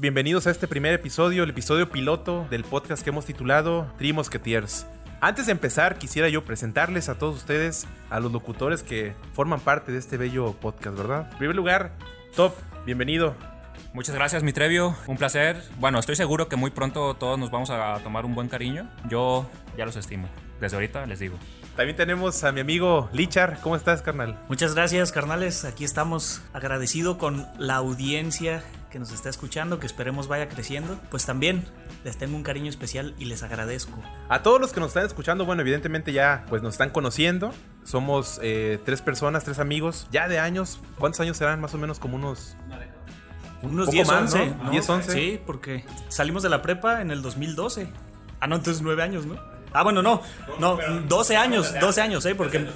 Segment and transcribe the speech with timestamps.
[0.00, 4.86] Bienvenidos a este primer episodio, el episodio piloto del podcast que hemos titulado Three Musketeers.
[5.20, 9.90] Antes de empezar, quisiera yo presentarles a todos ustedes, a los locutores que forman parte
[9.90, 11.28] de este bello podcast, ¿verdad?
[11.32, 11.96] En primer lugar,
[12.36, 12.54] Top,
[12.86, 13.34] bienvenido.
[13.92, 14.96] Muchas gracias, mi Trevio.
[15.08, 15.60] Un placer.
[15.80, 18.88] Bueno, estoy seguro que muy pronto todos nos vamos a tomar un buen cariño.
[19.08, 20.28] Yo ya los estimo.
[20.60, 21.36] Desde ahorita les digo.
[21.74, 23.58] También tenemos a mi amigo Lichar.
[23.62, 24.38] ¿Cómo estás, carnal?
[24.48, 25.64] Muchas gracias, carnales.
[25.64, 30.98] Aquí estamos agradecido con la audiencia que nos está escuchando, que esperemos vaya creciendo.
[31.10, 31.64] Pues también
[32.04, 34.02] les tengo un cariño especial y les agradezco.
[34.28, 37.52] A todos los que nos están escuchando, bueno, evidentemente ya pues nos están conociendo.
[37.84, 40.80] Somos eh, tres personas, tres amigos, ya de años.
[40.98, 41.60] ¿Cuántos años serán?
[41.60, 42.56] Más o menos como unos...
[43.60, 44.54] Unos Poco 10, más, 11.
[44.62, 44.70] ¿no?
[44.70, 45.12] 10, 11.
[45.12, 47.88] Sí, porque salimos de la prepa en el 2012.
[48.40, 49.36] Ah, no, entonces 9 años, ¿no?
[49.72, 50.22] Ah, bueno, no.
[50.58, 52.34] No, 12 años, 12 años, ¿eh?
[52.34, 52.66] Porque...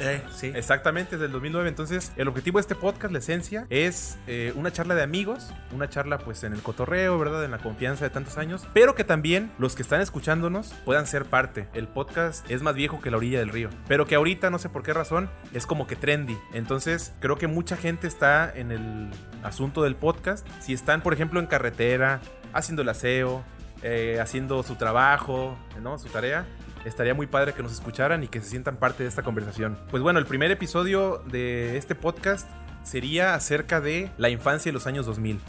[0.00, 0.50] Eh, sí.
[0.54, 1.68] Exactamente, desde el 2009.
[1.68, 5.88] Entonces, el objetivo de este podcast, la esencia, es eh, una charla de amigos, una
[5.88, 7.44] charla pues en el cotorreo, ¿verdad?
[7.44, 11.26] En la confianza de tantos años, pero que también los que están escuchándonos puedan ser
[11.26, 11.68] parte.
[11.74, 14.68] El podcast es más viejo que la orilla del río, pero que ahorita, no sé
[14.68, 16.38] por qué razón, es como que trendy.
[16.54, 19.10] Entonces, creo que mucha gente está en el
[19.42, 20.46] asunto del podcast.
[20.60, 22.20] Si están, por ejemplo, en carretera,
[22.52, 23.44] haciendo el aseo,
[23.82, 25.98] eh, haciendo su trabajo, ¿no?
[25.98, 26.46] Su tarea.
[26.84, 29.78] Estaría muy padre que nos escucharan y que se sientan parte de esta conversación.
[29.90, 32.48] Pues bueno, el primer episodio de este podcast
[32.82, 35.40] sería acerca de la infancia y los años 2000.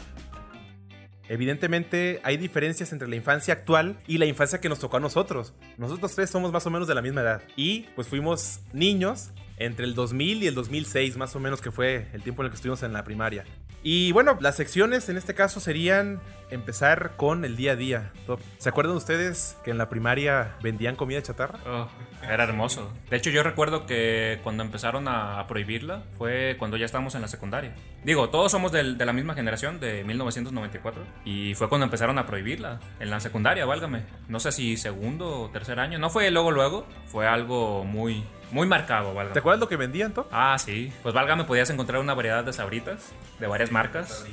[1.28, 5.54] Evidentemente hay diferencias entre la infancia actual y la infancia que nos tocó a nosotros.
[5.78, 7.42] Nosotros tres somos más o menos de la misma edad.
[7.56, 12.08] Y pues fuimos niños entre el 2000 y el 2006, más o menos que fue
[12.12, 13.44] el tiempo en el que estuvimos en la primaria.
[13.82, 16.20] Y bueno, las secciones en este caso serían
[16.52, 18.12] empezar con el día a día.
[18.26, 18.40] Top.
[18.58, 21.58] ¿Se acuerdan ustedes que en la primaria vendían comida chatarra?
[21.66, 21.88] Oh,
[22.22, 22.92] era hermoso.
[23.10, 27.28] De hecho, yo recuerdo que cuando empezaron a, prohibirla fue cuando ya estábamos en la
[27.28, 27.74] secundaria.
[28.04, 31.02] Digo, todos somos del- de la misma generación, de 1994.
[31.24, 32.80] Y fue cuando empezaron a prohibirla.
[33.00, 34.02] En la secundaria, válgame.
[34.28, 35.98] No sé si segundo o tercer año.
[35.98, 36.86] No fue luego, luego.
[37.06, 39.38] Fue algo muy, muy marcado, ¿Te válgame.
[39.38, 40.26] acuerdas lo que vendían, Top?
[40.30, 40.92] Ah, sí.
[41.02, 44.24] Pues válgame, podías encontrar una variedad de sabritas de varias marcas.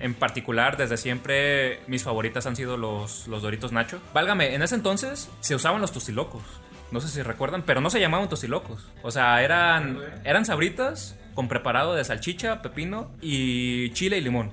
[0.00, 4.00] En particular, desde siempre, mis favoritas han sido los, los Doritos Nacho.
[4.14, 6.42] Válgame, en ese entonces se usaban los tostilocos.
[6.90, 8.88] No sé si recuerdan, pero no se llamaban tostilocos.
[9.02, 14.52] O sea, eran, eran sabritas con preparado de salchicha, pepino y chile y limón.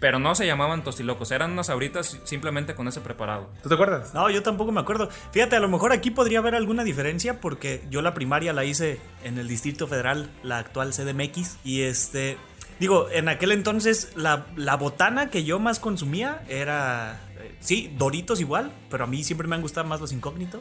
[0.00, 3.50] Pero no se llamaban tostilocos, eran unas sabritas simplemente con ese preparado.
[3.62, 4.14] ¿Tú te acuerdas?
[4.14, 5.08] No, yo tampoco me acuerdo.
[5.32, 9.00] Fíjate, a lo mejor aquí podría haber alguna diferencia porque yo la primaria la hice
[9.24, 11.58] en el Distrito Federal, la actual CDMX.
[11.64, 12.36] Y este,
[12.80, 18.40] digo, en aquel entonces la, la botana que yo más consumía era, eh, sí, Doritos
[18.40, 20.60] igual, pero a mí siempre me han gustado más los incógnitos.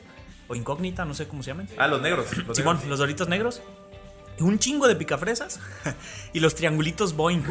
[0.50, 1.68] O incógnita, no sé cómo se llaman.
[1.78, 2.26] Ah, los negros.
[2.48, 2.90] los Simón, negros.
[2.90, 3.62] los Doritos negros.
[4.40, 5.60] Un chingo de picafresas
[6.34, 7.42] y los triangulitos Boeing.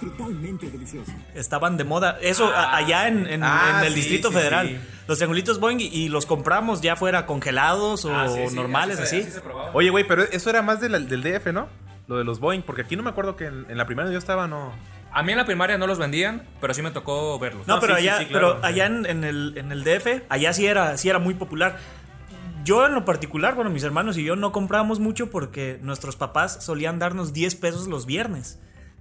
[0.00, 1.12] Totalmente delicioso.
[1.34, 2.16] Estaban de moda.
[2.22, 4.68] Eso a- allá en, en- Ah, en el sí, Distrito sí, Federal.
[4.68, 4.78] sí.
[5.08, 8.12] Los triangulitos Boeing y, los compramos ya fuera congelados o
[8.52, 9.26] normales, así.
[9.74, 11.68] Oye, güey, pero eso era más de la- del DF, ¿no?
[12.08, 14.18] Lo de los Boeing, porque aquí no me acuerdo que en, en la primaria yo
[14.18, 14.72] estaba, no.
[15.12, 17.66] A mí en la primaria no los vendían, pero sí me tocó verlos.
[17.66, 18.54] No, No, pero sí, sí, allá, sí, claro.
[18.56, 21.76] pero allá en, en el, en el DF, allá sí era, sí era muy popular.
[22.64, 26.64] Yo en lo particular, bueno, mis hermanos y yo no comprábamos mucho porque nuestros papás
[26.64, 28.58] solían darnos 10 pesos los viernes.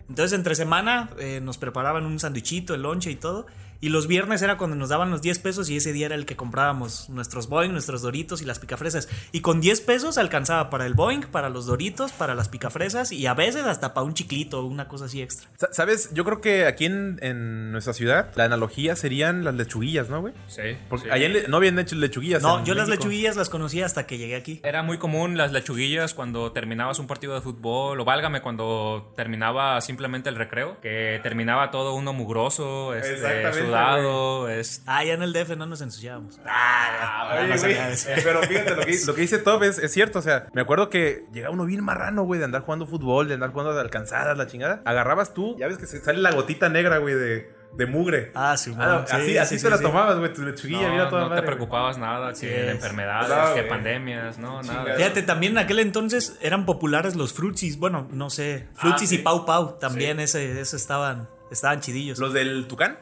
[0.07, 3.45] Entonces entre semana eh, nos preparaban un sandwichito, el lonche y todo.
[3.79, 6.25] Y los viernes era cuando nos daban los 10 pesos y ese día era el
[6.25, 9.07] que comprábamos nuestros Boeing, nuestros Doritos y las picafresas.
[9.31, 13.27] Y con 10 pesos alcanzaba para el Boeing, para los Doritos, para las picafresas y
[13.27, 15.47] a veces hasta para un chiclito o una cosa así extra.
[15.57, 16.13] Sa- ¿Sabes?
[16.13, 20.33] Yo creo que aquí en, en nuestra ciudad la analogía serían las lechuguillas, ¿no, güey?
[20.47, 20.77] Sí.
[20.89, 21.11] Porque sí.
[21.11, 22.41] allá no habían hecho lechuguillas.
[22.41, 24.59] No, en yo las lechuguillas las conocía hasta que llegué aquí.
[24.63, 29.79] Era muy común las lechuguillas cuando terminabas un partido de fútbol, o válgame cuando terminaba
[29.81, 35.21] simplemente el recreo, que terminaba todo uno mugroso, este, Exactamente, sudado, este, Ah, ya en
[35.21, 36.39] el DF no nos ensuciábamos.
[36.39, 37.75] Oye, güey,
[38.23, 40.19] pero fíjate, lo que, lo que dice Top es, es cierto.
[40.19, 43.35] O sea, me acuerdo que llegaba uno bien marrano, güey, de andar jugando fútbol, de
[43.35, 44.81] andar jugando de alcanzadas, la chingada.
[44.85, 48.31] Agarrabas tú, ya ves que se sale la gotita negra, güey, de, de mugre.
[48.35, 49.83] Ah, sí, Ah, sí, así sí, así sí, te la sí.
[49.83, 52.75] tomabas, güey, tu lechuguilla, no, mira toda no madre, te preocupabas nada, que de es.
[52.75, 54.95] enfermedades, No, que pandemias, no, nada.
[54.95, 57.77] Fíjate, también en aquel entonces eran populares los frutsis.
[57.77, 58.67] Bueno, no sé.
[58.75, 59.15] Frutsis sí.
[59.15, 59.77] y Pau Pau.
[59.79, 62.17] También ese, ese estaban, estaban chidillos.
[62.19, 62.99] ¿Los del Tucán?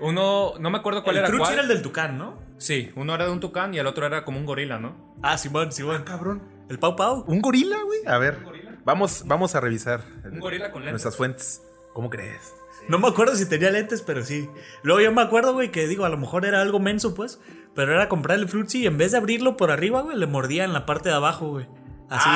[0.00, 1.52] Uno, no me acuerdo cuál el era cuál.
[1.52, 2.42] era el del Tucán, ¿no?
[2.58, 5.14] Sí, uno era de un tucán y el otro era como un gorila, ¿no?
[5.22, 6.02] Ah, Simón, Simón.
[6.04, 6.42] Cabrón.
[6.68, 7.24] El Pau Pau.
[7.26, 8.00] ¿Un gorila, güey?
[8.06, 8.38] A ver.
[8.84, 10.92] Vamos, vamos a revisar Un gorila con lentes.
[10.92, 11.62] nuestras fuentes.
[11.92, 12.54] ¿Cómo crees?
[12.88, 14.48] No me acuerdo si tenía lentes, pero sí.
[14.82, 17.40] Luego yo me acuerdo, güey, que digo, a lo mejor era algo menso, pues.
[17.74, 20.64] Pero era comprar el Frutsi y en vez de abrirlo por arriba, güey, le mordía
[20.64, 21.66] en la parte de abajo, güey.
[22.16, 22.28] Así,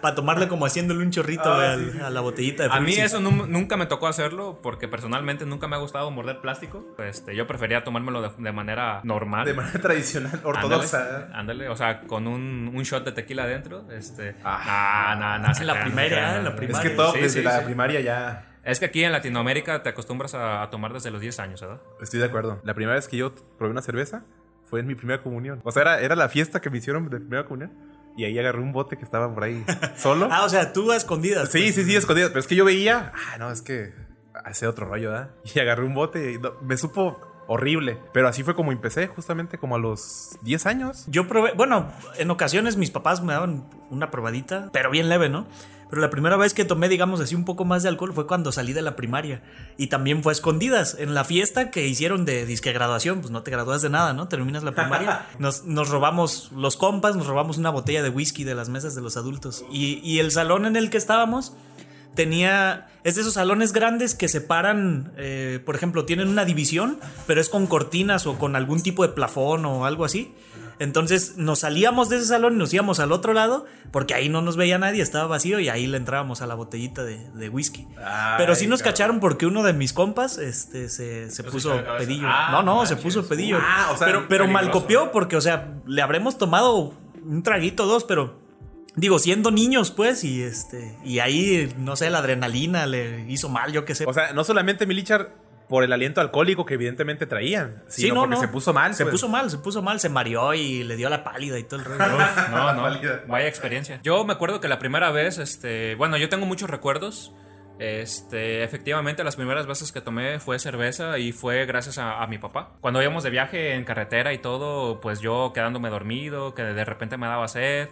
[0.00, 3.20] para tomarle como haciéndole un chorrito güey, al- a la botellita de A mí eso
[3.20, 6.84] nu- nunca me tocó hacerlo porque personalmente nunca me ha gustado morder plástico.
[6.98, 9.44] Este, yo prefería tomármelo de, de manera normal.
[9.44, 10.98] De manera tradicional, ortodoxa.
[11.02, 13.84] Ándale, ándale, o sea, con un, un shot de tequila adentro.
[13.90, 15.14] Este, Ah.
[15.18, 16.82] nah, nah, nah, En la primaria, en la primaria.
[16.82, 17.64] Es que todo Sí, desde sí, la sí.
[17.66, 18.48] primaria ya.
[18.64, 21.80] Es que aquí en Latinoamérica te acostumbras a, a tomar desde los 10 años, ¿verdad?
[22.00, 22.60] Estoy de acuerdo.
[22.64, 24.24] La primera vez que yo probé una cerveza
[24.72, 25.60] fue en mi primera comunión.
[25.64, 27.74] O sea, era, era la fiesta que me hicieron de primera comunión.
[28.16, 29.62] Y ahí agarré un bote que estaba por ahí
[29.98, 30.30] solo.
[30.32, 31.50] Ah, o sea, tú a escondidas.
[31.50, 31.74] Sí, pues.
[31.74, 32.28] sí, sí, escondido.
[32.28, 33.12] Pero es que yo veía.
[33.14, 33.92] Ah, no, es que
[34.46, 35.30] hace otro rollo, ¿verdad?
[35.54, 37.98] Y agarré un bote y no, me supo horrible.
[38.14, 41.04] Pero así fue como empecé, justamente como a los 10 años.
[41.06, 45.46] Yo probé, bueno, en ocasiones mis papás me daban una probadita, pero bien leve, ¿no?
[45.92, 48.50] Pero la primera vez que tomé, digamos así, un poco más de alcohol fue cuando
[48.50, 49.42] salí de la primaria.
[49.76, 50.96] Y también fue a escondidas.
[50.98, 54.26] En la fiesta que hicieron de disque graduación, pues no te gradúas de nada, ¿no?
[54.26, 55.26] Terminas la primaria.
[55.38, 59.02] Nos, nos robamos, los compas, nos robamos una botella de whisky de las mesas de
[59.02, 59.66] los adultos.
[59.70, 61.52] Y, y el salón en el que estábamos
[62.14, 62.88] tenía.
[63.04, 67.50] Es de esos salones grandes que separan, eh, por ejemplo, tienen una división, pero es
[67.50, 70.32] con cortinas o con algún tipo de plafón o algo así.
[70.82, 74.42] Entonces nos salíamos de ese salón y nos íbamos al otro lado, porque ahí no
[74.42, 77.86] nos veía nadie, estaba vacío y ahí le entrábamos a la botellita de, de whisky.
[78.36, 78.92] pero sí nos cabrón.
[78.92, 82.26] cacharon porque uno de mis compas este, se, se puso pedillo.
[82.26, 82.96] Ah, no, no, manches.
[82.96, 83.58] se puso pedillo.
[83.60, 86.94] Ah, o sea, pero pero mal copió porque, o sea, le habremos tomado
[87.24, 88.42] un traguito, dos, pero
[88.94, 90.98] Digo, siendo niños, pues, y este.
[91.02, 94.04] Y ahí, no sé, la adrenalina le hizo mal, yo qué sé.
[94.06, 95.34] O sea, no solamente Milichar
[95.72, 98.94] por el aliento alcohólico que evidentemente traían, sino porque se puso mal.
[98.94, 99.12] Se pues.
[99.12, 101.86] puso mal, se puso mal, se mareó y le dio la pálida y todo el
[101.86, 101.98] rollo.
[102.50, 102.82] No, no,
[103.26, 103.98] vaya experiencia.
[104.02, 107.32] Yo me acuerdo que la primera vez, este, bueno, yo tengo muchos recuerdos.
[107.78, 112.36] Este, efectivamente, las primeras veces que tomé fue cerveza y fue gracias a, a mi
[112.36, 112.76] papá.
[112.82, 117.16] Cuando íbamos de viaje en carretera y todo, pues yo quedándome dormido, que de repente
[117.16, 117.88] me daba sed.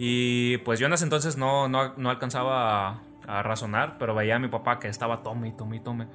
[0.00, 4.38] Y pues yo en ese entonces no, no, no alcanzaba a, razonar, pero veía a
[4.38, 6.06] mi papá que estaba tome y tome y tome.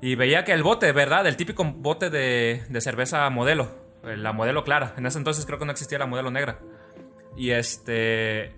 [0.00, 1.26] Y veía que el bote, ¿verdad?
[1.26, 3.68] El típico bote de, de cerveza modelo,
[4.04, 4.94] eh, la modelo clara.
[4.96, 6.58] En ese entonces creo que no existía la modelo negra.
[7.36, 8.54] Y este.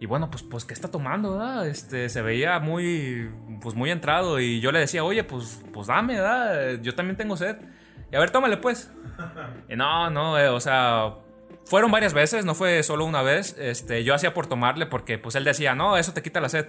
[0.00, 1.32] Y bueno, pues, pues, ¿qué está tomando?
[1.32, 1.66] verdad?
[1.66, 3.30] Este, se veía muy,
[3.62, 4.40] pues, muy entrado.
[4.40, 6.80] Y yo le decía, oye, pues, pues dame, ¿verdad?
[6.82, 7.56] Yo también tengo sed.
[8.10, 8.90] Y a ver, tómale, pues.
[9.68, 11.14] Y no, no, eh, o sea,
[11.64, 13.56] fueron varias veces, no fue solo una vez.
[13.58, 16.66] Este, yo hacía por tomarle porque, pues, él decía, no, eso te quita la sed.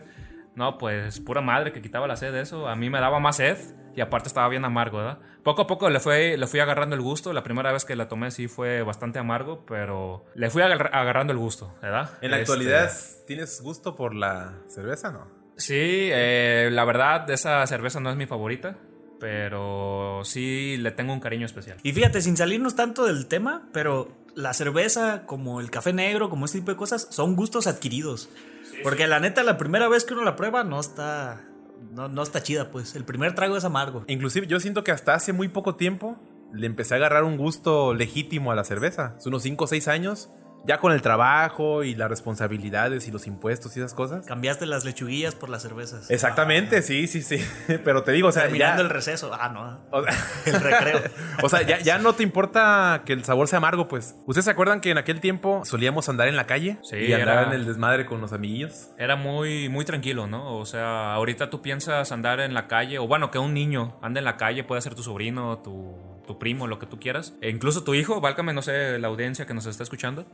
[0.56, 2.68] No, pues, pura madre que quitaba la sed de eso.
[2.68, 3.58] A mí me daba más sed.
[3.96, 5.20] Y aparte estaba bien amargo, ¿verdad?
[5.42, 7.32] Poco a poco le, fue, le fui agarrando el gusto.
[7.32, 11.32] La primera vez que la tomé sí fue bastante amargo, pero le fui agar- agarrando
[11.32, 12.10] el gusto, ¿verdad?
[12.22, 12.92] En la Este, actualidad,
[13.26, 15.28] ¿tienes gusto por la cerveza, no?
[15.56, 18.76] Sí, eh, la verdad, esa cerveza no es mi favorita,
[19.20, 21.78] pero sí le tengo un cariño especial.
[21.84, 26.46] Y fíjate, sin salirnos tanto del tema, pero la cerveza, como el café negro, como
[26.46, 28.30] este tipo de cosas, son gustos adquiridos.
[28.84, 31.44] Porque la neta, la primera vez que uno la prueba no está.
[31.92, 32.96] No, no está chida, pues.
[32.96, 34.04] El primer trago es amargo.
[34.08, 36.18] Inclusive yo siento que hasta hace muy poco tiempo
[36.54, 39.16] le empecé a agarrar un gusto legítimo a la cerveza.
[39.18, 40.30] Hace unos 5 o 6 años,
[40.66, 44.26] ya con el trabajo y las responsabilidades y los impuestos y esas cosas.
[44.26, 46.10] Cambiaste las lechuguillas por las cervezas.
[46.10, 47.38] Exactamente, sí, sí, sí.
[47.84, 49.32] Pero te digo, o sea, Terminando ya, el receso.
[49.34, 49.80] Ah, no.
[49.92, 50.14] o sea,
[50.46, 51.02] El recreo.
[51.44, 54.16] o sea, ya, ya no te importa que el sabor sea amargo, pues.
[54.26, 56.78] ¿Ustedes se acuerdan que en aquel tiempo solíamos andar en la calle?
[56.84, 58.90] Sí, y andar era- en el desmadre con los amiguillos.
[58.98, 60.58] Era muy, muy tranquilo, ¿no?
[60.58, 64.20] O sea, ahorita tú piensas andar en la calle, o bueno, que un niño ande
[64.20, 65.96] en la calle, puede ser tu sobrino, tu,
[66.26, 67.34] tu primo, lo que tú quieras.
[67.42, 70.26] E incluso tu hijo, válgame, no sé, la audiencia que nos está escuchando,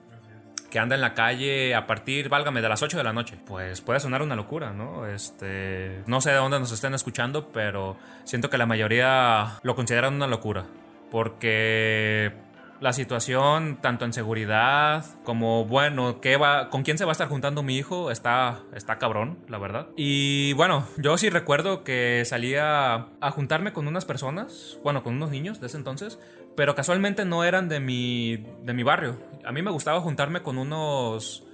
[0.71, 3.37] que anda en la calle a partir, válgame, de las 8 de la noche.
[3.45, 5.05] Pues puede sonar una locura, ¿no?
[5.05, 10.15] Este, no sé de dónde nos estén escuchando, pero siento que la mayoría lo consideran
[10.15, 10.65] una locura.
[11.11, 12.33] Porque
[12.81, 17.27] la situación, tanto en seguridad como, bueno, ¿qué va, ¿con quién se va a estar
[17.27, 18.09] juntando mi hijo?
[18.09, 19.87] Está, está cabrón, la verdad.
[19.95, 25.29] Y bueno, yo sí recuerdo que salía a juntarme con unas personas, bueno, con unos
[25.29, 26.17] niños de ese entonces,
[26.55, 29.17] pero casualmente no eran de mi, de mi barrio.
[29.43, 31.45] A mí me gustaba juntarme con unos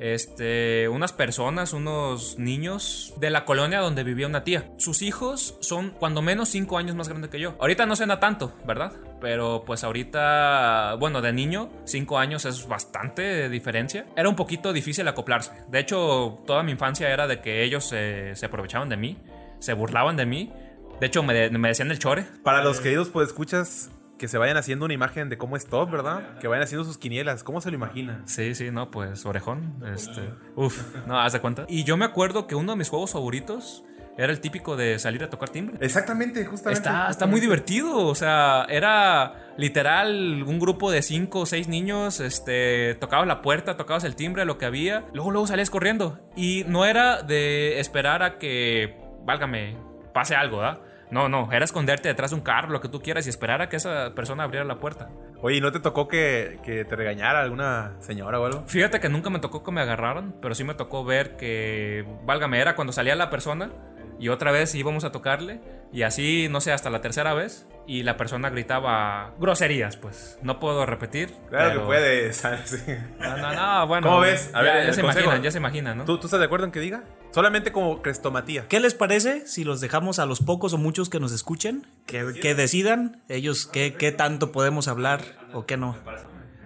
[0.00, 4.70] este, unas personas, unos niños de la colonia donde vivía una tía.
[4.78, 7.56] Sus hijos son cuando menos 5 años más grandes que yo.
[7.58, 8.92] Ahorita no cena tanto, ¿verdad?
[9.20, 14.06] Pero pues ahorita, bueno, de niño, 5 años es bastante diferencia.
[14.16, 15.52] Era un poquito difícil acoplarse.
[15.68, 19.18] De hecho, toda mi infancia era de que ellos se, se aprovechaban de mí,
[19.58, 20.52] se burlaban de mí.
[21.00, 22.24] De hecho, me, me decían el chore.
[22.44, 25.90] Para los queridos pues escuchas que se vayan haciendo una imagen de cómo es Top,
[25.90, 26.38] ¿verdad?
[26.40, 27.44] Que vayan haciendo sus quinielas.
[27.44, 28.26] ¿Cómo se lo imaginan?
[28.26, 29.82] Sí, sí, no, pues orejón.
[29.94, 31.64] Este, uf, no, haz de cuenta.
[31.68, 33.84] Y yo me acuerdo que uno de mis juegos favoritos
[34.18, 35.76] era el típico de salir a tocar timbre.
[35.80, 36.80] Exactamente, justamente.
[36.80, 42.18] Está, está muy divertido, o sea, era literal, un grupo de cinco o seis niños,
[42.18, 46.18] este, tocabas la puerta, tocabas el timbre, lo que había, luego, luego salías corriendo.
[46.34, 49.76] Y no era de esperar a que, válgame,
[50.12, 50.80] pase algo, ¿verdad?
[51.10, 53.68] No, no, era esconderte detrás de un carro, lo que tú quieras, y esperar a
[53.68, 55.08] que esa persona abriera la puerta.
[55.40, 58.64] Oye, ¿y no te tocó que, que te regañara alguna señora o algo?
[58.66, 62.60] Fíjate que nunca me tocó que me agarraran, pero sí me tocó ver que, válgame,
[62.60, 63.70] era cuando salía la persona
[64.18, 65.60] y otra vez íbamos a tocarle
[65.92, 70.38] y así, no sé, hasta la tercera vez y la persona gritaba groserías, pues.
[70.42, 71.34] No puedo repetir.
[71.48, 72.70] Claro pero- que puedes, ¿sabes?
[72.86, 72.92] Sí.
[73.18, 74.06] No, no, no, bueno.
[74.06, 74.50] ¿Cómo ves?
[74.54, 75.24] A ya, ver, ya se consejo.
[75.24, 76.04] imaginan, ya se imaginan, ¿no?
[76.04, 77.02] ¿Tú, ¿Tú estás de acuerdo en que diga?
[77.32, 78.68] Solamente como crestomatía.
[78.68, 81.86] ¿Qué les parece si los dejamos a los pocos o muchos que nos escuchen?
[82.06, 85.20] Que, que decidan ellos qué, qué tanto podemos hablar
[85.54, 85.96] o qué no.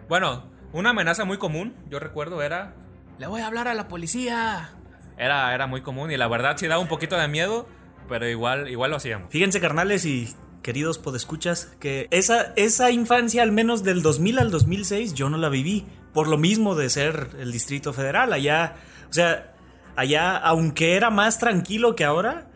[0.08, 2.74] Bueno, una amenaza muy común, yo recuerdo, era:
[3.18, 4.70] Le voy a hablar a la policía.
[5.18, 7.68] Era, era muy común y la verdad sí daba un poquito de miedo,
[8.08, 9.30] pero igual, igual lo hacíamos.
[9.30, 15.14] Fíjense, carnales y queridos podescuchas, que esa, esa infancia, al menos del 2000 al 2006,
[15.14, 15.84] yo no la viví.
[16.14, 18.32] Por lo mismo de ser el Distrito Federal.
[18.32, 18.76] Allá,
[19.08, 19.54] o sea,
[19.96, 22.48] allá, aunque era más tranquilo que ahora,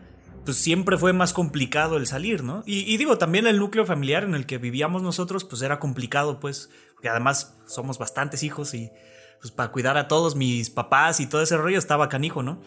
[0.45, 2.63] pues siempre fue más complicado el salir, ¿no?
[2.65, 6.39] Y, y digo, también el núcleo familiar en el que vivíamos nosotros, pues era complicado,
[6.39, 8.91] pues, porque además somos bastantes hijos y
[9.39, 12.59] pues para cuidar a todos mis papás y todo ese rollo estaba canijo, ¿no?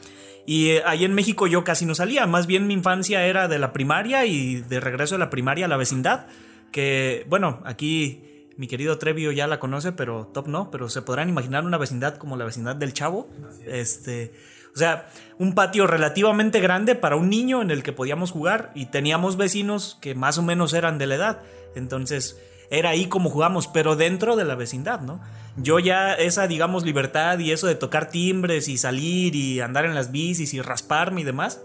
[0.46, 3.58] Y eh, ahí en México yo casi no salía, más bien mi infancia era de
[3.58, 6.26] la primaria y de regreso de la primaria a la vecindad,
[6.72, 11.28] que bueno, aquí mi querido Trevio ya la conoce, pero Top no, pero se podrán
[11.28, 13.28] imaginar una vecindad como la vecindad del Chavo,
[13.66, 14.32] este,
[14.74, 15.08] o sea,
[15.38, 19.98] un patio relativamente grande para un niño en el que podíamos jugar y teníamos vecinos
[20.00, 21.42] que más o menos eran de la edad,
[21.74, 22.38] entonces
[22.70, 25.20] era ahí como jugamos, pero dentro de la vecindad, ¿no?
[25.62, 29.94] Yo ya esa, digamos, libertad y eso de tocar timbres y salir y andar en
[29.94, 31.62] las bicis y rasparme y demás,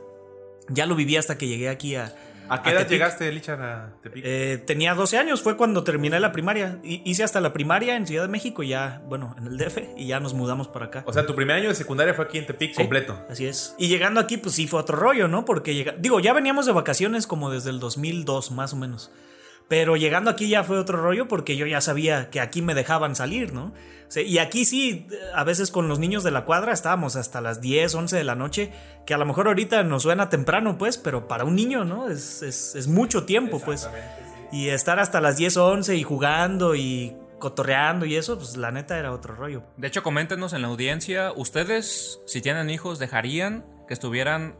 [0.69, 2.13] ya lo viví hasta que llegué aquí a...
[2.47, 2.91] ¿A qué edad Tepic.
[2.91, 4.23] llegaste, Lichar, a Tepic?
[4.23, 6.77] Eh, tenía 12 años, fue cuando terminé la primaria.
[6.83, 10.05] Hice hasta la primaria en Ciudad de México, y ya, bueno, en el DF, y
[10.05, 11.03] ya nos mudamos para acá.
[11.07, 13.19] o sea, tu primer año de secundaria fue aquí en Tepic Sí, completo.
[13.29, 13.73] Así es.
[13.79, 15.43] Y llegando aquí, pues sí fue otro rollo, ¿no?
[15.43, 19.11] Porque llega, digo, ya veníamos de vacaciones como desde el 2002, más o menos.
[19.67, 23.15] Pero llegando aquí ya fue otro rollo porque yo ya sabía que aquí me dejaban
[23.15, 23.73] salir, ¿no?
[24.07, 27.41] O sea, y aquí sí, a veces con los niños de la cuadra estábamos hasta
[27.41, 28.71] las 10, 11 de la noche,
[29.07, 32.09] que a lo mejor ahorita nos suena temprano, pues, pero para un niño, ¿no?
[32.09, 33.89] Es, es, es mucho tiempo, pues.
[34.51, 38.97] Y estar hasta las 10, 11 y jugando y cotorreando y eso, pues la neta
[38.97, 39.63] era otro rollo.
[39.77, 44.55] De hecho, coméntenos en la audiencia, ¿ustedes, si tienen hijos, dejarían que estuvieran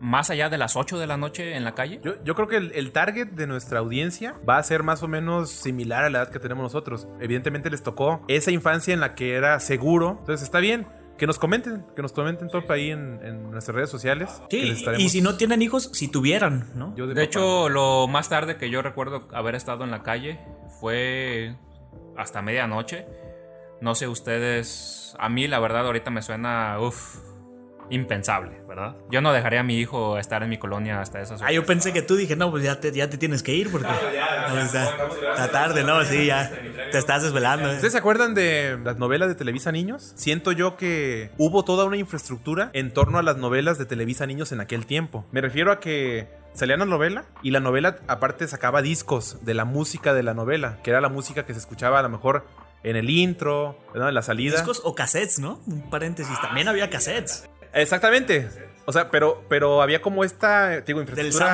[0.00, 2.00] más allá de las 8 de la noche en la calle?
[2.02, 5.08] Yo, yo creo que el, el target de nuestra audiencia va a ser más o
[5.08, 7.06] menos similar a la edad que tenemos nosotros.
[7.20, 10.16] Evidentemente les tocó esa infancia en la que era seguro.
[10.20, 10.86] Entonces está bien.
[11.18, 14.40] Que nos comenten, que nos comenten todo ahí en, en nuestras redes sociales.
[14.48, 16.96] Sí, y- estaremos- y si no tienen hijos, si tuvieran, ¿no?
[16.96, 20.40] Yo De hecho, lo más tarde que yo recuerdo haber estado en la calle
[20.80, 21.56] fue
[22.16, 23.04] hasta medianoche.
[23.82, 27.16] No sé ustedes, a mí la verdad ahorita me suena, uff,
[27.90, 28.94] impensable, ¿verdad?
[29.10, 31.54] Yo no dejaría a mi hijo estar en mi colonia hasta esas Ah, horas.
[31.54, 33.88] yo pensé que tú dije, no, pues ya te, ya te tienes que ir porque
[33.88, 34.84] no, está,
[35.30, 36.02] está tarde, ¿no?
[36.04, 36.50] Sí, ya
[36.90, 37.68] te estás desvelando.
[37.70, 37.74] ¿eh?
[37.74, 40.12] ¿Ustedes se acuerdan de las novelas de Televisa Niños?
[40.16, 44.52] Siento yo que hubo toda una infraestructura en torno a las novelas de Televisa Niños
[44.52, 45.26] en aquel tiempo.
[45.32, 49.64] Me refiero a que salía una novela y la novela aparte sacaba discos de la
[49.64, 52.46] música de la novela, que era la música que se escuchaba a lo mejor
[52.82, 54.08] en el intro, ¿no?
[54.08, 54.56] en la salida.
[54.56, 55.60] Discos o cassettes, ¿no?
[55.66, 57.48] Un paréntesis, también había cassettes.
[57.72, 58.48] Exactamente.
[58.86, 61.46] O sea, pero, pero había como esta, digo, infraestructura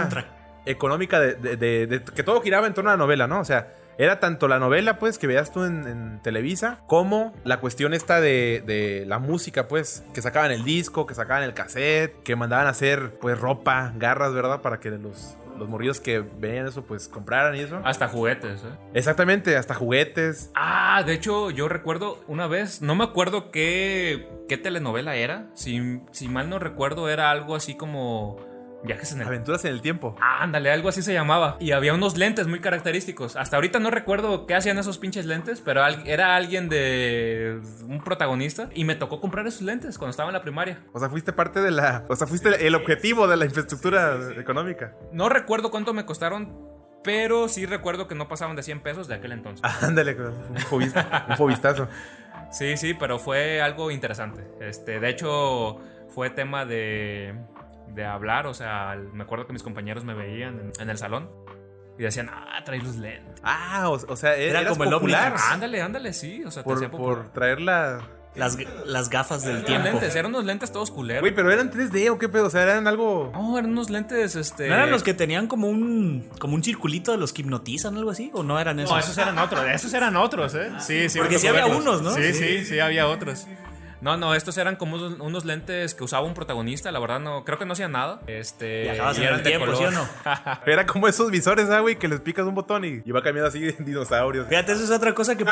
[0.65, 3.41] económica de, de- de- de- que todo giraba en torno a la novela, ¿no?
[3.41, 7.61] O sea, era tanto la novela, pues, que veías tú en, en Televisa, como la
[7.61, 12.23] cuestión esta de, de la música, pues, que sacaban el disco, que sacaban el cassette,
[12.23, 14.61] que mandaban a hacer, pues, ropa, garras, ¿verdad?
[14.61, 17.81] Para que los, los morridos que veían eso, pues, compraran y eso.
[17.85, 18.77] Hasta juguetes, ¿eh?
[18.95, 20.51] Exactamente, hasta juguetes.
[20.55, 25.51] Ah, de hecho, yo recuerdo una vez, no me acuerdo qué, qué telenovela era.
[25.55, 28.39] Si, si mal no recuerdo, era algo así como
[28.87, 30.17] Viajes en el Aventuras en el tiempo.
[30.21, 31.57] Ándale, algo así se llamaba.
[31.61, 33.37] Y había unos lentes muy característicos.
[33.37, 38.71] Hasta ahorita no recuerdo qué hacían esos pinches lentes, pero era alguien de un protagonista.
[38.75, 40.79] Y me tocó comprar esos lentes cuando estaba en la primaria.
[40.93, 42.05] O sea, fuiste parte de la.
[42.09, 44.95] O sea, fuiste el objetivo de la infraestructura económica.
[45.13, 46.53] No recuerdo cuánto me costaron,
[47.03, 49.65] pero sí recuerdo que no pasaban de 100 pesos de aquel entonces.
[49.83, 51.89] Ándale, un, fobista, un fobistazo.
[52.51, 54.45] Sí, sí, pero fue algo interesante.
[54.61, 57.35] Este, de hecho, fue tema de,
[57.95, 58.47] de hablar.
[58.47, 61.29] O sea, me acuerdo que mis compañeros me veían en, en el salón
[61.99, 63.41] y decían, ah, traes los lentes.
[63.43, 65.51] Ah, o, o sea, Era eras como el popular Omnitrix.
[65.53, 66.43] Ándale, ándale, sí.
[66.45, 67.17] O sea, te por, hacía popular.
[67.25, 68.01] por traer la,
[68.35, 69.89] Las, las gafas del Eran tiempo.
[69.89, 71.23] lentes, eran unos lentes todos culeros.
[71.23, 73.31] Güey, pero eran 3D o qué pedo, o sea, eran algo...
[73.33, 74.69] No, eran unos lentes, este.
[74.69, 77.99] ¿No eran los que tenían como un como un circulito de los que hipnotizan o
[77.99, 78.31] algo así?
[78.35, 78.91] ¿O no eran esos?
[78.93, 80.71] No, esos eran otros, esos eran otros, ¿eh?
[80.81, 81.19] Sí, sí.
[81.19, 81.81] Porque sí había verlos.
[81.81, 82.11] unos, ¿no?
[82.13, 82.59] Sí, Sí.
[82.59, 83.47] sí, sí, había otros.
[84.01, 87.45] No, no, estos eran como unos, unos lentes que usaba un protagonista, la verdad no,
[87.45, 88.21] creo que no hacían nada.
[88.27, 90.07] Este, Viajabas y eran el de tiempo, ¿sí o no?
[90.67, 93.49] Era como esos visores, ah, güey, que les picas un botón y, y va cambiando
[93.49, 94.49] así dinosaurios.
[94.49, 95.45] Fíjate, eso es otra cosa que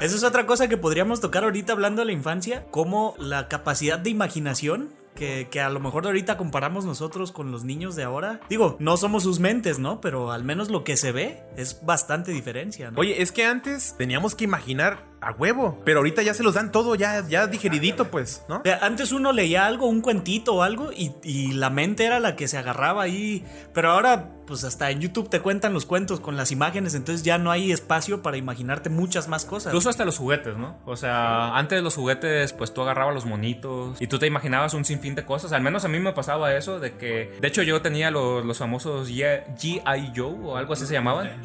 [0.00, 3.98] eso es otra cosa que podríamos tocar ahorita hablando de la infancia, como la capacidad
[3.98, 8.40] de imaginación que, que a lo mejor ahorita comparamos nosotros con los niños de ahora.
[8.48, 10.00] Digo, no somos sus mentes, ¿no?
[10.00, 13.00] Pero al menos lo que se ve es bastante diferencia, ¿no?
[13.00, 16.70] Oye, es que antes teníamos que imaginar a huevo, pero ahorita ya se los dan
[16.70, 18.62] todo ya, ya digeridito, pues, ¿no?
[18.62, 22.36] Sea, antes uno leía algo, un cuentito o algo, y, y la mente era la
[22.36, 23.44] que se agarraba ahí.
[23.74, 27.38] Pero ahora, pues hasta en YouTube te cuentan los cuentos con las imágenes, entonces ya
[27.38, 29.72] no hay espacio para imaginarte muchas más cosas.
[29.72, 30.78] Incluso hasta los juguetes, ¿no?
[30.86, 34.74] O sea, antes de los juguetes, pues tú agarrabas los monitos y tú te imaginabas
[34.74, 35.52] un sinfín de cosas.
[35.52, 37.36] Al menos a mí me pasaba eso, de que.
[37.40, 40.12] De hecho, yo tenía los, los famosos G.I.
[40.14, 41.42] Joe o algo así se llamaban.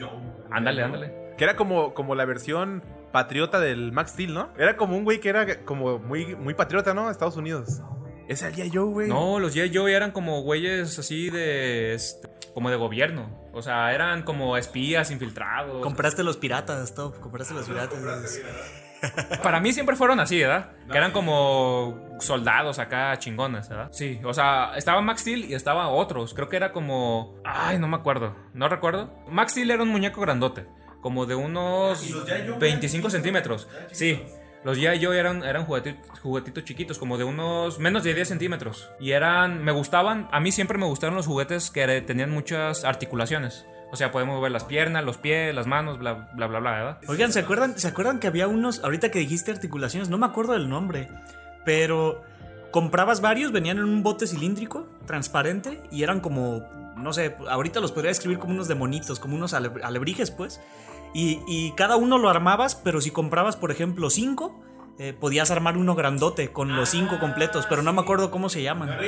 [0.51, 1.33] Ándale, ándale.
[1.35, 4.49] Que era como, como la versión patriota del Max Steel, ¿no?
[4.57, 7.09] Era como un güey que era como muy, muy patriota, ¿no?
[7.09, 7.81] Estados Unidos.
[8.27, 8.77] Ese era el G.I.
[8.77, 9.07] Joe, güey.
[9.09, 9.75] No, los G.I.
[9.75, 11.93] Joe eran como güeyes así de.
[11.93, 13.49] este, como de gobierno.
[13.53, 15.83] O sea, eran como espías infiltrados.
[15.83, 17.99] Compraste los piratas, top, compraste los piratas.
[19.43, 20.71] Para mí siempre fueron así, ¿verdad?
[20.89, 23.89] Que eran como soldados acá chingones, ¿verdad?
[23.91, 26.33] Sí, o sea, estaba Max Steel y estaba otros.
[26.33, 27.35] Creo que era como.
[27.43, 28.35] Ay, no me acuerdo.
[28.53, 29.11] No recuerdo.
[29.27, 30.67] Max Steel era un muñeco grandote.
[31.01, 31.99] Como de unos
[32.59, 33.67] 25 centímetros.
[33.91, 34.21] Sí.
[34.63, 35.03] Los G.I.
[35.17, 38.87] Eran, eran juguetitos, juguetitos chiquitos, como de unos menos de 10 centímetros.
[38.99, 43.65] Y eran, me gustaban, a mí siempre me gustaron los juguetes que tenían muchas articulaciones.
[43.91, 46.97] O sea, podemos mover las piernas, los pies, las manos, bla, bla, bla, bla, ¿verdad?
[47.07, 50.53] Oigan, ¿se acuerdan, ¿se acuerdan que había unos, ahorita que dijiste articulaciones, no me acuerdo
[50.53, 51.09] del nombre,
[51.65, 52.21] pero
[52.69, 57.91] comprabas varios, venían en un bote cilíndrico, transparente, y eran como, no sé, ahorita los
[57.91, 60.61] podría describir como unos demonitos, como unos ale- alebrijes, pues.
[61.13, 64.59] Y, y cada uno lo armabas, pero si comprabas, por ejemplo, cinco,
[64.99, 68.61] eh, podías armar uno grandote con los cinco completos, pero no me acuerdo cómo se
[68.61, 68.89] llaman.
[68.89, 68.99] los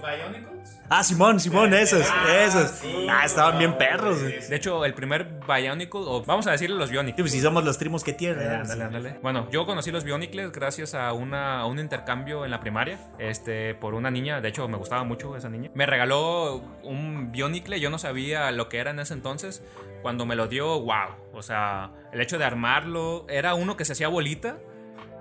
[0.00, 0.78] Bionicles?
[0.88, 2.04] Ah, Simón, Simón, esos,
[2.44, 2.80] esos.
[3.08, 4.20] Ah, estaban bien perros.
[4.20, 4.40] güey.
[4.48, 7.22] De hecho, el primer Bionicle, o vamos a decirle los Sí, Bionicles.
[7.22, 8.34] pues si somos los trimos que tiene.
[8.36, 8.62] ¿verdad?
[8.62, 9.18] Ándale, ándale.
[9.22, 13.74] Bueno, yo conocí los Bionicles gracias a, una, a un intercambio en la primaria este,
[13.76, 14.40] por una niña.
[14.40, 15.70] De hecho, me gustaba mucho esa niña.
[15.74, 17.78] Me regaló un Bionicle.
[17.78, 19.62] Yo no sabía lo que era en ese entonces.
[20.02, 21.14] Cuando me lo dio, wow.
[21.32, 24.58] O sea, el hecho de armarlo era uno que se hacía bolita.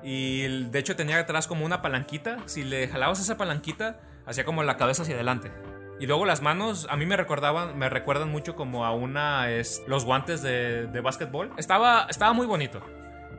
[0.04, 2.38] Y de hecho tenía atrás como una palanquita.
[2.46, 5.52] Si le jalabas esa palanquita, hacía como la cabeza hacia adelante.
[6.00, 9.84] Y luego las manos a mí me recordaban, me recuerdan mucho como a una, es,
[9.88, 11.52] los guantes de, de básquetbol.
[11.58, 12.82] Estaba, estaba muy bonito.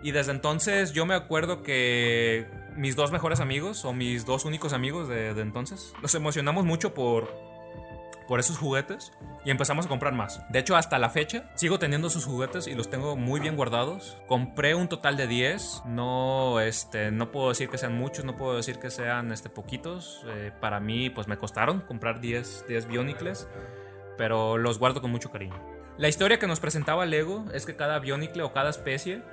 [0.02, 4.72] Y desde entonces yo me acuerdo que mis dos mejores amigos, o mis dos únicos
[4.72, 7.32] amigos de, de entonces, nos emocionamos mucho por,
[8.30, 9.10] por esos juguetes
[9.44, 10.40] y empezamos a comprar más.
[10.50, 14.18] De hecho, hasta la fecha sigo teniendo sus juguetes y los tengo muy bien guardados.
[14.28, 15.82] Compré un total de 10.
[15.86, 20.24] No, este, no puedo decir que sean muchos, no puedo decir que sean este, poquitos.
[20.28, 23.48] Eh, para mí, pues me costaron comprar 10, 10 Bionicles,
[24.16, 25.60] pero los guardo con mucho cariño.
[25.98, 29.24] La historia que nos presentaba Lego es que cada Bionicle o cada especie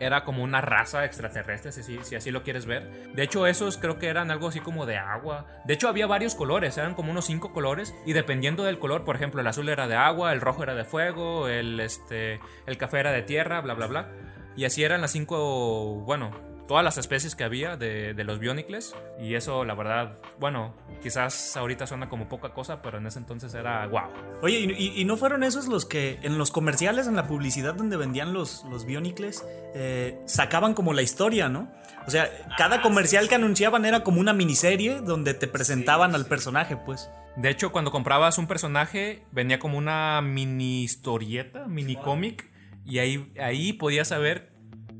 [0.00, 3.12] era como una raza extraterrestre, si, así lo quieres ver.
[3.14, 5.46] De hecho, esos creo que eran algo así como de agua.
[5.64, 7.94] De hecho, había varios colores, eran como unos cinco colores.
[8.06, 10.84] Y dependiendo del color, por ejemplo, el azul era de agua, el rojo era de
[10.84, 14.08] fuego, el, este, el café era de tierra, bla, bla, bla.
[14.56, 16.32] Y así eran las cinco, bueno,
[16.66, 18.94] todas las especies que había de, de los Bionicles.
[19.20, 23.52] Y eso, la verdad, bueno, quizás ahorita suena como poca cosa, pero en ese entonces
[23.54, 24.02] era wow.
[24.42, 27.74] Oye, ¿y, y- y no fueron esos los que en los comerciales, en la publicidad
[27.74, 31.70] donde vendían los, los Bionicles, eh, sacaban como la historia, ¿no?
[32.06, 36.76] O sea, cada comercial que anunciaban era como una miniserie donde te presentaban al personaje,
[36.76, 37.08] pues.
[37.36, 42.50] De hecho, cuando comprabas un personaje, venía como una mini historieta, mini cómic,
[42.84, 44.52] y ahí, ahí podías saber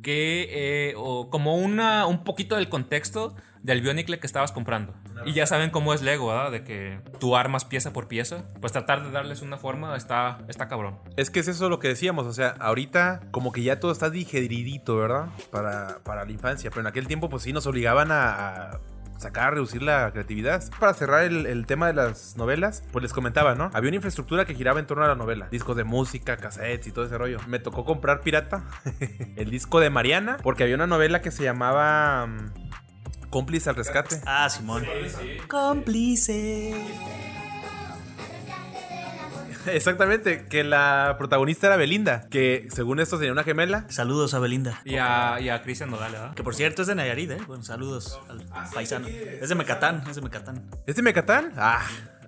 [0.05, 4.95] que, eh, o como una, un poquito del contexto del Bionicle que estabas comprando.
[5.25, 6.53] Y ya saben cómo es Lego, ¿verdad?
[6.53, 8.45] De que tú armas pieza por pieza.
[8.61, 10.99] Pues tratar de darles una forma está, está cabrón.
[11.17, 14.11] Es que es eso lo que decíamos, o sea, ahorita como que ya todo está
[14.11, 15.31] digeridito, ¿verdad?
[15.51, 18.81] Para, para la infancia, pero en aquel tiempo pues sí nos obligaban a, a
[19.18, 20.62] sacar, reducir la creatividad.
[20.79, 23.70] Para cerrar el, el tema de las novelas, pues les comentaba, ¿no?
[23.72, 26.92] Había una infraestructura que giraba en torno a la novela, discos de música, cassettes y
[26.92, 27.38] todo ese rollo.
[27.46, 28.64] Me tocó comprar pirata
[29.37, 34.20] el disco de Mariana, porque había una novela que se llamaba mm, Cómplice al rescate.
[34.27, 34.85] Ah, Simón.
[35.48, 36.72] Cómplice.
[39.72, 43.87] Exactamente, que la protagonista era Belinda, que según esto tenía una gemela.
[43.88, 44.81] Saludos a Belinda.
[44.85, 46.35] Y a, y a Cristian Nodal, ¿verdad?
[46.35, 47.38] Que por cierto es de Nayarit, ¿eh?
[47.46, 49.07] Bueno, saludos al paisano.
[49.09, 50.62] Es de Mecatán, es de Mecatán.
[50.87, 51.53] ¿Es de Mecatán?
[51.57, 51.85] Ah,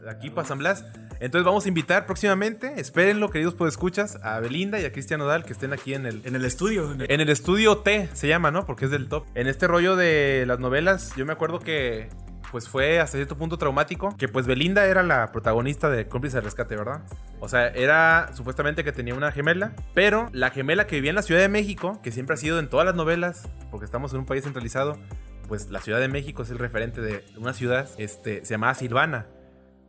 [0.08, 0.84] aquí para San Blas.
[1.18, 5.54] Entonces vamos a invitar próximamente, espérenlo, queridos podescuchas, a Belinda y a Cristian Nodal que
[5.54, 6.92] estén aquí en el, En el estudio.
[6.92, 8.66] en el- En el estudio T se llama, ¿no?
[8.66, 9.24] Porque es del top.
[9.34, 12.10] En este rollo de las novelas, yo me acuerdo que
[12.56, 16.40] pues fue hasta cierto punto traumático, que pues Belinda era la protagonista de Cómplice de
[16.40, 17.02] Rescate, ¿verdad?
[17.38, 21.22] O sea, era supuestamente que tenía una gemela, pero la gemela que vivía en la
[21.22, 24.24] Ciudad de México, que siempre ha sido en todas las novelas, porque estamos en un
[24.24, 24.96] país centralizado,
[25.48, 29.26] pues la Ciudad de México es el referente de una ciudad, este, se llamaba Silvana.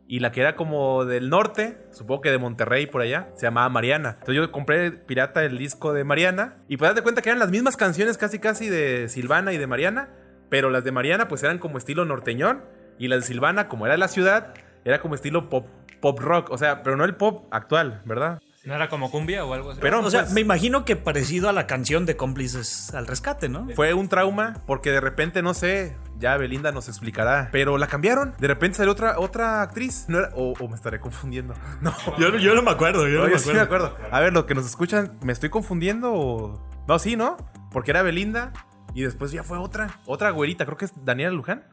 [0.05, 3.69] Y la que era como del norte, supongo que de Monterrey por allá, se llamaba
[3.69, 4.17] Mariana.
[4.19, 6.57] Entonces yo compré pirata el disco de Mariana.
[6.67, 9.57] Y pues das de cuenta que eran las mismas canciones casi casi de Silvana y
[9.57, 10.09] de Mariana.
[10.49, 12.63] Pero las de Mariana pues eran como estilo norteñón.
[12.99, 15.67] Y las de Silvana, como era de la ciudad, era como estilo pop,
[16.01, 16.49] pop rock.
[16.51, 18.41] O sea, pero no el pop actual, ¿verdad?
[18.65, 19.79] ¿No era como cumbia o algo así?
[19.81, 23.47] Pero o sea, pues, me imagino que parecido a la canción de cómplices al rescate,
[23.47, 23.65] ¿no?
[23.75, 27.47] fue un trauma porque de repente, no sé, ya Belinda nos explicará.
[27.53, 28.33] Pero la cambiaron.
[28.39, 30.05] De repente salió otra, otra actriz.
[30.09, 31.53] No era- o, o me estaré confundiendo.
[31.81, 31.93] No.
[32.17, 33.95] Yo, yo no me acuerdo, yo No, yo sí me acuerdo.
[34.11, 36.67] A ver, lo que nos escuchan, ¿me estoy confundiendo o.?
[36.89, 37.37] No, sí, ¿no?
[37.71, 38.51] Porque era Belinda
[38.99, 39.99] y después ya fue otra.
[40.05, 41.63] Otra güerita, creo que es Daniela Luján.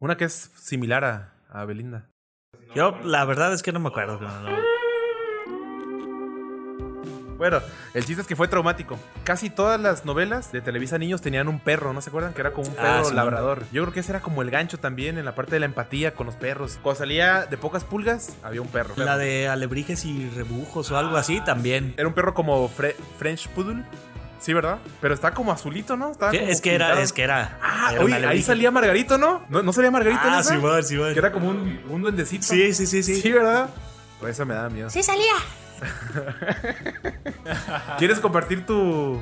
[0.00, 2.08] Una que es similar a, a Belinda.
[2.74, 4.18] Yo, la verdad es que no me acuerdo.
[4.20, 4.72] no, no.
[7.38, 7.60] Bueno,
[7.94, 8.96] el chiste es que fue traumático.
[9.24, 12.34] Casi todas las novelas de Televisa Niños tenían un perro, ¿no se acuerdan?
[12.34, 13.64] Que era como un Ah, perro sí, labrador.
[13.72, 16.14] Yo creo que ese era como el gancho también en la parte de la empatía
[16.14, 16.78] con los perros.
[16.82, 18.94] Cuando salía de pocas pulgas, había un perro.
[18.96, 21.94] La de alebrijes y rebujos o algo así también.
[21.96, 23.82] Era un perro como Fre- French Poodle.
[24.42, 24.78] Sí, ¿verdad?
[25.00, 26.10] Pero está como azulito, ¿no?
[26.32, 27.58] Es que era, es que era.
[27.62, 29.44] Ah, era un oye, ahí salía Margarito, ¿no?
[29.48, 30.54] ¿No, no salía Margarito en Ah, esa?
[30.54, 31.12] sí, bueno, sí, bueno.
[31.12, 32.42] Que era como un, un duendecito.
[32.44, 33.20] Sí, sí, sí, sí.
[33.20, 33.70] Sí, ¿verdad?
[34.18, 34.90] Por eso me da miedo.
[34.90, 35.32] Sí salía.
[37.98, 39.20] ¿Quieres compartir tu,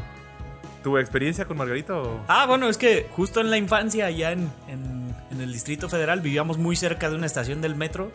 [0.83, 2.21] tu experiencia con Margarito?
[2.29, 6.21] Ah, bueno, es que justo en la infancia, allá en, en- en el Distrito Federal,
[6.21, 8.11] vivíamos muy cerca de una estación del metro,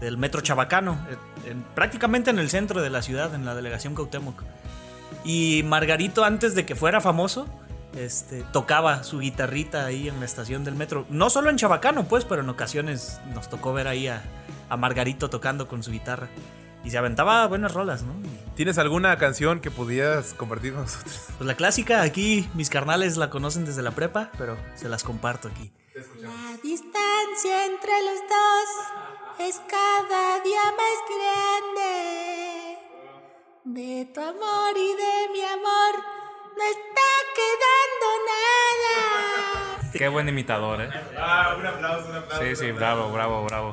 [0.00, 0.98] del metro Chabacano,
[1.44, 4.42] en- en- prácticamente en el centro de la ciudad, en la delegación Cautemoc.
[5.26, 7.48] Y Margarito, antes de que fuera famoso,
[7.96, 11.04] este, tocaba su guitarrita ahí en la estación del metro.
[11.10, 14.22] No solo en Chabacano, pues, pero en ocasiones nos tocó ver ahí a,
[14.68, 16.28] a Margarito tocando con su guitarra.
[16.84, 18.14] Y se aventaba buenas rolas, ¿no?
[18.54, 21.24] ¿Tienes alguna canción que pudieras compartir con nosotros?
[21.38, 25.48] pues la clásica, aquí mis carnales la conocen desde la prepa, pero se las comparto
[25.48, 25.72] aquí.
[26.20, 32.85] La distancia entre los dos es cada día más grande.
[33.66, 36.04] De tu amor y de mi amor
[36.56, 38.06] no está quedando
[39.82, 39.90] nada.
[39.92, 40.88] Qué buen imitador, ¿eh?
[41.18, 42.44] Ah, un aplauso, un aplauso.
[42.44, 43.72] Sí, sí, bravo, bravo, bravo.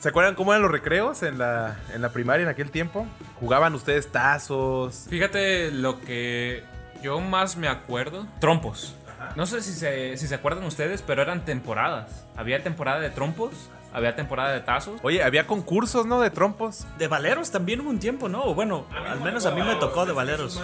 [0.00, 3.06] ¿Se acuerdan cómo eran los recreos en la, en la primaria en aquel tiempo?
[3.38, 5.04] ¿Jugaban ustedes tazos?
[5.10, 6.64] Fíjate lo que
[7.02, 8.26] yo más me acuerdo.
[8.40, 8.96] Trompos.
[9.34, 12.24] No sé si se, si se acuerdan ustedes, pero eran temporadas.
[12.36, 15.00] Había temporada de trompos, había temporada de tazos.
[15.02, 16.20] Oye, había concursos, ¿no?
[16.20, 16.86] De trompos.
[16.98, 18.52] De Valeros también hubo un tiempo, ¿no?
[18.54, 20.60] Bueno, al menos a mí me tocó de Valeros.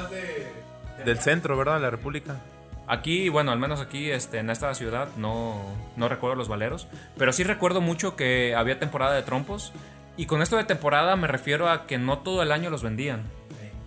[1.02, 1.76] Del centro, ¿verdad?
[1.76, 2.36] De la República.
[2.86, 5.62] Aquí, bueno, al menos aquí este, en esta ciudad no,
[5.96, 9.72] no recuerdo los valeros, pero sí recuerdo mucho que había temporada de trompos.
[10.18, 13.22] Y con esto de temporada me refiero a que no todo el año los vendían.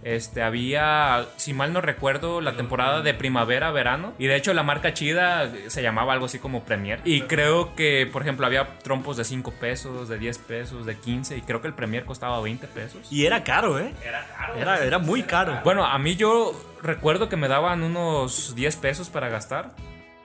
[0.06, 4.14] Este, había, si mal no recuerdo, la temporada de primavera-verano.
[4.20, 7.02] Y de hecho la marca chida se llamaba algo así como Premier.
[7.06, 11.38] Y creo que, por ejemplo, había trompos de 5 pesos, de 10 pesos, de 15.
[11.38, 13.12] Y creo que el Premier costaba 20 pesos.
[13.12, 13.96] Y era caro, ¿eh?
[14.06, 14.56] Era caro.
[14.56, 15.60] Era, era muy caro.
[15.64, 19.72] Bueno, a mí yo recuerdo que me daban unos 10 pesos para gastar.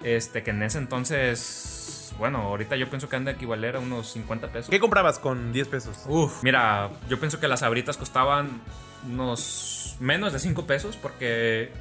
[0.02, 2.14] Este, que en ese entonces.
[2.18, 4.68] Bueno, ahorita yo pienso que han de equivaler a unos 50 pesos.
[4.68, 6.04] ¿Qué comprabas con 10 pesos?
[6.06, 8.60] Uf, mira, yo pienso que las abritas costaban
[9.06, 11.72] unos menos de 5 pesos porque,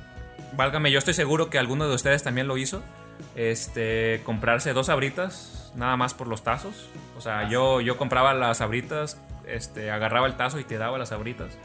[0.54, 2.82] válgame, yo estoy seguro que alguno de ustedes también lo hizo.
[3.36, 6.90] Este, comprarse dos abritas nada más por los tazos.
[7.18, 11.12] O sea, yo, yo compraba las abritas, este, agarraba el tazo y te daba las
[11.12, 11.58] abritas.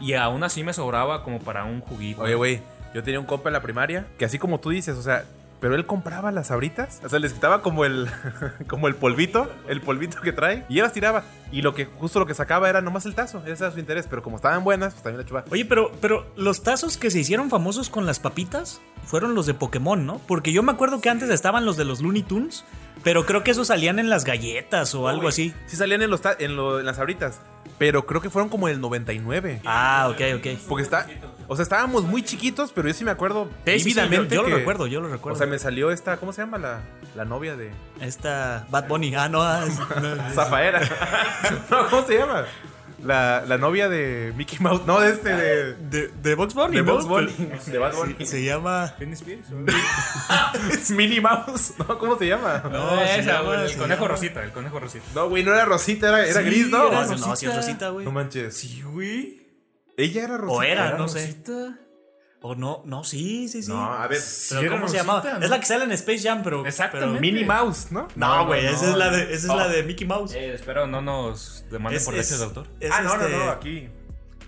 [0.00, 2.22] Y aún así me sobraba como para un juguito.
[2.22, 2.60] Oye, güey,
[2.94, 5.24] yo tenía un compa en la primaria que así como tú dices, o sea,
[5.60, 8.08] pero él compraba las abritas, o sea, les quitaba como el
[8.68, 12.18] como el polvito, el polvito que trae y él las tiraba y lo que justo
[12.18, 14.92] lo que sacaba era nomás el tazo, ese era su interés, pero como estaban buenas,
[14.94, 15.46] pues también la chupaba.
[15.50, 19.54] Oye, pero, pero los tazos que se hicieron famosos con las papitas fueron los de
[19.54, 20.18] Pokémon, ¿no?
[20.26, 22.64] Porque yo me acuerdo que antes estaban los de los Looney Tunes,
[23.02, 25.54] pero creo que esos salían en las galletas o algo así.
[25.66, 27.40] Sí salían en los en, lo- en las abritas,
[27.78, 29.62] pero creo que fueron como el 99.
[29.64, 30.46] Ah, ok, ok.
[30.68, 31.06] Porque está,
[31.46, 34.42] o sea, estábamos muy chiquitos, pero yo sí me acuerdo Sí, sí, sí, vívidamente yo,
[34.42, 35.38] lo recuerdo, yo lo O recuerdo.
[35.38, 36.80] sea, me salió esta, ¿cómo se llama la,
[37.14, 39.14] la novia de Esta Bad Bunny.
[39.14, 39.42] Ah, no.
[39.42, 39.64] ah,
[40.34, 40.80] Zafaera?
[41.70, 42.44] no, ¿cómo se llama?
[43.02, 44.82] la, la novia de Mickey Mouse.
[44.84, 45.74] No, de este, de.
[45.74, 46.94] De, de Box Bunny, De ¿no?
[46.94, 47.32] Bugs Bunny.
[47.66, 48.14] De Bad Bunny.
[48.18, 48.92] Se, se llama.
[48.98, 49.46] Britney Spears.
[50.72, 51.74] Es Minnie Mouse.
[51.78, 52.60] No, ¿cómo se llama?
[52.64, 55.04] No, No, se esa, llama- güey, el se conejo llama- rosita, el conejo rosita.
[55.14, 56.88] No, güey, no era Rosita, era, era Sí, gris, ¿no?
[56.88, 58.04] era- No, no, sí es Rosita, güey.
[58.04, 58.56] No manches.
[58.56, 59.46] Sí, güey.
[59.96, 60.58] Ella era Rosita.
[60.58, 61.52] O era, no Rosita.
[61.52, 61.87] sé.
[62.40, 63.70] O no, no, sí, sí, sí.
[63.70, 64.20] No, a ver.
[64.50, 65.24] Pero ¿cómo se llamaba?
[65.38, 65.44] ¿no?
[65.44, 66.64] Es la que sale en Space Jam, pero.
[66.64, 67.20] Exactamente.
[67.20, 68.06] Minnie Mouse, ¿no?
[68.14, 68.90] no, güey, no, esa no.
[68.92, 70.34] es la de, esa es la de Mickey Mouse.
[70.34, 72.66] Eh, espero no nos demanden Es- por derechos de autor.
[72.78, 73.88] es ah, no, no, este- no, aquí.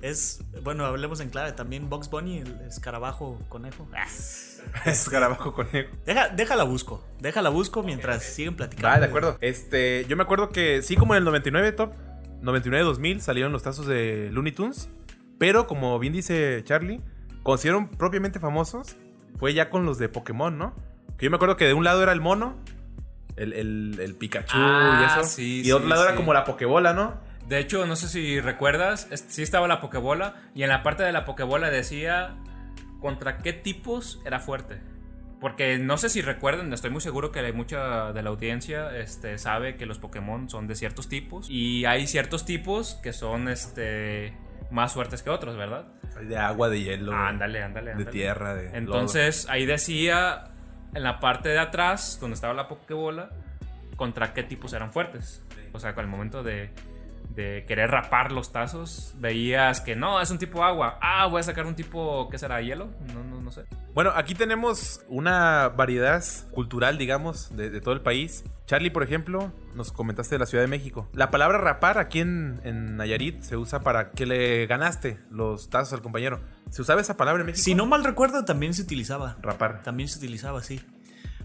[0.03, 1.53] Es, bueno, hablemos en clave.
[1.53, 3.87] También Box Bunny, el escarabajo conejo.
[3.93, 4.07] Ah.
[4.87, 5.91] Escarabajo conejo.
[6.07, 7.05] Deja, déjala busco.
[7.19, 8.89] Déjala busco mientras siguen platicando.
[8.89, 9.37] Va, de acuerdo.
[9.41, 11.93] Este, yo me acuerdo que sí, como en el 99 top,
[12.43, 14.89] 99-2000 salieron los tazos de Looney Tunes.
[15.39, 17.01] Pero como bien dice Charlie,
[17.57, 18.97] hicieron propiamente famosos,
[19.37, 20.75] fue ya con los de Pokémon, ¿no?
[21.19, 22.57] Que yo me acuerdo que de un lado era el mono,
[23.37, 25.25] el, el- el Pikachu Ah, y eso.
[25.25, 27.15] sí, y de otro sí, lado era como la Pokébola, ¿no?
[27.49, 31.11] De hecho, no sé si recuerdas, sí estaba la Pokébola y en la parte de
[31.13, 32.37] la Pokébola decía
[33.01, 34.81] contra qué tipos era fuerte.
[35.41, 39.77] Porque no sé si recuerdan, estoy muy seguro que mucha de la audiencia este, sabe
[39.77, 44.35] que los Pokémon son de ciertos tipos y hay ciertos tipos que son este,
[44.71, 45.87] más fuertes que otros, ¿verdad?
[46.23, 47.13] De agua, de hielo.
[47.15, 48.11] Ándale, ándale, De ándale.
[48.11, 48.77] tierra, de.
[48.77, 50.51] Entonces ahí decía
[50.95, 53.31] en la parte de atrás, donde estaba la Pokébola,
[53.97, 55.45] contra qué tipos eran fuertes.
[55.73, 56.71] O sea, con el momento de,
[57.35, 60.99] de querer rapar los tazos, veías que no, es un tipo agua.
[61.01, 62.61] Ah, voy a sacar un tipo, ¿qué será?
[62.61, 62.89] ¿Hielo?
[63.15, 63.65] No, no, no sé.
[63.95, 68.45] Bueno, aquí tenemos una variedad cultural, digamos, de, de todo el país.
[68.67, 71.09] Charlie, por ejemplo, nos comentaste de la Ciudad de México.
[71.13, 75.93] La palabra rapar aquí en, en Nayarit se usa para que le ganaste los tazos
[75.95, 76.41] al compañero.
[76.71, 77.65] ¿Se usaba esa palabra en México?
[77.65, 79.37] Si no mal recuerdo, también se utilizaba.
[79.43, 79.83] Rapar.
[79.83, 80.81] También se utilizaba, sí.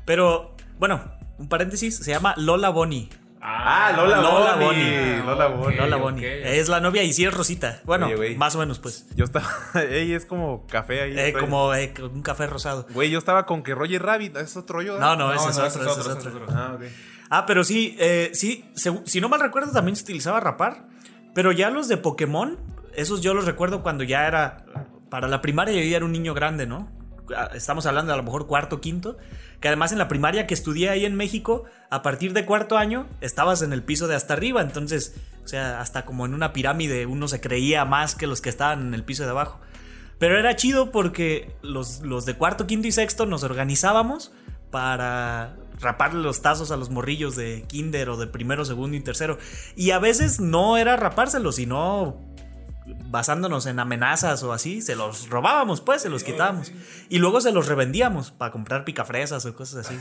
[0.06, 1.02] Pero, bueno,
[1.40, 3.10] un paréntesis, se llama Lola Bonnie.
[3.48, 4.66] Ah, Lola, Lola Bonnie.
[4.66, 5.24] Bonnie.
[5.24, 5.78] Lola Bonnie.
[5.78, 5.98] Lola.
[5.98, 6.60] Bonnie.
[6.60, 7.80] Es la novia y sí es Rosita.
[7.84, 9.06] Bueno, Oye, más o menos, pues.
[9.16, 9.48] Yo estaba.
[9.92, 11.14] Ella es como café ahí.
[11.20, 12.88] Eh, como eh, con un café rosado.
[12.94, 14.36] Güey, yo estaba con que Roger Rabbit.
[14.38, 14.98] ¿Es otro yo?
[15.00, 16.30] No, no, ese No, es no, otro, ese es otro.
[16.44, 16.46] otro.
[16.50, 16.78] Ah.
[17.30, 20.88] Ah, pero sí, eh, sí, se- si no mal recuerdo, también se utilizaba rapar.
[21.36, 22.58] Pero ya los de Pokémon,
[22.96, 24.66] esos yo los recuerdo cuando ya era.
[25.10, 26.90] Para la primaria yo ya era un niño grande, ¿no?
[27.54, 29.18] Estamos hablando de a lo mejor cuarto, quinto.
[29.60, 33.08] Que además en la primaria que estudié ahí en México, a partir de cuarto año,
[33.22, 34.62] estabas en el piso de hasta arriba.
[34.62, 38.50] Entonces, o sea, hasta como en una pirámide uno se creía más que los que
[38.50, 39.60] estaban en el piso de abajo.
[40.18, 44.32] Pero era chido porque los, los de cuarto, quinto y sexto nos organizábamos
[44.72, 49.38] para raparle los tazos a los morrillos de kinder o de primero, segundo y tercero.
[49.76, 52.22] Y a veces no era rapárselos, sino
[52.86, 56.72] basándonos en amenazas o así, se los robábamos, pues, se los quitábamos.
[57.10, 59.98] Y luego se los revendíamos para comprar picafresas o cosas así.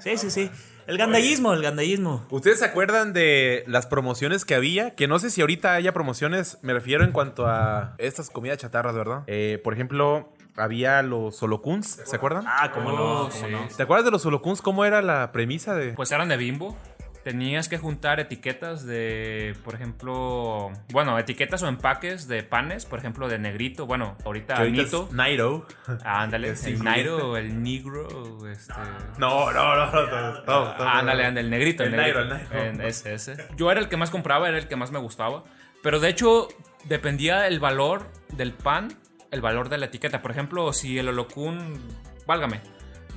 [0.00, 0.50] Sí, sí, sí.
[0.86, 2.26] El gandallismo, el gandallismo.
[2.30, 4.94] ¿Ustedes se acuerdan de las promociones que había?
[4.94, 8.94] Que no sé si ahorita haya promociones, me refiero en cuanto a estas comidas chatarras,
[8.94, 9.22] ¿verdad?
[9.26, 12.44] Eh, por ejemplo, había los holocuns, ¿se acuerdan?
[12.46, 13.50] Ah, cómo no, Oh, cómo sí.
[13.50, 13.68] no.
[13.74, 14.60] ¿Te acuerdas de los holocuns?
[14.60, 15.92] ¿Cómo era la premisa de...?
[15.94, 16.76] Pues eran de bimbo.
[17.24, 23.28] Tenías que juntar etiquetas de, por ejemplo, bueno, etiquetas o empaques de panes, por ejemplo,
[23.28, 23.86] de negrito.
[23.86, 25.08] Bueno, ahorita ahorita Nito.
[25.10, 25.66] Nairo.
[26.04, 26.84] Ah, ándale, el.
[26.84, 28.74] Nairo, el negro, este...
[29.16, 30.74] No, no, no, no, no.
[30.78, 31.82] Ah, ándale, ándale, el negrito.
[31.82, 32.24] El, El negrito.
[32.26, 32.86] Nairo, el Nairo.
[32.86, 33.36] Ese, ese.
[33.56, 35.44] Yo era el que más compraba, era el que más me gustaba.
[35.82, 36.48] Pero de hecho,
[36.84, 38.98] dependía el valor del pan,
[39.30, 40.20] el valor de la etiqueta.
[40.20, 41.80] Por ejemplo, si el holocún,
[42.26, 42.60] válgame,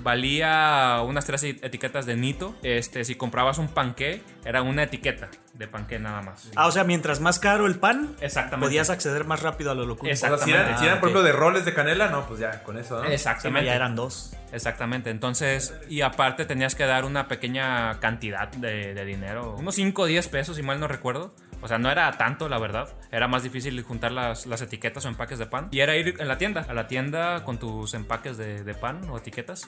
[0.03, 5.67] valía unas tres etiquetas de Nito, este, si comprabas un panqué, era una etiqueta de
[5.67, 6.49] panqué nada más.
[6.55, 8.67] Ah, o sea, mientras más caro el pan, Exactamente.
[8.67, 10.11] podías acceder más rápido a lo locura.
[10.13, 10.67] O sea, si Exactamente.
[10.69, 11.15] eran, si eran, Ah, por ok.
[11.15, 13.09] ejemplo, de roles de canela, no, pues ya, con eso, ¿no?
[13.09, 13.65] Exactamente.
[13.65, 14.33] ya eran dos.
[14.51, 20.03] Exactamente, entonces, y aparte tenías que dar una pequeña cantidad de, de dinero, unos 5
[20.03, 21.33] o 10 pesos, si mal no recuerdo.
[21.61, 22.89] O sea, no era tanto, la verdad.
[23.11, 25.69] Era más difícil juntar las, las etiquetas o empaques de pan.
[25.71, 29.01] Y era ir en la tienda, a la tienda con tus empaques de, de pan
[29.09, 29.67] o etiquetas.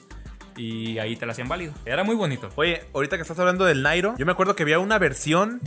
[0.56, 1.72] Y ahí te la hacían válido.
[1.84, 2.48] Era muy bonito.
[2.56, 5.60] Oye, ahorita que estás hablando del Nairo, yo me acuerdo que había una versión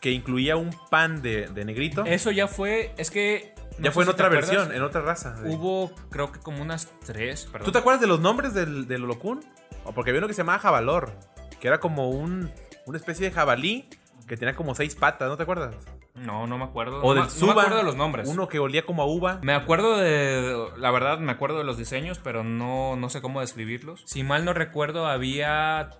[0.00, 2.04] que incluía un pan de, de negrito.
[2.04, 3.54] Eso ya fue, es que...
[3.78, 5.36] no ya fue en si otra acuerdas, versión, en otra raza.
[5.44, 7.64] Hubo, creo que como unas tres, perdón.
[7.64, 9.44] ¿Tú te acuerdas de los nombres del, del holocún?
[9.84, 11.12] O porque había uno que se llamaba jabalor,
[11.60, 12.52] que era como un,
[12.84, 13.88] una especie de jabalí
[14.26, 15.74] que tenía como seis patas, ¿no te acuerdas?
[16.14, 17.00] No, no me acuerdo.
[17.02, 18.28] O no, del me- no suba, me acuerdo de los nombres.
[18.28, 19.38] Uno que olía como a uva.
[19.42, 20.68] Me acuerdo de.
[20.78, 24.02] La verdad, me acuerdo de los diseños, pero no, no sé cómo describirlos.
[24.06, 25.90] Si mal no recuerdo, había.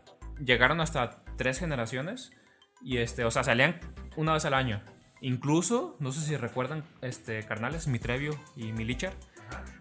[0.45, 2.31] Llegaron hasta tres generaciones.
[2.83, 3.81] Y este, o sea, salían
[4.17, 4.83] una vez al año.
[5.23, 9.15] Incluso, no sé si recuerdan, este, carnales, Mitrevio y Milichar.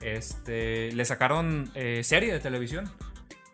[0.02, 2.90] Este, le sacaron eh, serie de televisión.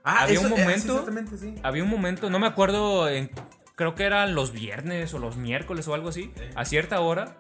[0.04, 1.56] había un eh, sí, momento- exactamente, sí.
[1.64, 3.30] Había un momento, no me acuerdo, en,
[3.76, 7.38] creo que eran los viernes o los miércoles o algo así, a cierta hora,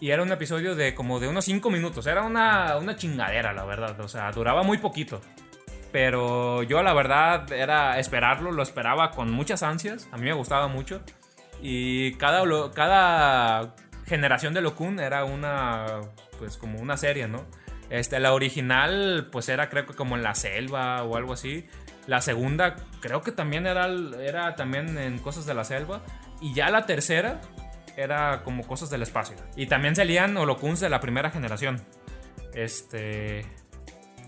[0.00, 2.08] Y era un episodio de como de unos 5 minutos.
[2.08, 4.00] Era una, una chingadera, la verdad.
[4.00, 5.20] O sea, duraba muy poquito.
[5.92, 10.08] Pero yo la verdad era esperarlo, lo esperaba con muchas ansias.
[10.10, 11.02] A mí me gustaba mucho.
[11.60, 12.42] Y cada,
[12.72, 16.00] cada generación de Lokun era una,
[16.38, 17.44] pues como una serie, ¿no?
[17.88, 21.66] Este, la original, pues era creo que como en la selva o algo así.
[22.06, 23.86] La segunda, creo que también era,
[24.20, 26.02] era también en cosas de la selva.
[26.40, 27.40] Y ya la tercera
[27.96, 29.36] era como cosas del espacio.
[29.56, 31.80] Y también salían holocuns de la primera generación.
[32.54, 33.46] Este.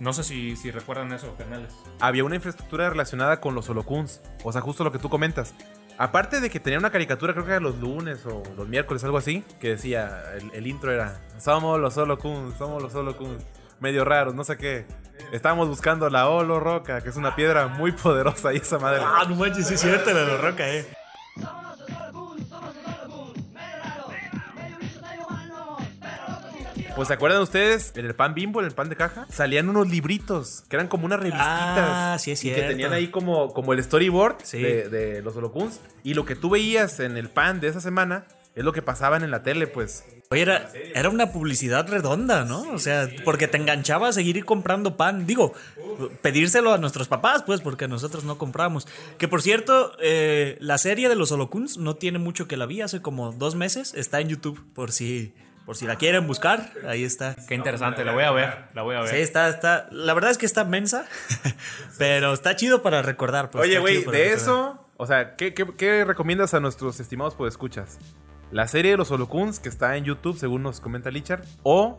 [0.00, 1.72] No sé si, si recuerdan eso, canales.
[2.00, 4.20] Había una infraestructura relacionada con los holocuns.
[4.42, 5.54] O sea, justo lo que tú comentas.
[5.96, 9.16] Aparte de que tenía una caricatura, creo que era los lunes o los miércoles, algo
[9.18, 12.92] así, que decía, el, intro era, somos los holocuns, somos los.
[13.80, 14.86] Medio raros, no sé qué.
[15.32, 19.00] Estábamos buscando la Holo Roca, que es una piedra muy poderosa y esa madre.
[19.04, 20.86] Ah, no manches, sí es cierto, la la roca, eh.
[26.96, 29.88] Pues se acuerdan ustedes, en el pan bimbo, en el pan de caja, salían unos
[29.88, 31.48] libritos que eran como unas revistitas.
[31.48, 32.70] Ah, sí es y que cierto.
[32.70, 34.62] tenían ahí como, como el storyboard Sí.
[34.62, 35.80] de, de los holocuns.
[36.04, 39.24] Y lo que tú veías en el pan de esa semana es lo que pasaban
[39.24, 40.04] en la tele, pues.
[40.30, 42.62] Oye, era, era una publicidad redonda, ¿no?
[42.72, 45.26] O sea, porque te enganchaba a seguir ir comprando pan.
[45.26, 45.54] Digo,
[46.22, 48.86] pedírselo a nuestros papás, pues, porque nosotros no compramos.
[49.18, 52.80] Que por cierto, eh, la serie de los Holocuns no tiene mucho que la vi,
[52.80, 53.92] hace como dos meses.
[53.94, 55.34] Está en YouTube, por si,
[55.66, 56.72] por si la quieren buscar.
[56.86, 57.34] Ahí está.
[57.48, 58.66] Qué interesante, la voy a ver.
[58.72, 59.10] La voy a ver.
[59.10, 59.88] Sí, está, está.
[59.90, 61.06] La verdad es que está mensa,
[61.98, 63.50] pero está chido para recordar.
[63.50, 64.20] pues, Oye, güey, de recordar.
[64.22, 67.98] eso, o sea, ¿qué, qué, qué recomiendas a nuestros estimados escuchas?
[68.54, 71.42] ¿La serie de los holocuns que está en YouTube, según nos comenta Lichard?
[71.64, 71.98] ¿O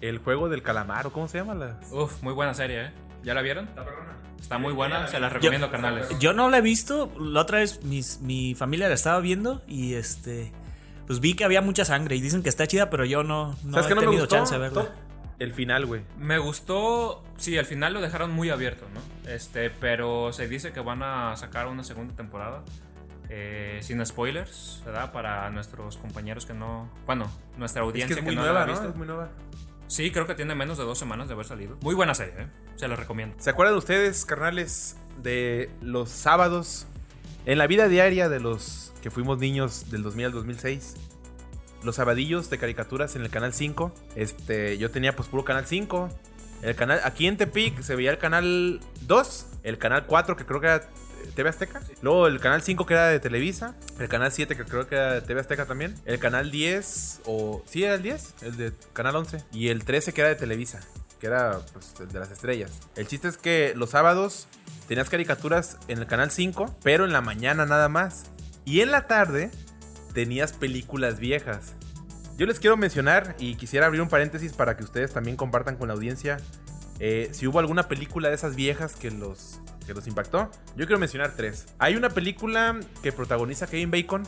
[0.00, 1.54] el juego del calamar, o cómo se llama?
[1.54, 1.78] La...
[1.92, 2.90] Uf, muy buena serie, ¿eh?
[3.22, 3.68] ¿Ya la vieron?
[4.40, 6.08] Está muy buena, se las recomiendo, carnales.
[6.18, 7.12] Yo no la he visto.
[7.20, 10.52] La otra vez mis- mi familia la estaba viendo y este.
[11.06, 13.70] Pues vi que había mucha sangre y dicen que está chida, pero yo no, no
[13.74, 14.34] ¿Sabes he qué no me tenido gustó?
[14.34, 14.88] chance de verla.
[15.38, 16.02] El final, güey.
[16.18, 19.30] Me gustó, sí, al final lo dejaron muy abierto, ¿no?
[19.30, 22.64] Este, pero se dice que van a sacar una segunda temporada.
[23.28, 25.12] Eh, sin spoilers, ¿verdad?
[25.12, 26.90] Para nuestros compañeros que no.
[27.06, 28.72] Bueno, nuestra Es audiencia que es muy no la nueva, ha ¿no?
[28.72, 28.88] visto.
[28.88, 29.28] Es muy nueva.
[29.86, 31.76] Sí, creo que tiene menos de dos semanas de haber salido.
[31.80, 32.46] Muy buena serie, ¿eh?
[32.76, 33.36] Se la recomiendo.
[33.38, 36.86] ¿Se acuerdan ustedes, carnales, de los sábados
[37.46, 40.94] en la vida diaria de los que fuimos niños del 2000 al 2006?
[41.82, 43.94] Los sabadillos de caricaturas en el canal 5.
[44.14, 46.08] Este, yo tenía pues puro canal 5.
[46.62, 50.60] El canal aquí en Tepic se veía el canal 2, el canal 4 que creo
[50.60, 50.88] que era
[51.34, 51.80] TV Azteca.
[52.02, 55.14] Luego el canal 5 que era de Televisa, el canal 7 que creo que era
[55.14, 59.16] de TV Azteca también, el canal 10 o sí era el 10, el de canal
[59.16, 60.80] 11 y el 13 que era de Televisa
[61.18, 62.70] que era pues, el de las estrellas.
[62.96, 64.46] El chiste es que los sábados
[64.86, 68.24] tenías caricaturas en el canal 5, pero en la mañana nada más.
[68.64, 69.50] Y en la tarde
[70.14, 71.74] tenías películas viejas.
[72.36, 75.88] Yo les quiero mencionar y quisiera abrir un paréntesis para que ustedes también compartan con
[75.88, 76.38] la audiencia
[77.00, 80.50] eh, si hubo alguna película de esas viejas que los, que los impactó.
[80.76, 81.66] Yo quiero mencionar tres.
[81.78, 84.22] Hay una película que protagoniza Kevin Bacon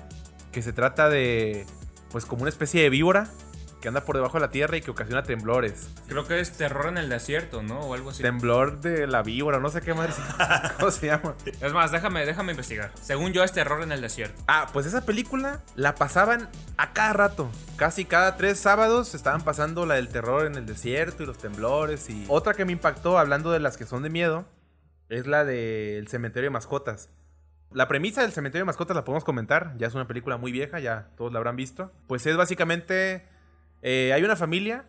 [0.52, 1.66] que se trata de
[2.10, 3.28] pues como una especie de víbora
[3.80, 5.88] que anda por debajo de la tierra y que ocasiona temblores.
[6.08, 7.80] Creo que es Terror en el Desierto, ¿no?
[7.80, 8.22] O algo así.
[8.22, 9.94] Temblor de la víbora, no sé qué
[10.78, 11.34] ¿Cómo se llama?
[11.60, 12.92] Es más, déjame, déjame investigar.
[13.00, 14.42] Según yo, es Terror en el Desierto.
[14.48, 17.50] Ah, pues esa película la pasaban a cada rato.
[17.76, 22.10] Casi cada tres sábados estaban pasando la del terror en el desierto y los temblores.
[22.10, 24.46] Y otra que me impactó, hablando de las que son de miedo,
[25.10, 27.10] es la del cementerio de mascotas.
[27.72, 29.76] La premisa del cementerio de mascotas la podemos comentar.
[29.76, 31.92] Ya es una película muy vieja, ya todos la habrán visto.
[32.06, 33.26] Pues es básicamente.
[33.82, 34.86] eh, hay una familia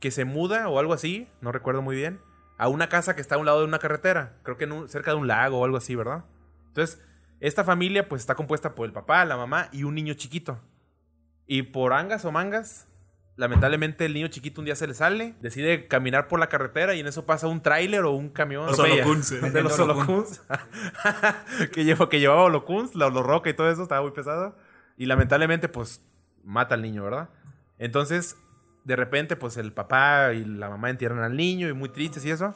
[0.00, 2.20] que se muda o algo así, no recuerdo muy bien,
[2.58, 4.36] a una casa que está a un lado de una carretera.
[4.42, 6.24] Creo que en cerca de un lago o algo así, ¿verdad?
[6.68, 7.00] Entonces,
[7.40, 10.60] esta familia pues está compuesta por el papá, la mamá y un niño chiquito.
[11.46, 12.86] Y por angas o mangas,
[13.36, 17.00] lamentablemente el niño chiquito un día se le sale, decide caminar por la carretera y
[17.00, 18.66] en eso pasa un tráiler o un camión.
[18.66, 19.50] Los holocuns, eh.
[19.50, 20.42] De los holocuns.
[21.72, 24.56] que, llevó, que llevaba holocuns, la holorroca y todo eso, estaba muy pesado.
[24.96, 26.00] Y lamentablemente pues
[26.44, 27.30] mata al niño, ¿verdad?
[27.78, 28.36] Entonces,
[28.84, 32.30] de repente pues el papá y la mamá entierran al niño y muy tristes y
[32.30, 32.54] eso.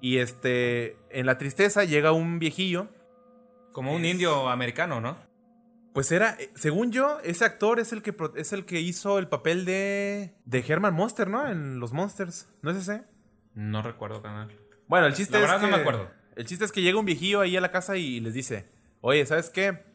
[0.00, 2.86] Y este, en la tristeza llega un viejillo
[3.72, 5.16] Como un indio americano, ¿no?
[5.98, 9.26] Pues era, eh, según yo, ese actor es el que es el que hizo el
[9.26, 11.50] papel de de Herman Monster, ¿no?
[11.50, 13.02] En los Monsters, ¿no es ese?
[13.54, 14.48] No recuerdo, canal.
[14.86, 16.08] Bueno, el chiste La es verdad que no me acuerdo.
[16.36, 19.26] el chiste es que llega un viejillo ahí a la casa y les dice, oye,
[19.26, 19.86] ¿sabes qué?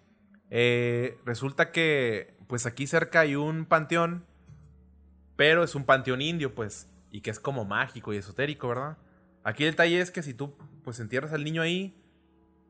[0.50, 4.26] Eh, resulta que pues aquí cerca hay un panteón,
[5.38, 8.98] pero es un panteón indio, pues, y que es como mágico y esotérico, ¿verdad?
[9.46, 11.96] Aquí el detalle es que si tú pues entierras al niño ahí,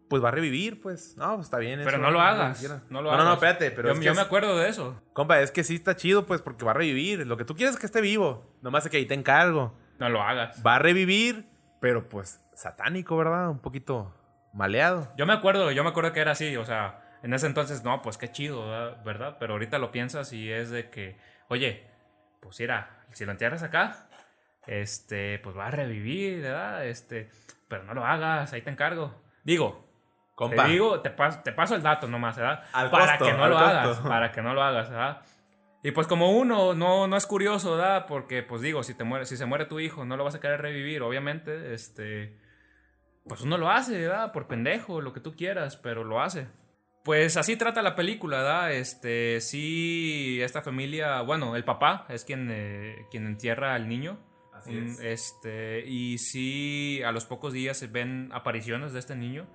[0.09, 1.15] pues va a revivir, pues.
[1.17, 1.79] No, pues está bien.
[1.83, 2.61] Pero eso, no lo hagas.
[2.89, 3.25] No lo no, hagas.
[3.25, 5.01] no, espérate, pero yo, es que yo es- me acuerdo de eso.
[5.13, 7.25] Compa, es que sí está chido, pues, porque va a revivir.
[7.25, 8.55] Lo que tú quieres es que esté vivo.
[8.61, 9.77] Nomás es que ahí te encargo.
[9.99, 10.61] No lo hagas.
[10.65, 11.45] Va a revivir,
[11.81, 13.49] pero pues satánico, ¿verdad?
[13.49, 14.13] Un poquito
[14.53, 15.11] maleado.
[15.17, 18.01] Yo me acuerdo, yo me acuerdo que era así, o sea, en ese entonces, no,
[18.01, 19.03] pues qué chido, ¿verdad?
[19.03, 19.37] ¿verdad?
[19.39, 21.87] Pero ahorita lo piensas y es de que, oye,
[22.41, 24.07] pues mira, si lo entierras acá,
[24.67, 26.85] este, pues va a revivir, ¿verdad?
[26.85, 27.29] Este,
[27.67, 29.21] pero no lo hagas, ahí te encargo.
[29.43, 29.87] Digo,
[30.35, 30.65] Compa.
[30.65, 32.63] te digo, te, pas- te paso el dato nomás, ¿verdad?
[32.73, 33.77] Al para costo, que no al lo costo.
[33.77, 35.21] hagas, para que no lo hagas, ¿verdad?
[35.83, 38.05] Y pues como uno no, no es curioso, ¿verdad?
[38.07, 40.39] Porque pues digo, si te muere, si se muere tu hijo, no lo vas a
[40.39, 42.37] querer revivir, obviamente, este
[43.27, 44.31] pues uno lo hace, ¿verdad?
[44.33, 46.47] Por pendejo, lo que tú quieras, pero lo hace.
[47.05, 48.71] Pues así trata la película, ¿verdad?
[48.73, 54.17] Este, sí, esta familia, bueno, el papá es quien, eh, quien entierra al niño.
[54.53, 54.99] Así es.
[55.01, 59.47] Este, y sí, a los pocos días se ven apariciones de este niño,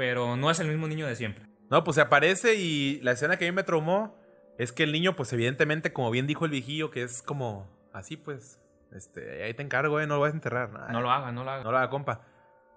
[0.00, 1.44] pero no es el mismo niño de siempre.
[1.68, 4.16] No, pues se aparece y la escena que a mí me traumó
[4.56, 8.16] es que el niño, pues evidentemente, como bien dijo el viejillo, que es como así,
[8.16, 8.58] pues,
[8.96, 10.72] este, ahí te encargo, eh, no lo vas a enterrar.
[10.72, 11.64] Nah, No lo haga, no lo haga.
[11.64, 12.22] No lo haga, compa.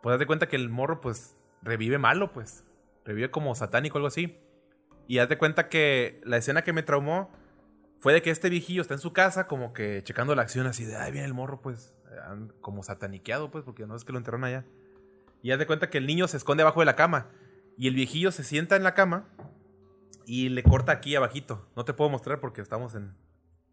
[0.02, 2.66] Pues de cuenta que el morro, pues, revive malo, pues.
[3.06, 4.38] Revive como satánico algo así.
[5.08, 7.32] Y de cuenta que la escena que me traumó
[8.00, 10.84] fue de que este viejillo está en su casa, como que checando la acción así
[10.84, 14.18] de, ay, viene el morro, pues, eh, como sataniqueado, pues, porque no es que lo
[14.18, 14.66] enterraron allá.
[15.44, 17.28] Y haz de cuenta que el niño se esconde abajo de la cama.
[17.78, 19.26] Y el viejillo se sienta en la cama
[20.26, 21.68] y le corta aquí abajito.
[21.76, 23.16] No te puedo mostrar porque estamos en,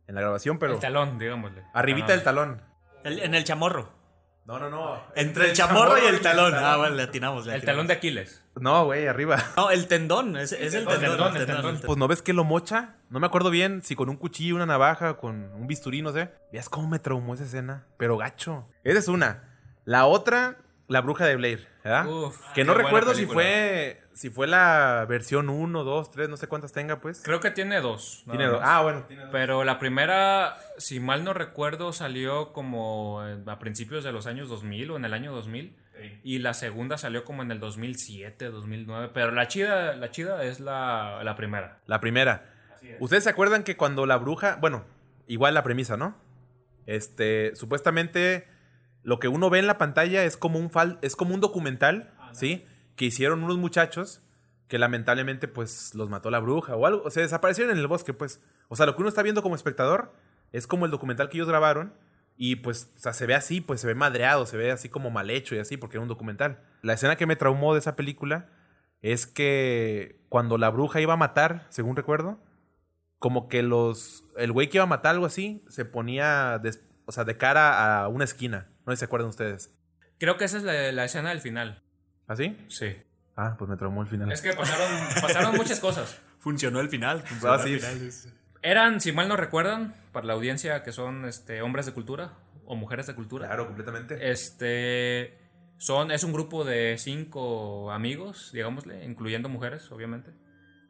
[0.07, 1.63] en la grabación, pero el talón, digámosle.
[1.73, 2.63] arribita Ah, del talón.
[3.05, 3.99] El- en el chamorro.
[4.47, 5.01] No, no, no.
[5.15, 6.53] Entre el chamorro y el talón.
[6.57, 7.47] Ah, bueno, le atinamos.
[7.47, 7.77] le El atinamos.
[7.77, 8.43] talón de Aquiles.
[8.57, 9.37] No, güey, arriba.
[9.57, 10.37] No, el tendón.
[10.37, 11.37] Es, es el tendón, tendón.
[11.37, 11.65] el el tendón.
[11.75, 11.87] tendón.
[11.87, 12.97] Pues no ves que lo mocha.
[13.11, 16.33] No me acuerdo bien si con un cuchillo, una navaja, con un bisturí, no sé.
[16.53, 17.87] Veas cómo me traumó esa escena.
[17.97, 18.67] Pero gacho.
[18.83, 19.57] Esa es una.
[19.85, 20.57] La otra,
[20.91, 22.07] la bruja de Blair, ¿verdad?
[22.07, 26.49] Uf, que no recuerdo si fue si fue la versión 1, 2, 3, no sé
[26.49, 27.23] cuántas tenga, pues.
[27.25, 28.25] Creo que tiene dos.
[28.29, 28.61] Tiene dos.
[28.63, 29.05] Ah, bueno.
[29.07, 29.33] tiene dos.
[29.33, 34.91] Pero la primera, si mal no recuerdo, salió como a principios de los años 2000
[34.91, 35.75] o en el año 2000.
[36.23, 39.11] Y la segunda salió como en el 2007, 2009.
[39.15, 41.79] Pero la chida, la chida es la, la primera.
[41.87, 42.45] La primera.
[42.99, 44.85] ¿Ustedes se acuerdan que cuando la bruja, bueno,
[45.27, 46.17] igual la premisa, ¿no?
[46.87, 48.49] Este, supuestamente
[49.03, 52.13] lo que uno ve en la pantalla es como un fal- es como un documental,
[52.33, 52.65] ¿sí?
[52.97, 54.23] Que hicieron unos muchachos
[54.69, 58.13] que lamentablemente pues los mató la bruja o algo, o sea, desaparecieron en el bosque,
[58.15, 58.41] pues.
[58.69, 60.13] O sea, lo que uno está viendo como espectador
[60.53, 61.93] es como el documental que ellos grabaron
[62.37, 65.11] y pues, o sea, se ve así, pues se ve madreado, se ve así como
[65.11, 66.61] mal hecho y así porque era un documental.
[66.83, 68.49] La escena que me traumó de esa película
[69.03, 72.39] es que cuando la bruja iba a matar, según recuerdo,
[73.19, 76.61] como que los el güey que iba a matar algo así se ponía
[77.07, 78.69] o sea, de cara a una esquina.
[78.91, 79.71] No sé si se acuerdan ustedes.
[80.19, 81.81] Creo que esa es la, la escena del final.
[82.27, 82.57] ¿Así?
[82.69, 82.97] Sí.
[83.37, 84.31] Ah, pues me traumó el final.
[84.33, 84.89] Es que pasaron,
[85.21, 86.19] pasaron muchas cosas.
[86.41, 87.23] Funcionó el final.
[87.23, 87.87] funcionó Ah, el sí.
[87.87, 88.11] final.
[88.63, 92.33] Eran, si mal no recuerdan, para la audiencia que son este, hombres de cultura
[92.67, 93.47] o mujeres de cultura.
[93.47, 94.31] Claro, completamente.
[94.31, 95.39] Este
[95.79, 100.33] son es un grupo de cinco amigos, digámosle, incluyendo mujeres, obviamente.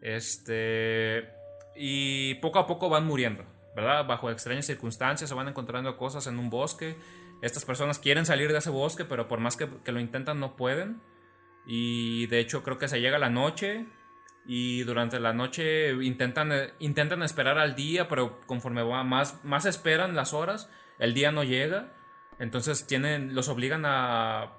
[0.01, 1.29] Este
[1.77, 3.45] y poco a poco van muriendo,
[3.77, 4.05] ¿verdad?
[4.07, 6.97] Bajo extrañas circunstancias se van encontrando cosas en un bosque.
[7.43, 10.57] Estas personas quieren salir de ese bosque, pero por más que, que lo intentan no
[10.57, 11.01] pueden.
[11.67, 13.87] Y de hecho creo que se llega la noche
[14.47, 19.67] y durante la noche intentan, eh, intentan esperar al día, pero conforme va más, más
[19.67, 21.93] esperan las horas, el día no llega.
[22.39, 24.57] Entonces tienen, los obligan a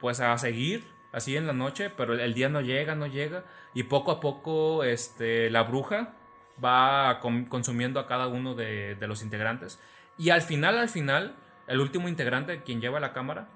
[0.00, 3.44] pues a seguir así en la noche, pero el día no llega, no llega.
[3.74, 6.14] Y poco a poco este, la bruja
[6.62, 9.80] va consumiendo a cada uno de, de los integrantes.
[10.16, 11.36] Y al final, al final,
[11.68, 13.48] el último integrante, quien lleva la cámara,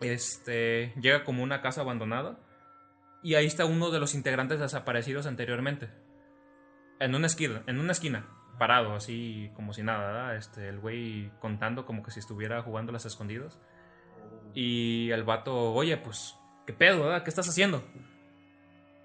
[0.00, 2.38] este, llega como una casa abandonada.
[3.22, 5.90] Y ahí está uno de los integrantes desaparecidos anteriormente.
[6.98, 8.26] En una esquina, en una esquina,
[8.58, 10.36] parado, así como si nada, ¿verdad?
[10.36, 13.58] Este, el güey contando como que si estuviera jugando las escondidas.
[14.54, 16.34] Y el vato, oye, pues,
[16.66, 17.22] ¿qué pedo, verdad?
[17.22, 17.84] ¿Qué estás haciendo?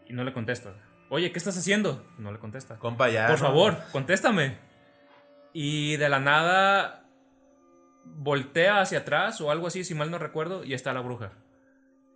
[0.08, 0.74] Y no le contesta.
[1.10, 2.06] Oye, ¿qué estás haciendo?
[2.18, 2.78] No le contesta.
[2.80, 3.28] Compa, ya.
[3.28, 4.58] Por favor, contéstame.
[5.54, 7.05] Y de la nada
[8.06, 11.34] voltea hacia atrás o algo así, si mal no recuerdo, y está la bruja.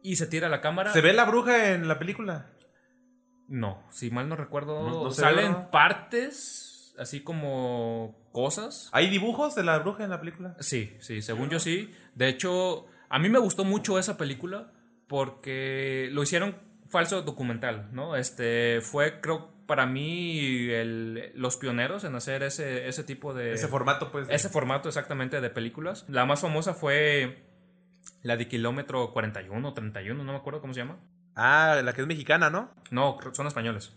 [0.02, 0.94] Y se tira la cámara.
[0.94, 2.48] ¿Se ve la bruja en la película?
[3.48, 5.72] No, si mal no recuerdo, No- no se ve, salen ¿no?
[5.72, 8.90] partes, así como cosas.
[8.92, 10.56] ¿Hay dibujos de la bruja en la película?
[10.60, 11.94] Sí, sí, según yo sí.
[12.16, 14.72] De hecho, a mí me gustó mucho esa película
[15.08, 16.56] porque lo hicieron
[16.90, 18.16] falso documental, ¿no?
[18.16, 23.54] Este fue, creo, para mí el- los pioneros en hacer ese, ese tipo de...
[23.54, 24.28] Ese formato, pues.
[24.30, 26.04] ese formato exactamente de películas.
[26.10, 27.46] La más famosa fue
[28.24, 30.98] la de Kilómetro 41 o 31, no me acuerdo cómo se llama.
[31.36, 32.74] Ah, la que es mexicana, ¿no?
[32.92, 33.94] No, son españoles.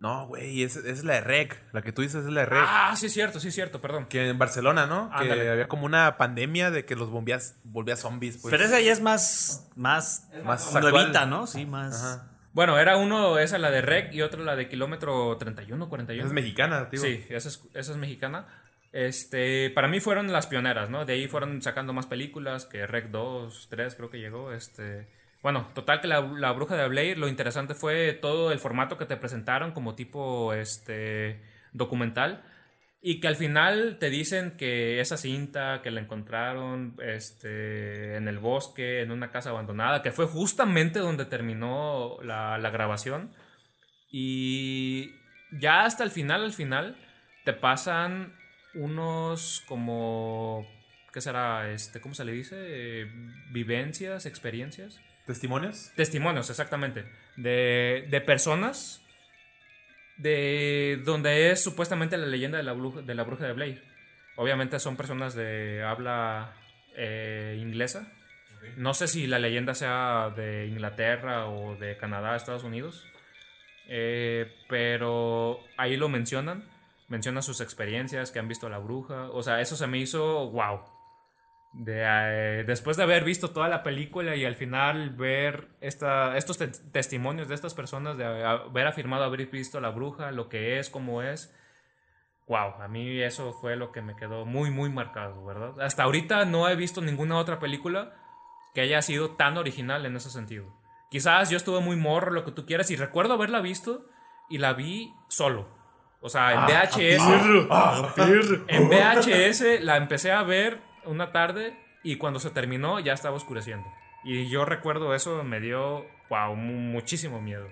[0.00, 1.62] No, güey, es, es la de Rec.
[1.72, 2.62] La que tú dices es la de Rec.
[2.64, 4.06] Ah, sí es cierto, sí es cierto, perdón.
[4.06, 5.08] Que en Barcelona, ¿no?
[5.08, 5.48] Que Ándale.
[5.48, 8.36] había como una pandemia de que los bombeas, volvía zombies.
[8.42, 8.52] Pues.
[8.52, 11.30] Pero esa ya es más, más, más nuevita, actual.
[11.30, 11.46] ¿no?
[11.46, 11.94] Sí, más.
[12.04, 12.30] Ajá.
[12.54, 16.22] Bueno, era uno, esa la de Rec y otra la de kilómetro 31, 41.
[16.22, 17.00] Esa es mexicana, tío.
[17.00, 18.46] Sí, esa es, esa es mexicana.
[18.92, 21.04] Este, para mí fueron las pioneras, ¿no?
[21.04, 24.52] De ahí fueron sacando más películas, que Rec 2, 3 creo que llegó.
[24.52, 25.08] Este,
[25.42, 29.04] bueno, total que la, la Bruja de Blair, lo interesante fue todo el formato que
[29.04, 31.42] te presentaron como tipo este,
[31.72, 32.44] documental.
[33.06, 38.38] Y que al final te dicen que esa cinta que la encontraron este, en el
[38.38, 43.30] bosque, en una casa abandonada, que fue justamente donde terminó la, la grabación.
[44.10, 45.10] Y
[45.52, 46.96] ya hasta el final, al final,
[47.44, 48.34] te pasan
[48.74, 50.66] unos como...
[51.12, 51.70] ¿Qué será?
[51.72, 52.56] Este, ¿Cómo se le dice?
[52.58, 53.06] Eh,
[53.52, 54.98] vivencias, experiencias.
[55.26, 55.92] ¿Testimonios?
[55.94, 57.04] Testimonios, exactamente.
[57.36, 59.03] De, de personas
[60.16, 63.82] de donde es supuestamente la leyenda de la, bruja, de la bruja de Blair.
[64.36, 66.54] Obviamente son personas de habla
[66.96, 68.12] eh, inglesa.
[68.76, 73.04] No sé si la leyenda sea de Inglaterra o de Canadá, Estados Unidos.
[73.88, 76.64] Eh, pero ahí lo mencionan.
[77.08, 79.30] Mencionan sus experiencias, que han visto a la bruja.
[79.30, 80.80] O sea, eso se me hizo wow.
[81.76, 86.56] De, eh, después de haber visto toda la película y al final ver esta, estos
[86.56, 90.78] te- testimonios de estas personas, de haber afirmado haber visto a la bruja, lo que
[90.78, 91.52] es, cómo es,
[92.46, 95.80] wow, a mí eso fue lo que me quedó muy, muy marcado, ¿verdad?
[95.80, 98.12] Hasta ahorita no he visto ninguna otra película
[98.72, 100.66] que haya sido tan original en ese sentido.
[101.10, 104.06] Quizás yo estuve muy morro, lo que tú quieras, y recuerdo haberla visto
[104.48, 105.66] y la vi solo.
[106.20, 107.68] O sea, en VHS.
[108.68, 113.86] En VHS la empecé a ver una tarde y cuando se terminó ya estaba oscureciendo.
[114.24, 117.66] Y yo recuerdo eso, me dio, wow, mu- muchísimo miedo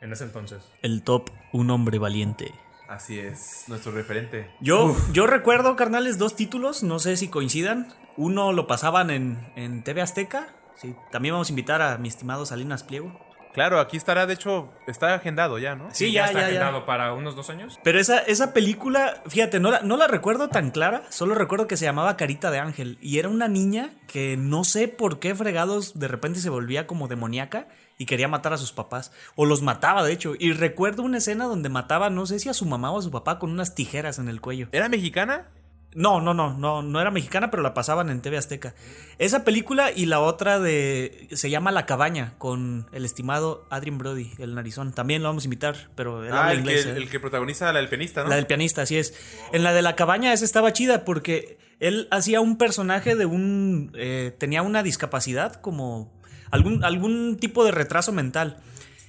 [0.00, 0.70] en ese entonces.
[0.82, 2.54] El top, un hombre valiente.
[2.88, 4.50] Así es, nuestro referente.
[4.60, 7.88] Yo, yo recuerdo, carnales, dos títulos, no sé si coincidan.
[8.16, 10.48] Uno lo pasaban en, en TV Azteca.
[10.74, 13.18] Sí, también vamos a invitar a mi estimado Salinas Pliego.
[13.52, 15.88] Claro, aquí estará, de hecho, está agendado ya, ¿no?
[15.92, 16.46] Sí, ya, está ya, ya.
[16.46, 17.78] agendado para unos dos años.
[17.82, 21.76] Pero esa, esa película, fíjate, no la, no la recuerdo tan clara, solo recuerdo que
[21.76, 25.98] se llamaba Carita de Ángel y era una niña que no sé por qué fregados
[25.98, 30.02] de repente se volvía como demoníaca y quería matar a sus papás, o los mataba
[30.02, 32.98] de hecho, y recuerdo una escena donde mataba, no sé si a su mamá o
[32.98, 34.68] a su papá con unas tijeras en el cuello.
[34.72, 35.48] ¿Era mexicana?
[35.92, 38.74] No, no, no, no, no era mexicana, pero la pasaban en TV Azteca.
[39.18, 44.30] Esa película y la otra de se llama La Cabaña con el estimado Adrien Brody,
[44.38, 44.92] el narizón.
[44.92, 46.84] También lo vamos a invitar, pero él Ah, habla el, inglés.
[46.86, 46.96] que, ¿eh?
[46.96, 48.28] el que protagoniza la del pianista, ¿no?
[48.28, 49.14] La del pianista, así es.
[49.52, 53.90] En la de la cabaña esa estaba chida porque él hacía un personaje de un...
[53.96, 56.12] eh, tenía una discapacidad como
[56.52, 58.58] algún, algún tipo de retraso mental.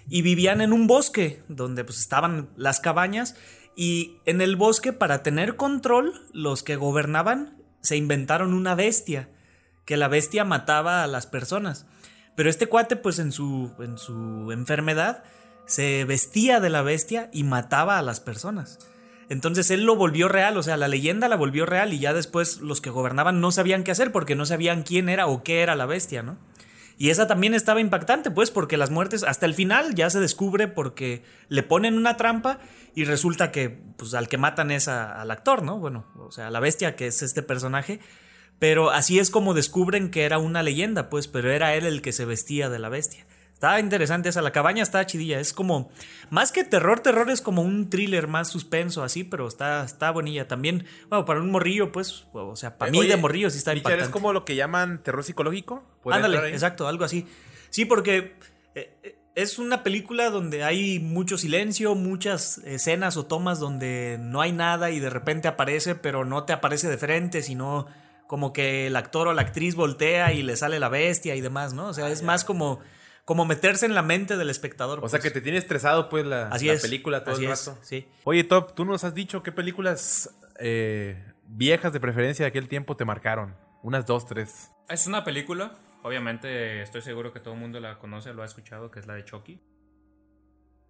[0.10, 3.36] Y vivían en un bosque donde pues estaban las cabañas
[3.76, 9.30] y en el bosque para tener control los que gobernaban se inventaron una bestia,
[9.86, 11.86] que la bestia mataba a las personas.
[12.36, 15.24] Pero este cuate pues en su, en su enfermedad
[15.66, 18.80] se vestía de la bestia y mataba a las personas.
[19.30, 22.60] Entonces él lo volvió real, o sea, la leyenda la volvió real y ya después
[22.60, 25.76] los que gobernaban no sabían qué hacer porque no sabían quién era o qué era
[25.76, 26.38] la bestia, ¿no?
[26.98, 30.68] Y esa también estaba impactante, pues, porque las muertes hasta el final ya se descubre
[30.68, 32.60] porque le ponen una trampa
[32.96, 35.78] y resulta que, pues, al que matan es a- al actor, ¿no?
[35.80, 38.00] Bueno, o sea, a la bestia que es este personaje.
[38.60, 42.12] Pero así es como descubren que era una leyenda, pues, pero era él el que
[42.12, 43.26] se vestía de la bestia.
[43.54, 45.92] Está interesante esa, la cabaña está chidilla, es como,
[46.30, 50.48] más que terror, terror es como un thriller más suspenso así, pero está, está bonilla
[50.48, 50.86] también.
[51.10, 54.06] Bueno, para un morrillo, pues, o sea, para mí de morrillo sí está impactante.
[54.06, 55.84] ¿es como lo que llaman terror psicológico?
[56.04, 57.28] ¿Puede entrar Ándale, exacto, algo así.
[57.70, 58.36] Sí, porque
[58.76, 64.42] eh, eh, es una película donde hay mucho silencio, muchas escenas o tomas donde no
[64.42, 67.88] hay nada y de repente aparece, pero no te aparece de frente, sino
[68.28, 71.74] como que el actor o la actriz voltea y le sale la bestia y demás,
[71.74, 71.88] ¿no?
[71.88, 72.80] O sea, es más como,
[73.26, 75.00] como meterse en la mente del espectador.
[75.00, 75.24] O sea, pues.
[75.24, 77.80] que te tiene estresado, pues, la, Así la es, película todo así el es, rato.
[77.84, 78.08] sí.
[78.24, 80.30] Oye, Top, tú nos has dicho qué películas
[80.60, 83.56] eh, viejas de preferencia de aquel tiempo te marcaron.
[83.84, 84.72] Unas dos, tres.
[84.88, 88.92] Es una película, obviamente estoy seguro que todo el mundo la conoce, lo ha escuchado,
[88.92, 89.62] que es la de Chucky.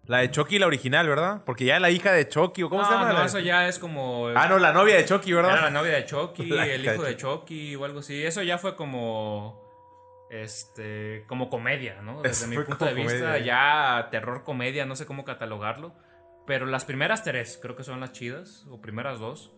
[0.06, 1.42] La de Chucky, la original, ¿verdad?
[1.46, 3.12] Porque ya la hija de Chucky, ¿o cómo no, se llama?
[3.12, 4.28] no, La- eso ya es como...
[4.34, 5.52] Ah, no, la novia de Chucky, ¿verdad?
[5.52, 8.24] Era la novia de Chucky, La el hijo de de Chucky o algo así.
[8.24, 9.62] Eso ya fue como.
[10.28, 11.24] Este.
[11.28, 12.20] Como comedia, ¿no?
[12.22, 13.38] Desde mi punto de vista, comedia.
[13.38, 15.94] ya terror comedia, no sé cómo catalogarlo.
[16.46, 19.52] Pero las primeras tres, creo que son las chidas, o primeras dos.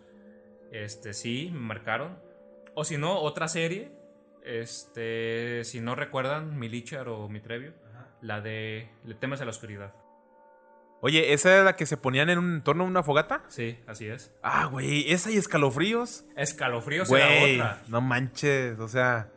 [0.73, 2.19] Este, sí, me marcaron.
[2.75, 3.93] O si no, otra serie.
[4.45, 7.73] Este, si no recuerdan, Milichar o Mitrevio.
[8.21, 9.93] La de Le temes a la oscuridad.
[11.01, 13.43] Oye, ¿esa era la que se ponían en un torno a una fogata?
[13.49, 14.33] Sí, así es.
[14.43, 16.25] Ah, güey, esa y escalofríos.
[16.35, 17.83] Escalofríos Güey, era otra.
[17.89, 19.29] no manches, o sea.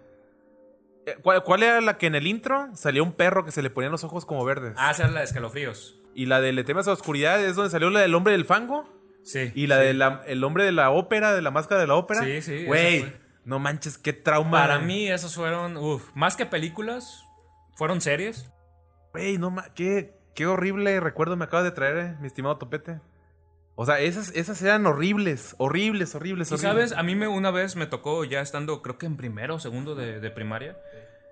[1.06, 3.70] eh, ¿Cuál, cuál era la que en el intro salía un perro que se le
[3.70, 4.76] ponían los ojos como verdes?
[4.78, 6.00] Ah, esa es la de escalofríos.
[6.16, 8.46] Y la de Le temas a la oscuridad es donde salió la del hombre del
[8.46, 8.90] fango.
[9.24, 9.52] Sí.
[9.54, 12.24] Y la del el hombre de la ópera, de la máscara de la ópera.
[12.24, 13.14] Sí, sí, Güey, fue.
[13.48, 14.60] No manches, qué trauma.
[14.60, 15.78] Para mí, esos fueron.
[15.78, 17.24] Uf, más que películas,
[17.76, 18.52] fueron series.
[19.14, 23.00] Güey, no ma- qué, qué horrible recuerdo me acabas de traer, eh, mi estimado Topete.
[23.80, 26.72] O sea, esas, esas eran horribles, horribles, horribles, Y horribles.
[26.90, 29.60] sabes, a mí me, una vez me tocó, ya estando, creo que en primero o
[29.60, 30.78] segundo de, de primaria,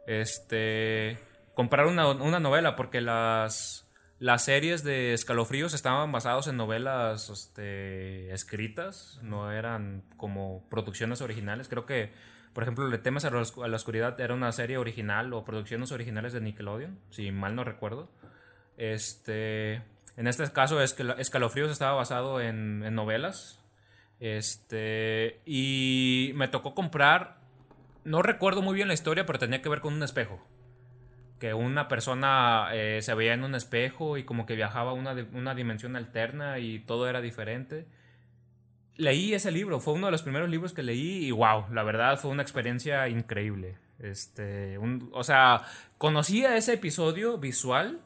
[0.08, 1.18] este.
[1.54, 3.85] comprar una, una novela, porque las.
[4.18, 11.68] Las series de escalofríos estaban basados en novelas este, escritas, no eran como producciones originales.
[11.68, 12.12] Creo que,
[12.54, 16.40] por ejemplo, Le temes a la oscuridad era una serie original o producciones originales de
[16.40, 18.10] Nickelodeon, si mal no recuerdo.
[18.78, 19.82] Este,
[20.16, 23.60] en este caso, Escal- Escalofríos estaba basado en, en novelas.
[24.22, 27.38] Este, y me tocó comprar,
[28.06, 30.42] no recuerdo muy bien la historia, pero tenía que ver con un espejo.
[31.40, 35.14] Que una persona eh, se veía en un espejo y como que viajaba a una,
[35.34, 37.86] una dimensión alterna y todo era diferente.
[38.98, 42.18] Leí ese libro, fue uno de los primeros libros que leí y wow, la verdad
[42.18, 43.78] fue una experiencia increíble.
[44.00, 45.64] Este, un- o sea,
[45.98, 48.00] conocía ese episodio visual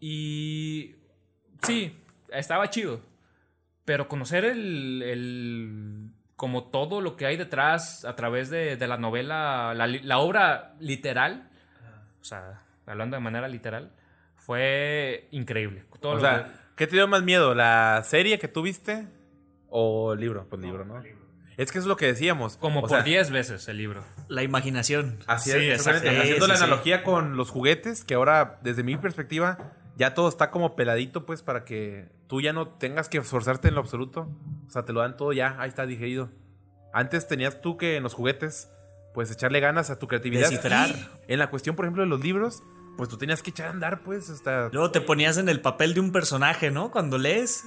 [0.00, 0.96] y
[1.62, 1.96] sí,
[2.32, 3.00] estaba chido.
[3.84, 8.96] Pero conocer el, el- como todo lo que hay detrás a través de, de la
[8.96, 11.48] novela, la, la obra literal,
[12.24, 13.92] o sea, hablando de manera literal,
[14.34, 15.84] fue increíble.
[16.00, 17.54] Todo O sea, que- ¿qué te dio más miedo?
[17.54, 19.06] ¿La serie que tuviste
[19.68, 20.46] o el libro?
[20.48, 21.02] Pues libro, ¿no?
[21.58, 22.56] Es que es lo que decíamos.
[22.56, 24.02] como O por sea, 10 veces el libro.
[24.28, 25.18] La imaginación.
[25.26, 26.08] Así Sí, es, exactamente.
[26.08, 26.22] exacto.
[26.22, 26.64] Haciendo Sí, la sí.
[26.64, 31.42] analogía con los juguetes, que ahora, desde mi perspectiva, ya todo está como peladito, pues,
[31.42, 34.28] para que tú ya no tengas que esforzarte en lo absoluto.
[34.66, 36.30] O sea, te lo dan todo ya, ahí está digerido.
[36.92, 38.68] Antes tenías tú que en los juguetes,
[39.14, 40.50] pues, echarle ganas a tu creatividad.
[40.50, 40.94] Descifrar.
[41.28, 42.62] En la cuestión, por ejemplo, de los libros,
[42.96, 44.68] pues tú tenías que echar a andar, pues, hasta.
[44.72, 46.90] Luego te ponías en el papel de un personaje, ¿no?
[46.90, 47.64] Cuando lees,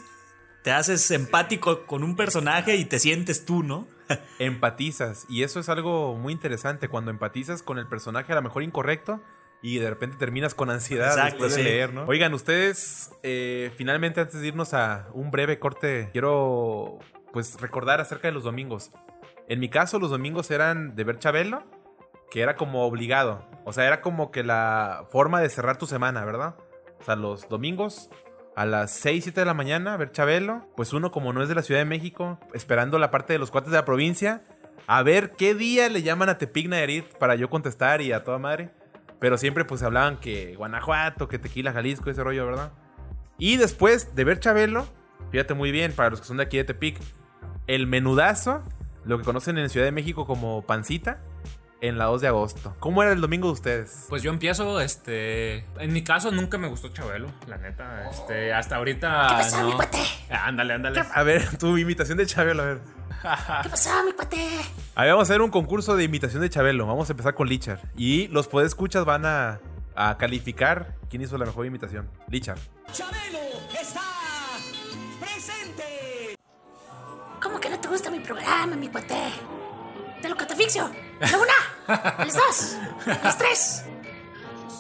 [0.64, 3.88] te haces empático con un personaje y te sientes tú, ¿no?
[4.40, 5.26] empatizas.
[5.30, 6.88] Y eso es algo muy interesante.
[6.90, 9.22] Cuando empatizas con el personaje a lo mejor incorrecto
[9.62, 12.06] y de repente terminas con ansiedad Exacto, después de leer, ¿no?
[12.06, 17.00] Oigan, ustedes, eh, finalmente antes de irnos a un breve corte, quiero
[17.34, 18.92] pues recordar acerca de los domingos.
[19.48, 21.64] En mi caso, los domingos eran de ver Chabelo,
[22.30, 23.48] que era como obligado.
[23.66, 26.56] O sea, era como que la forma de cerrar tu semana, ¿verdad?
[27.00, 28.10] O sea, los domingos
[28.56, 30.68] a las 6, 7 de la mañana, ver Chabelo.
[30.76, 33.52] Pues uno, como no es de la Ciudad de México, esperando la parte de los
[33.52, 34.44] cuates de la provincia,
[34.88, 38.40] a ver qué día le llaman a Tepic Nayarit para yo contestar y a toda
[38.40, 38.72] madre.
[39.20, 42.72] Pero siempre pues hablaban que Guanajuato, que Tequila, Jalisco, ese rollo, ¿verdad?
[43.38, 44.88] Y después de ver Chabelo,
[45.32, 47.00] fíjate muy bien, para los que son de aquí de Tepic,
[47.68, 48.64] el menudazo,
[49.08, 51.20] lo que conocen en Ciudad de México como pancita,
[51.82, 52.76] en la 2 de agosto.
[52.80, 54.06] ¿Cómo era el domingo de ustedes?
[54.10, 55.66] Pues yo empiezo, este.
[55.80, 58.10] En mi caso nunca me gustó Chabelo, la neta.
[58.10, 59.28] Este, hasta ahorita.
[59.30, 59.68] ¿Qué pasó, no.
[59.68, 60.00] mi cuate?
[60.30, 61.04] Ándale, ándale.
[61.14, 62.80] A ver, tu imitación de Chabelo, a ver.
[63.64, 64.38] ¿Qué pasó, mi cuate?
[64.96, 66.86] A ver, vamos a hacer un concurso de imitación de Chabelo.
[66.88, 67.82] Vamos a empezar con Lichar.
[67.96, 69.60] Y los podescuchas van a,
[69.96, 72.10] a calificar quién hizo la mejor imitación.
[72.30, 72.58] Lichar.
[72.92, 73.40] Chabelo
[73.80, 74.02] está
[75.20, 75.84] presente.
[77.42, 79.16] ¿Cómo que no te gusta mi programa, mi cuate?
[80.22, 80.90] Te lo catafixio.
[81.20, 81.54] La una,
[81.88, 83.86] a las dos, a las tres.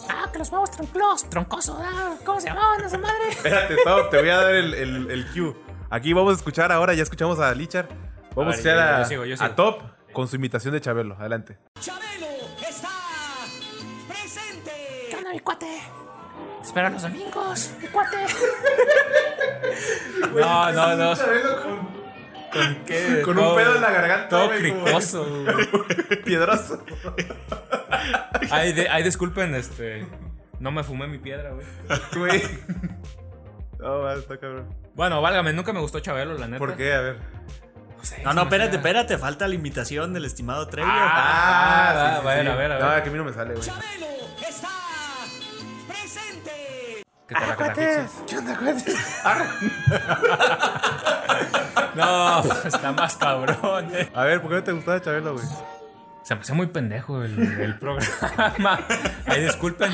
[0.09, 1.77] Ah, que los huevos troncos, troncosos.
[1.79, 3.29] Ah, ¿Cómo se llamaban esa madre?
[3.29, 5.55] Espérate, Tom, te voy a dar el, el, el cue.
[5.89, 7.87] Aquí vamos a escuchar ahora, ya escuchamos a Lichar.
[8.35, 9.49] Vamos a, ver, escuchar yo- a, yo sigo, yo a sigo.
[9.51, 9.81] Top
[10.13, 11.15] con su imitación de Chabelo.
[11.19, 11.57] Adelante.
[11.79, 12.25] Chabelo
[12.67, 12.89] está
[14.07, 14.71] presente.
[15.09, 15.65] ¿Qué onda, mi cuate?
[16.61, 18.17] Te espero los domingos, mi cuate.
[20.33, 21.13] No, no, no.
[21.15, 22.06] ¿Con
[22.85, 23.21] qué?
[23.25, 25.25] Con un pedo en la garganta, Todo güey, cricoso.
[25.25, 26.21] güey.
[26.25, 26.83] Piedroso.
[28.51, 30.05] Ay, de- ay, disculpen, este.
[30.59, 31.65] No me fumé mi piedra, güey.
[32.15, 32.43] Güey.
[33.79, 34.73] No, va, está cabrón.
[34.95, 36.57] Bueno, válgame, nunca me gustó Chabelo, la neta.
[36.57, 36.93] ¿Por qué?
[36.95, 37.17] A ver.
[38.01, 39.17] sé, No, se no, me espérate, espérate.
[39.19, 40.91] Falta la invitación del estimado Treviño.
[40.95, 42.51] Ah, sí, ah, sí, a ver, sí.
[42.51, 43.03] a ver, a No, ver.
[43.03, 43.63] que a mí no me sale, güey.
[43.65, 44.07] Chabelo
[44.47, 44.69] está
[45.87, 46.96] presente.
[47.27, 48.11] Que te la catafixes.
[48.27, 48.95] ¿Qué onda, cuates?
[51.95, 54.09] No, está más cabrón, eh.
[54.13, 55.45] A ver, ¿por qué no te gustaba Chabelo, güey?
[56.23, 58.79] Se me hace muy pendejo el, el programa.
[59.25, 59.91] Ay, disculpen.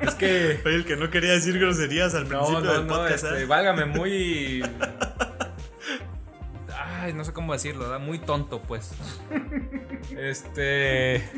[0.00, 0.60] Es que.
[0.64, 3.24] Oye, el que no quería decir groserías al No, principio no, del no, podcast.
[3.24, 3.46] este, ¿eh?
[3.46, 4.62] válgame muy.
[7.00, 8.00] ay, no sé cómo decirlo, ¿verdad?
[8.00, 8.92] Muy tonto, pues.
[10.16, 11.28] este,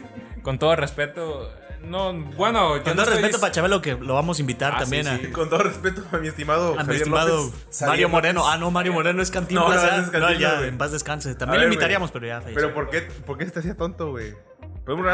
[0.43, 1.51] con todo respeto,
[1.85, 4.78] no, bueno, yo Con no todo respeto para Chabelo, que lo vamos a invitar Ah,
[4.81, 5.26] también sí, a, sí.
[5.31, 8.41] Con todo respeto a mi estimado a mi Javier estimado López, Mario Javier Moreno.
[8.41, 8.53] López.
[8.55, 9.68] Ah, no, Mario Moreno es Cantinflas.
[9.68, 9.89] No, no, ya.
[9.89, 10.68] es Cantinflas, No, ya, güey.
[10.68, 11.31] en paz descanse.
[11.31, 11.74] A También ver, lo güey.
[11.74, 12.55] invitaríamos, pero ya falleció.
[12.62, 14.35] Pero ¿por qué, ¿por qué se te hacía tonto, güey?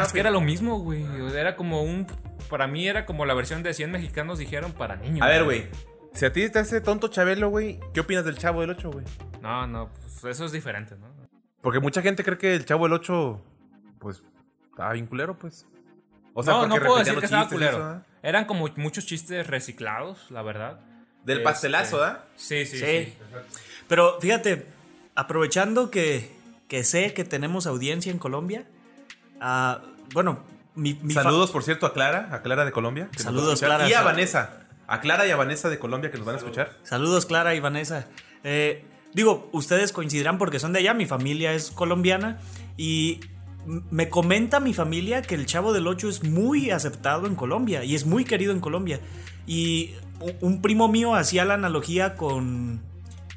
[0.02, 1.04] Es que era lo mismo, güey.
[1.20, 2.06] o sea, Era como un.
[2.48, 5.22] Para mí era como la versión de 100 mexicanos dijeron para niños.
[5.22, 5.66] A ver, güey.
[6.14, 9.04] Si a ti te hace tonto Chabelo, güey, ¿qué opinas del Chavo del 8, güey?
[9.42, 11.08] No, no, pues eso es diferente, ¿no?
[11.60, 13.42] Porque mucha gente cree que el Chavo del 8,
[13.98, 14.22] pues,
[14.70, 15.66] estaba bien culero, pues.
[16.38, 17.78] O no, porque no puedo decir que estaba culero.
[17.78, 18.00] eso, ¿eh?
[18.22, 20.80] Eran como muchos chistes reciclados, la verdad.
[21.24, 22.24] Del Este, pastelazo, ¿ah?
[22.36, 22.84] Sí, sí, Sí.
[22.84, 23.14] sí.
[23.88, 24.66] Pero fíjate,
[25.14, 26.30] aprovechando que,
[26.68, 28.64] que sé que tenemos audiencia en Colombia,
[29.40, 29.80] ah,
[30.12, 33.08] bueno, mi, Saludos, por cierto, a Clara, a Clara de Colombia.
[33.10, 33.60] que Saludos.
[33.60, 33.88] Clara.
[33.88, 34.66] Y a Vanessa.
[34.86, 36.72] A Clara y a Vanessa de Colombia que nos van a escuchar.
[36.82, 38.06] Saludos, Clara y Vanessa.
[38.44, 38.84] Eh,
[39.14, 42.38] digo, ustedes coincidirán porque son de allá, mi familia es colombiana
[42.76, 43.20] y
[43.66, 47.94] me comenta mi familia que el Chavo del Ocho es muy aceptado en Colombia y
[47.94, 49.00] es muy querido en Colombia.
[49.46, 49.92] Y
[50.40, 52.80] un primo mío hacía la analogía con,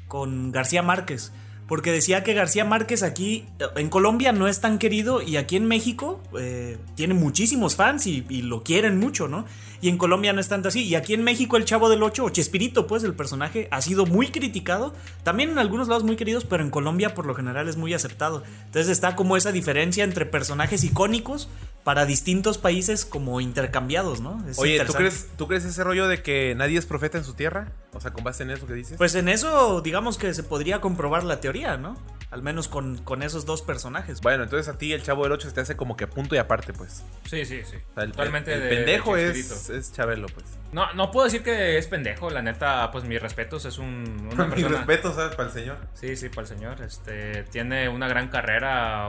[0.08, 1.32] con García Márquez.
[1.66, 5.54] Porque decía que García Márquez aquí eh, en Colombia no es tan querido y aquí
[5.54, 9.44] en México eh, tiene muchísimos fans y lo quieren mucho, ¿no?
[9.80, 10.82] Y en Colombia no es tanto así.
[10.84, 14.06] Y aquí en México el Chavo del Ocho, o Chespirito, pues el personaje, ha sido
[14.06, 14.94] muy criticado.
[15.22, 18.42] También en algunos lados muy queridos, pero en Colombia por lo general es muy aceptado.
[18.66, 21.48] Entonces está como esa diferencia entre personajes icónicos
[21.84, 24.44] para distintos países como intercambiados, ¿no?
[24.46, 27.32] Es Oye, ¿tú crees, ¿tú crees ese rollo de que nadie es profeta en su
[27.32, 27.72] tierra?
[27.94, 28.98] O sea, con base en eso que dices.
[28.98, 31.96] Pues en eso, digamos que se podría comprobar la teoría, ¿no?
[32.30, 34.20] Al menos con, con esos dos personajes.
[34.20, 36.38] bueno, entonces a ti el Chavo del 8 se te hace como que punto y
[36.38, 37.02] aparte, pues.
[37.28, 37.76] Sí, sí, sí.
[37.90, 39.69] O sea, el, Totalmente el de- pendejo de es, Chespirito.
[39.70, 40.46] Es Chabelo, pues.
[40.72, 44.44] No, no puedo decir que es pendejo, la neta, pues mis respetos, es un, una
[44.44, 44.76] Mi persona.
[44.78, 45.34] respeto, ¿sabes?
[45.34, 45.78] Para el señor.
[45.94, 46.82] Sí, sí, para el señor.
[46.82, 49.08] Este, tiene una gran carrera,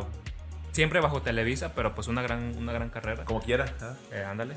[0.72, 3.26] siempre bajo Televisa, pero pues una gran, una gran carrera.
[3.26, 3.66] Como quiera.
[3.82, 3.94] ¿ah?
[4.12, 4.56] Eh, ándale.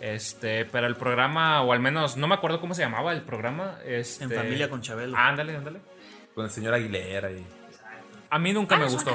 [0.00, 3.78] Este, pero el programa, o al menos, no me acuerdo cómo se llamaba el programa.
[3.84, 5.16] Este, En familia con Chabelo.
[5.16, 5.80] Ándale, ándale.
[6.34, 7.46] Con el señor Aguilera y.
[8.30, 9.14] A mí nunca me gustó.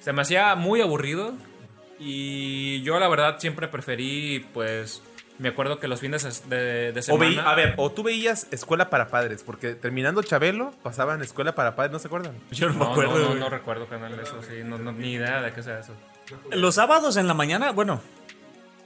[0.00, 1.34] Se me hacía muy aburrido.
[1.98, 5.02] Y yo, la verdad, siempre preferí, pues.
[5.38, 7.24] Me acuerdo que los fines de, de O semana.
[7.28, 11.76] veí- a ver, o tú veías Escuela para Padres, porque terminando Chabelo pasaban Escuela para
[11.76, 12.36] Padres, ¿no se acuerdan?
[12.50, 13.28] Yo no, No, me acuerdo.
[13.28, 14.62] no, no, recuerdo canal de eso, sí.
[14.64, 15.92] No, no, ni idea de qué sea eso.
[16.50, 18.00] Los sábados en la mañana, bueno,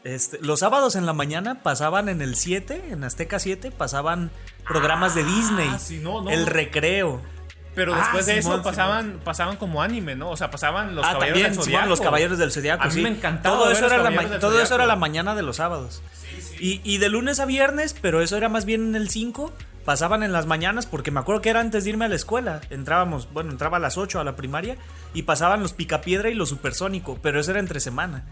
[0.02, 4.30] este, los sábados en la mañana pasaban en el 7, en Azteca 7, pasaban
[4.66, 5.68] programas de Disney.
[5.72, 7.20] Ah, sí, no, no, el recreo.
[7.74, 10.30] Pero Ah, después de Simón, eso pasaban, pasaban como anime, ¿no?
[10.30, 11.88] O sea, pasaban los ah, caballeros también, del Zodiaco.
[11.88, 12.82] los Caballeros del Zodiaco.
[12.82, 13.00] A mí sí.
[13.02, 15.56] me encantaba Todo, ver eso los era, la, todo eso era la mañana de los
[15.56, 16.02] sábados.
[16.60, 19.52] Y, y de lunes a viernes, pero eso era más bien en el 5,
[19.84, 22.60] pasaban en las mañanas, porque me acuerdo que era antes de irme a la escuela.
[22.70, 24.76] Entrábamos, bueno, entraba a las 8 a la primaria
[25.14, 28.26] y pasaban los Picapiedra y los Supersónico, pero eso era entre semana.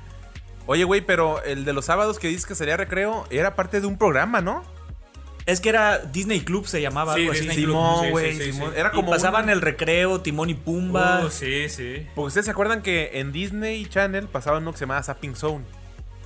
[0.66, 3.86] Oye, güey, pero el de los sábados que dices que sería recreo era parte de
[3.86, 4.62] un programa, ¿no?
[5.46, 7.40] Es que era Disney Club, se llamaba Sí, algo así.
[7.40, 7.74] Disney Y Club.
[7.76, 8.70] Simón, sí, güey, sí, sí, Simón.
[8.74, 8.78] sí.
[8.80, 11.24] Era como pasaban el recreo, Timón y Pumba.
[11.24, 12.06] Uh, sí, sí.
[12.14, 15.64] Porque ustedes se acuerdan que en Disney Channel pasaban uno que se llamaba Zapping Zone.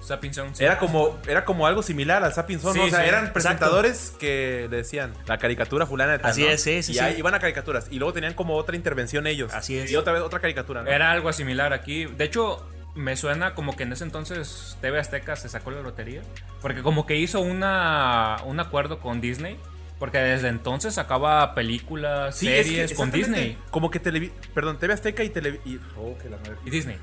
[0.05, 0.65] Zapping Zone, sí.
[0.65, 2.85] Era como, era como algo similar al Zapping Zone, Sí, ¿no?
[2.87, 3.33] O sea, sí, eran exacto.
[3.35, 6.51] presentadores que le decían la caricatura fulana de tal, Así ¿no?
[6.51, 7.87] es, sí, sí, Y ahí iban a caricaturas.
[7.91, 9.53] Y luego tenían como otra intervención ellos.
[9.55, 9.91] Así es.
[9.91, 10.91] Y otra vez otra caricatura, ¿no?
[10.91, 12.07] Era algo similar aquí.
[12.07, 16.23] De hecho, me suena como que en ese entonces TV Azteca se sacó la lotería.
[16.61, 19.59] Porque como que hizo una, un acuerdo con Disney.
[19.99, 23.57] Porque desde entonces sacaba películas, Sí, es que series con Disney.
[23.71, 26.57] Como que televi perdón, TV Azteca y Tele y, oh, que la madre.
[26.67, 26.99] Y Disney.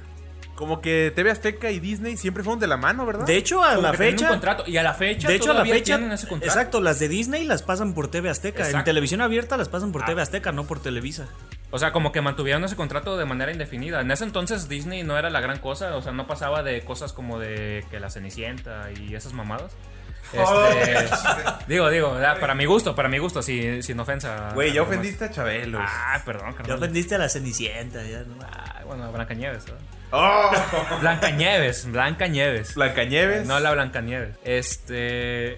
[0.60, 3.26] Como que TV Azteca y Disney siempre fueron de la mano, ¿verdad?
[3.26, 4.26] De hecho, a Como la fecha.
[4.26, 4.66] un contrato.
[4.68, 5.96] Y a la fecha De hecho, a la fecha.
[5.96, 6.52] tienen ese contrato.
[6.54, 8.70] Exacto, las de Disney las pasan por TV Azteca.
[8.70, 10.08] En televisión abierta las pasan por Ah.
[10.08, 11.30] TV Azteca, no por Televisa.
[11.72, 14.02] O sea, como que mantuvieron ese contrato de manera indefinida.
[14.02, 17.14] En ese entonces Disney no era la gran cosa, o sea, no pasaba de cosas
[17.14, 19.72] como de que la Cenicienta y esas mamadas.
[20.34, 21.08] Este,
[21.70, 22.38] digo, digo, ¿verdad?
[22.42, 24.52] para mi gusto, para mi gusto, sin, sin ofensa.
[24.56, 25.80] Güey, ya ofendiste a Chabelo.
[25.82, 28.04] Ah, perdón, Ya ofendiste a la Cenicienta.
[28.04, 28.36] Ya, ¿no?
[28.44, 29.80] Ah, bueno, Blancanieves, ¿verdad?
[30.12, 30.52] ¡Oh!
[31.02, 32.76] Blancanieves, Blancanieves.
[32.76, 33.46] Blancanieves.
[33.48, 34.36] No la Blancanieves.
[34.44, 35.58] Este.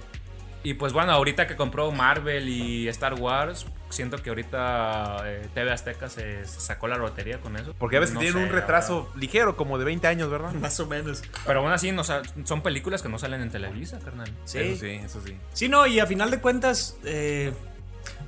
[0.64, 5.72] Y pues bueno, ahorita que compró Marvel y Star Wars, siento que ahorita eh, TV
[5.72, 7.74] Azteca se, se sacó la lotería con eso.
[7.80, 10.54] Porque a veces No tienen sé, un retraso ligero, como de 20 años, ¿verdad?
[10.54, 11.24] Más o menos.
[11.46, 14.32] Pero aún así, no, son películas que no salen en Televisa, carnal.
[14.46, 14.60] Sí.
[14.60, 15.38] Eso sí, eso sí.
[15.54, 17.54] Sí, no, y a final de cuentas, eh,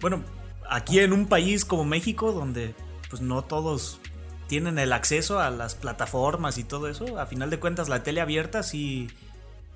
[0.02, 0.24] bueno,
[0.70, 2.74] aquí en un país como México, donde
[3.10, 4.00] pues no todos
[4.48, 8.22] tienen el acceso a las plataformas y todo eso, a final de cuentas la tele
[8.22, 9.08] abierta sí,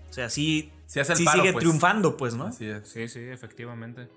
[0.10, 1.64] o sea, sí, Sí hace el sí paro, sigue pues.
[1.64, 2.46] triunfando, pues, ¿no?
[2.48, 2.88] Así es.
[2.88, 4.08] Sí, sí, efectivamente.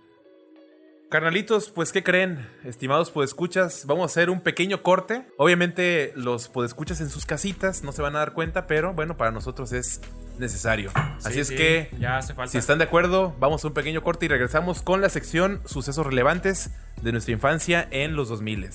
[1.09, 2.47] Carnalitos, pues ¿qué creen?
[2.63, 5.27] Estimados podescuchas, vamos a hacer un pequeño corte.
[5.39, 9.33] Obviamente los podescuchas en sus casitas no se van a dar cuenta, pero bueno, para
[9.33, 10.01] nosotros es
[10.39, 10.93] necesario.
[10.95, 12.53] Así Sí, es sí, que ya hace falta.
[12.53, 16.07] si están de acuerdo, vamos a un pequeño corte y regresamos con la sección sucesos
[16.07, 16.71] relevantes
[17.03, 18.71] de nuestra infancia en los 2000.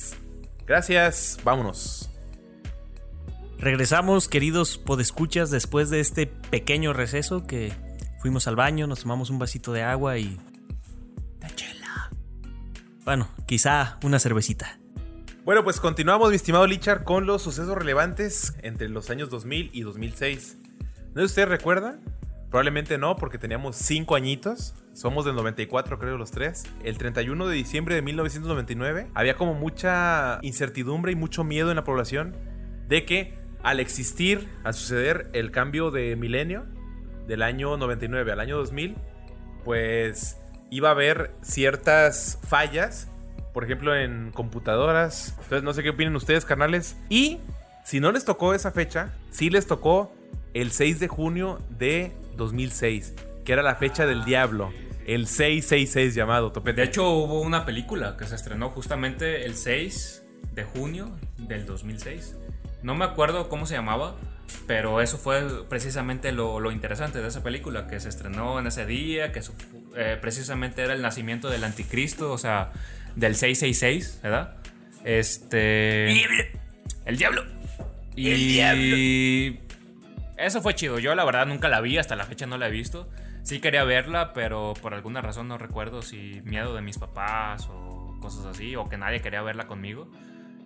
[0.66, 2.10] Gracias, vámonos.
[3.60, 7.72] Regresamos, queridos podescuchas, después de este pequeño receso que
[8.20, 10.38] fuimos al baño, nos tomamos un vasito de agua y.
[11.40, 12.10] de chela.
[13.06, 14.80] Bueno, quizá una cervecita.
[15.46, 19.82] Bueno, pues continuamos, mi estimado Lichar, con los sucesos relevantes entre los años 2000 y
[19.84, 20.58] 2006.
[21.14, 22.02] ¿No sé si ustedes recuerdan?
[22.50, 24.74] Probablemente no, porque teníamos 5 añitos.
[24.96, 26.64] Somos del 94, creo, los tres.
[26.82, 31.84] El 31 de diciembre de 1999 había como mucha incertidumbre y mucho miedo en la
[31.84, 32.34] población
[32.88, 36.66] de que al existir, al suceder el cambio de milenio
[37.28, 38.96] del año 99 al año 2000,
[39.66, 40.38] pues
[40.70, 43.10] iba a haber ciertas fallas,
[43.54, 45.36] por ejemplo en computadoras.
[45.44, 46.96] Entonces no sé qué opinan ustedes, carnales.
[47.10, 47.40] Y
[47.84, 50.16] si no les tocó esa fecha, sí les tocó
[50.54, 54.72] el 6 de junio de 2006, que era la fecha del diablo.
[55.06, 56.82] El 666 llamado, topete.
[56.82, 62.36] De hecho, hubo una película que se estrenó justamente el 6 de junio del 2006.
[62.82, 64.16] No me acuerdo cómo se llamaba,
[64.68, 68.86] pero eso fue precisamente lo, lo interesante de esa película, que se estrenó en ese
[68.86, 69.54] día, que su-
[69.96, 72.72] eh, precisamente era el nacimiento del anticristo, o sea,
[73.16, 74.56] del 666, ¿verdad?
[75.04, 76.12] Este...
[77.06, 77.44] El diablo.
[78.16, 79.60] Y...
[80.38, 81.00] Eso fue chido.
[81.00, 83.08] Yo la verdad nunca la vi, hasta la fecha no la he visto.
[83.46, 88.18] Sí quería verla, pero por alguna razón no recuerdo si miedo de mis papás o
[88.20, 90.10] cosas así, o que nadie quería verla conmigo.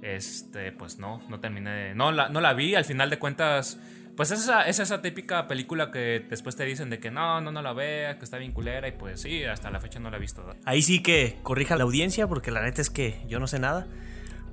[0.02, 1.70] Este, pues no, no terminé.
[1.72, 3.78] de- No la, no la vi, al final de cuentas.
[4.16, 7.52] Pues es esa, es esa típica película que después te dicen de que no, no,
[7.52, 10.16] no la veas, que está bien culera, y pues sí, hasta la fecha no la
[10.18, 10.46] he visto.
[10.66, 13.88] Ahí sí que corrija la audiencia, porque la neta es que yo no sé nada.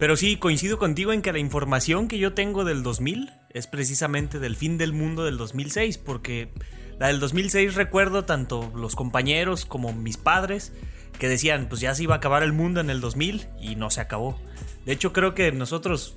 [0.01, 4.41] Pero sí, coincido contigo en que la información que yo tengo del 2000 es precisamente
[4.41, 6.51] del fin del mundo del 2006, porque
[6.99, 10.73] la del 2006 recuerdo tanto los compañeros como mis padres
[11.19, 13.91] que decían, pues ya se iba a acabar el mundo en el 2000 y no
[13.91, 14.39] se acabó.
[14.85, 16.17] De hecho, creo que nosotros,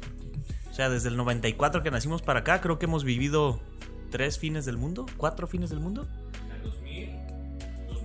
[0.69, 3.61] o sea, desde el 94 que nacimos para acá, creo que hemos vivido
[4.11, 6.07] tres fines del mundo, cuatro fines del mundo.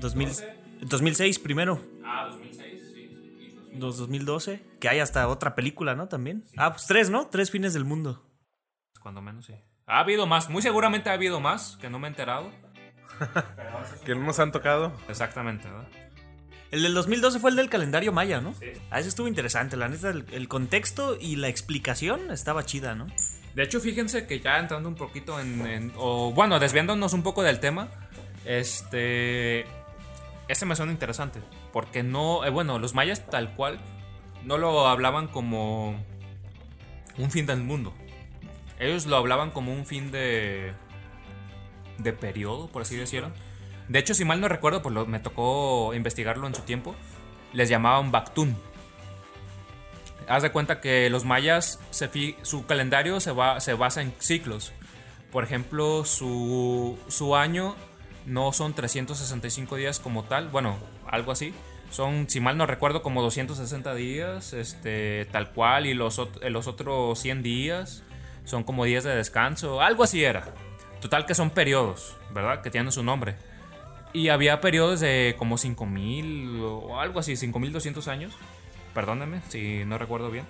[0.00, 0.34] 2000,
[0.82, 1.80] 2006 primero.
[2.04, 3.56] Ah, 2006, sí.
[3.74, 4.62] Dos- 2012.
[4.80, 6.08] Que hay hasta otra película, ¿no?
[6.08, 6.44] También.
[6.56, 7.26] Ah, pues tres, ¿no?
[7.28, 8.22] Tres fines del mundo.
[9.00, 9.54] Cuando menos, sí.
[9.86, 12.50] Ha habido más, muy seguramente ha habido más, que no me he enterado.
[14.04, 14.92] Que no nos han tocado.
[15.08, 15.88] Exactamente, ¿verdad?
[16.70, 18.52] El del 2012 fue el del calendario maya, ¿no?
[18.54, 18.66] Sí.
[18.90, 19.76] Ah, ese estuvo interesante.
[19.76, 23.06] La neta, el, el contexto y la explicación estaba chida, ¿no?
[23.54, 27.44] De hecho, fíjense que ya entrando un poquito en, en- o bueno, desviándonos un poco
[27.44, 27.88] del tema,
[28.44, 29.64] este,
[30.48, 31.40] ese me suena interesante,
[31.72, 33.78] porque no, eh, bueno, los mayas tal cual
[34.44, 35.90] no lo hablaban como
[37.16, 37.94] un fin del mundo.
[38.80, 40.72] Ellos lo hablaban como un fin de
[41.98, 43.30] de periodo, por así decirlo.
[43.88, 46.94] De hecho, si mal no recuerdo, pues me tocó investigarlo en su tiempo.
[47.52, 48.56] Les llamaban Bactún.
[50.26, 51.80] Haz de cuenta que los mayas,
[52.42, 54.72] su calendario se, va, se basa en ciclos.
[55.30, 57.76] Por ejemplo, su, su año
[58.24, 61.52] no son 365 días como tal, bueno, algo así.
[61.90, 67.18] Son, si mal no recuerdo, como 260 días, este, tal cual, y los, los otros
[67.18, 68.02] 100 días
[68.44, 70.44] son como días de descanso, algo así era.
[71.04, 72.62] Total que son periodos, ¿verdad?
[72.62, 73.36] Que tienen su nombre.
[74.14, 78.32] Y había periodos de como 5000 o algo así, 5200 años.
[78.94, 80.46] Perdónenme si no recuerdo bien.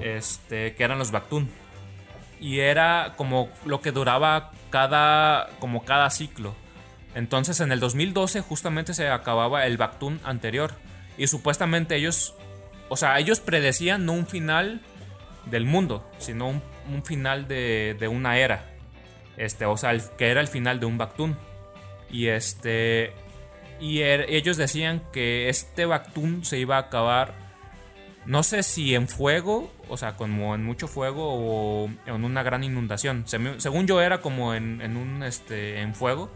[0.00, 1.48] Este, que eran los Bactún.
[2.40, 6.56] Y era como lo que duraba cada como cada ciclo.
[7.14, 10.72] Entonces en el 2012 justamente se acababa el Bactún anterior
[11.16, 12.34] y supuestamente ellos
[12.88, 14.80] o sea, ellos predecían no un final
[15.46, 16.60] del mundo, sino un,
[16.92, 18.71] un final de, de una era.
[19.36, 21.36] Este, o sea, que era el final de un Bactún.
[22.10, 23.12] Y este.
[23.80, 27.34] Y er- ellos decían que este Bactún se iba a acabar.
[28.26, 32.62] No sé si en fuego, o sea, como en mucho fuego o en una gran
[32.62, 33.24] inundación.
[33.26, 36.30] Según yo era como en, en un este en fuego.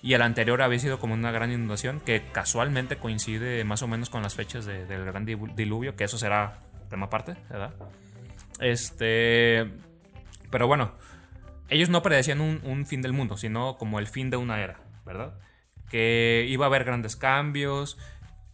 [0.00, 4.08] Y el anterior había sido como una gran inundación que casualmente coincide más o menos
[4.10, 7.74] con las fechas de- del gran dilu- diluvio, que eso será tema aparte, ¿verdad?
[8.60, 9.66] Este.
[10.50, 10.92] Pero bueno,
[11.68, 15.38] ellos no predecían un, fin del mundo, sino como el fin de una era, ¿verdad?
[15.90, 17.98] Que iba a haber grandes cambios,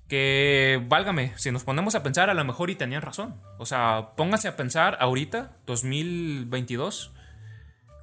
[0.08, 3.40] que, válgame, si nos ponemos a pensar, a lo mejor y tenían razón.
[3.58, 7.12] O sea, póngase a pensar ahorita, 2022,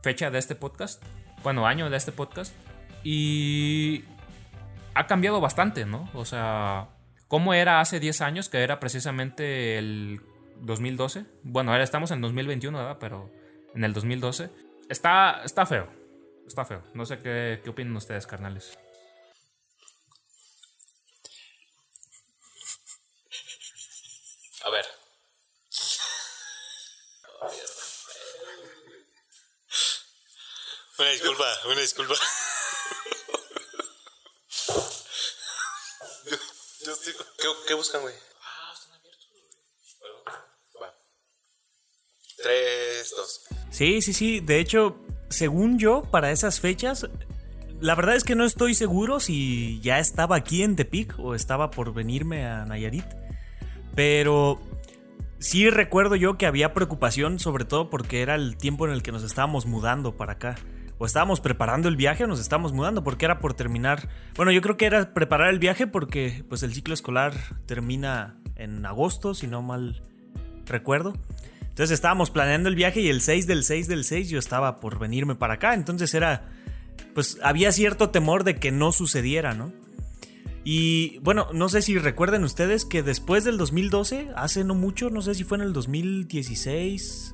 [0.02, 1.04] fecha de este podcast,
[1.44, 2.56] bueno, año de este podcast,
[3.04, 4.06] y
[4.94, 6.10] ha cambiado bastante, ¿no?
[6.14, 6.88] O sea,
[7.28, 10.22] cómo era hace 10 años, que era precisamente el
[10.62, 11.26] 2012.
[11.44, 12.98] Bueno, ahora estamos en 2021, ¿verdad?
[13.00, 13.30] Pero
[13.76, 14.71] en el 2012.
[14.96, 15.88] Está, está feo.
[16.46, 16.82] Está feo.
[16.94, 18.78] No sé qué, qué opinan ustedes, carnales.
[24.66, 24.86] A ver.
[31.00, 32.16] Una disculpa, una disculpa.
[36.26, 36.38] Yo,
[36.86, 38.16] yo estoy- ¿Qué, qué buscan, güey?
[42.44, 43.42] 3, 2.
[43.70, 44.40] Sí, sí, sí.
[44.40, 44.98] De hecho,
[45.30, 47.08] según yo, para esas fechas,
[47.80, 51.72] la verdad es que no estoy seguro si ya estaba aquí en Tepic o estaba
[51.72, 53.06] por venirme a Nayarit.
[53.96, 54.62] Pero
[55.40, 59.12] sí recuerdo yo que había preocupación, sobre todo porque era el tiempo en el que
[59.12, 60.56] nos estábamos mudando para acá.
[61.00, 64.08] O estábamos preparando el viaje o nos estábamos mudando porque era por terminar.
[64.36, 67.34] Bueno, yo creo que era preparar el viaje porque pues el ciclo escolar
[67.66, 70.04] termina en agosto, si no mal
[70.68, 71.14] recuerdo.
[71.82, 75.00] Entonces estábamos planeando el viaje y el 6 del 6 del 6 yo estaba por
[75.00, 75.74] venirme para acá.
[75.74, 76.44] Entonces era,
[77.16, 79.74] pues había cierto temor de que no sucediera, ¿no?
[80.64, 85.24] Y bueno, no sé si recuerden ustedes que después del 2012, hace no mucho, no
[85.24, 87.34] sé si fue en el 2016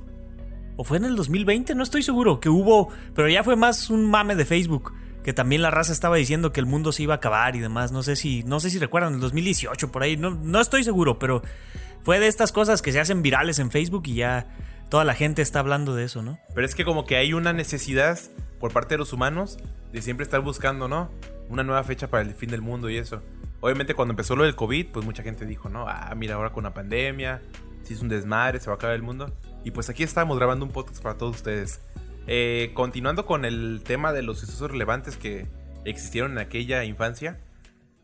[0.78, 4.10] o fue en el 2020, no estoy seguro, que hubo, pero ya fue más un
[4.10, 4.94] mame de Facebook,
[5.26, 7.92] que también la raza estaba diciendo que el mundo se iba a acabar y demás,
[7.92, 11.20] no sé si, no sé si recuerdan, el 2018 por ahí, no, no estoy seguro,
[11.20, 11.42] pero
[12.04, 14.48] fue de estas cosas que se hacen virales en Facebook y ya
[14.90, 16.40] toda la gente está hablando de eso, ¿no?
[16.54, 18.20] Pero es que como que hay una necesidad
[18.60, 19.58] por parte de los humanos
[19.92, 21.12] de siempre estar buscando, ¿no?
[21.50, 23.22] Una nueva fecha para el fin del mundo y eso.
[23.60, 26.64] Obviamente cuando empezó lo del COVID, pues mucha gente dijo, no, ah, mira, ahora con
[26.64, 27.42] la pandemia,
[27.84, 29.34] si es un desmadre, se va a acabar el mundo.
[29.64, 31.82] Y pues aquí estamos grabando un podcast para todos ustedes.
[32.28, 35.48] Eh, continuando con el tema de los sucesos relevantes que
[35.86, 37.40] existieron en aquella infancia.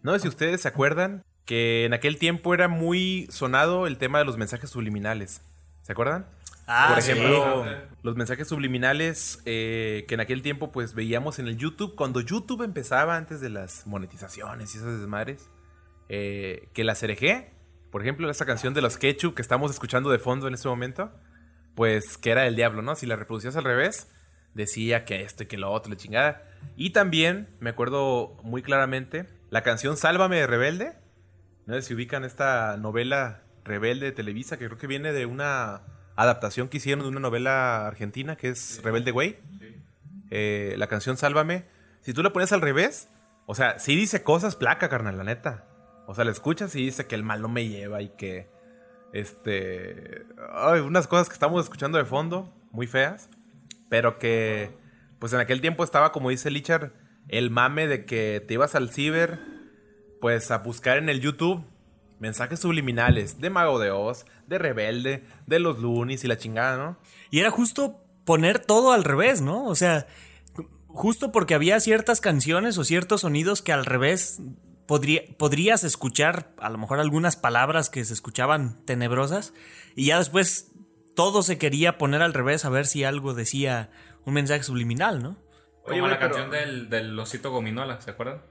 [0.01, 4.19] No sé si ustedes se acuerdan que en aquel tiempo era muy sonado el tema
[4.19, 5.41] de los mensajes subliminales.
[5.81, 6.25] ¿Se acuerdan?
[6.65, 7.11] Ah, Por sí.
[7.11, 7.65] ejemplo,
[8.03, 12.63] los mensajes subliminales eh, que en aquel tiempo pues veíamos en el YouTube, cuando YouTube
[12.63, 15.49] empezaba antes de las monetizaciones y esas desmadres,
[16.07, 17.49] eh, que la CRG,
[17.91, 21.11] por ejemplo, esa canción de los Ketchup que estamos escuchando de fondo en este momento,
[21.75, 22.95] pues que era el diablo, ¿no?
[22.95, 24.07] Si la reproducías al revés,
[24.53, 26.43] decía que esto y que lo otro, la chingada.
[26.77, 30.93] Y también, me acuerdo muy claramente, la canción Sálvame de Rebelde,
[31.65, 35.81] no sé si ubican esta novela Rebelde de Televisa, que creo que viene de una
[36.15, 39.37] adaptación que hicieron de una novela argentina que es Rebelde Güey.
[40.31, 41.65] Eh, la canción Sálvame.
[42.01, 43.07] Si tú la pones al revés,
[43.45, 45.65] o sea, sí dice cosas placa, carnal, la neta.
[46.07, 48.49] O sea, la escuchas y dice que el mal no me lleva y que.
[49.13, 50.25] Este.
[50.53, 53.29] ay, unas cosas que estamos escuchando de fondo, muy feas.
[53.89, 54.71] Pero que.
[55.19, 56.91] Pues en aquel tiempo estaba, como dice Lichard,
[57.29, 59.39] el mame de que te ibas al ciber,
[60.23, 61.65] pues a buscar en el YouTube
[62.17, 66.97] mensajes subliminales de Mago de Oz, de Rebelde, de los Loonies y la chingada, ¿no?
[67.29, 69.65] Y era justo poner todo al revés, ¿no?
[69.65, 70.07] O sea,
[70.87, 74.39] justo porque había ciertas canciones o ciertos sonidos que al revés
[74.85, 79.53] podría, podrías escuchar a lo mejor algunas palabras que se escuchaban tenebrosas
[79.93, 80.71] y ya después
[81.17, 83.91] todo se quería poner al revés a ver si algo decía
[84.23, 85.35] un mensaje subliminal, ¿no?
[85.81, 88.41] Como Oye, güey, la pero- canción del, del osito gominola, ¿se acuerdan?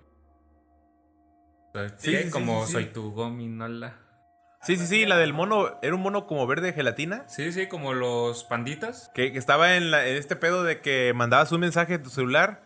[1.97, 3.97] Sí, como sí, soy tu gominola.
[4.63, 7.25] Sí, sí, sí, la del mono, era un mono como verde de gelatina.
[7.29, 9.11] Sí, sí, como los panditas.
[9.15, 12.11] Que, que estaba en, la- en este pedo de que mandabas un mensaje de tu
[12.11, 12.63] celular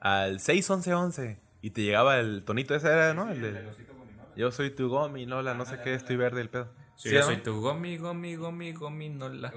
[0.00, 3.30] al 61111 y te llegaba el tonito ese, era, ¿no?
[3.30, 3.70] El de,
[4.36, 6.68] yo soy tu gomi, Lola, no sé qué, estoy verde el pedo.
[7.00, 7.26] Sí, ¿Sí, yo no?
[7.28, 9.50] soy tu gomi, gomi, gomi, gominola.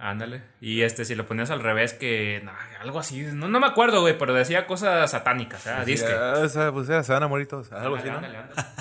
[0.00, 0.42] Ándale.
[0.60, 2.42] Y este, si lo ponías al revés, que.
[2.42, 2.50] no,
[2.80, 3.20] algo así.
[3.20, 5.64] No, no me acuerdo, güey, pero decía cosas satánicas.
[5.68, 5.70] ¿eh?
[5.86, 6.12] Disque.
[6.12, 8.16] Ah, o sea, pues era, se van a morir todos, algo así, ¿no?
[8.16, 8.60] Ándale, ándale.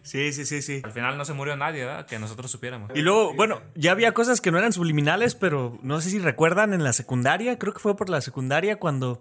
[0.00, 0.80] Sí, sí, sí, sí.
[0.84, 2.06] Al final no se murió nadie, ¿verdad?
[2.06, 2.90] Que nosotros supiéramos.
[2.94, 6.72] Y luego, bueno, ya había cosas que no eran subliminales, pero no sé si recuerdan
[6.72, 9.20] en la secundaria, creo que fue por la secundaria cuando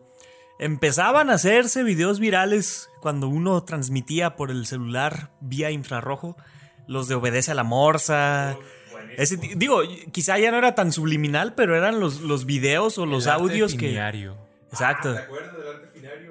[0.60, 6.38] empezaban a hacerse videos virales cuando uno transmitía por el celular vía infrarrojo,
[6.88, 8.58] los de Obedece a la Morsa.
[9.18, 9.82] Ese digo,
[10.12, 13.42] quizá ya no era tan subliminal, pero eran los, los videos o los El arte
[13.44, 13.88] audios que...
[13.88, 14.38] finiario.
[14.72, 15.16] Exacto.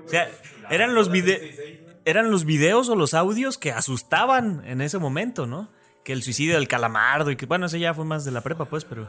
[0.04, 0.28] O sea,
[0.70, 5.68] eran los, vide- eran los videos o los audios que asustaban en ese momento, ¿no?
[6.04, 8.66] Que el suicidio del calamardo y que, bueno, ese ya fue más de la prepa,
[8.66, 9.08] pues, pero...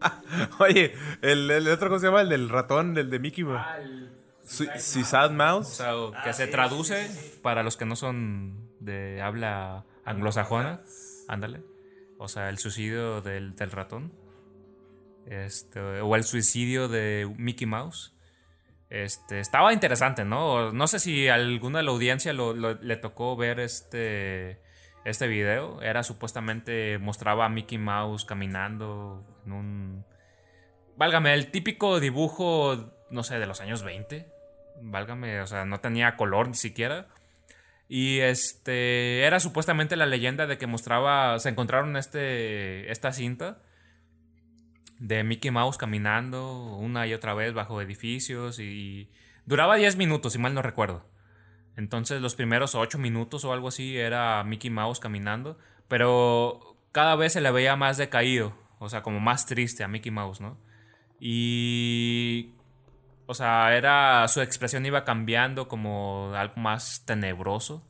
[0.58, 2.22] Oye, el, el otro, ¿cómo se llama?
[2.22, 3.58] El del ratón, el de Mickey, güey.
[4.44, 5.68] Su- Suicide O Mouse.
[5.68, 5.92] sea,
[6.24, 7.08] que se traduce
[7.42, 10.80] para los que no son de habla anglosajona.
[11.28, 11.62] Ándale.
[12.18, 14.12] O sea, el suicidio del, del ratón.
[15.26, 18.14] Este, o el suicidio de Mickey Mouse.
[18.90, 20.72] Este, estaba interesante, ¿no?
[20.72, 24.60] No sé si a alguna de la audiencia lo- le tocó ver este,
[25.04, 25.80] este video.
[25.80, 30.04] Era supuestamente, mostraba a Mickey Mouse caminando en un...
[30.96, 34.30] Válgame, el típico dibujo, no sé, de los años 20.
[34.82, 37.06] Válgame, o sea, no tenía color ni siquiera.
[37.94, 43.60] Y este, era supuestamente la leyenda de que mostraba, se encontraron este, esta cinta
[44.98, 49.10] de Mickey Mouse caminando una y otra vez bajo edificios y
[49.44, 51.04] duraba 10 minutos, si mal no recuerdo.
[51.76, 57.34] Entonces los primeros 8 minutos o algo así era Mickey Mouse caminando, pero cada vez
[57.34, 60.56] se le veía más decaído, o sea, como más triste a Mickey Mouse, ¿no?
[61.20, 62.54] Y
[63.32, 67.82] o sea, era su expresión iba cambiando como algo más tenebroso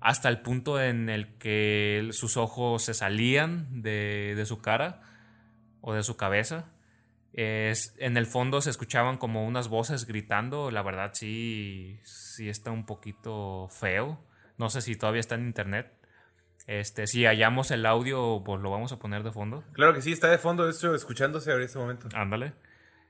[0.00, 5.02] hasta el punto en el que sus ojos se salían de, de su cara
[5.80, 6.72] o de su cabeza.
[7.32, 10.72] Es, en el fondo se escuchaban como unas voces gritando.
[10.72, 14.18] La verdad sí, sí está un poquito feo.
[14.58, 15.92] No sé si todavía está en internet.
[16.66, 19.62] Este, si hallamos el audio, pues lo vamos a poner de fondo.
[19.74, 22.08] Claro que sí, está de fondo, de hecho, escuchándose en este momento.
[22.14, 22.52] Ándale.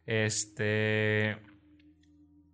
[0.07, 1.39] Este.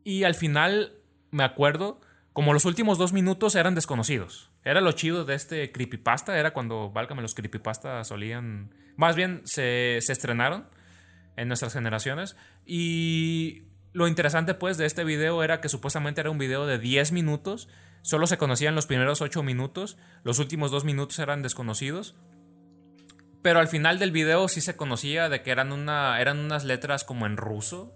[0.04, 0.92] Y al final,
[1.30, 2.00] me acuerdo,
[2.32, 4.50] como los últimos dos minutos eran desconocidos.
[4.62, 8.74] Era lo chido de este creepypasta, era cuando, válgame, los creepypasta solían.
[8.96, 10.66] Más bien, se, se estrenaron
[11.36, 12.36] en nuestras generaciones.
[12.64, 17.12] Y lo interesante, pues, de este video era que supuestamente era un video de 10
[17.12, 17.68] minutos.
[18.02, 19.96] Solo se conocían los primeros 8 minutos.
[20.22, 22.14] Los últimos dos minutos eran desconocidos.
[23.46, 27.04] Pero al final del video sí se conocía de que eran, una, eran unas letras
[27.04, 27.94] como en ruso.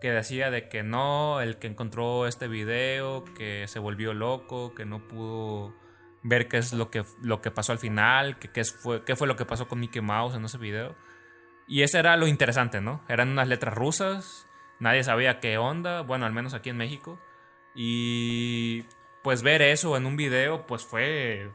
[0.00, 4.84] Que decía de que no, el que encontró este video, que se volvió loco, que
[4.84, 5.72] no pudo
[6.24, 9.28] ver qué es lo que, lo que pasó al final, que qué fue, qué fue
[9.28, 10.96] lo que pasó con Mickey Mouse en ese video.
[11.68, 13.04] Y ese era lo interesante, ¿no?
[13.08, 14.48] Eran unas letras rusas,
[14.80, 17.20] nadie sabía qué onda, bueno, al menos aquí en México.
[17.76, 18.82] Y
[19.22, 21.52] pues ver eso en un video, pues fue,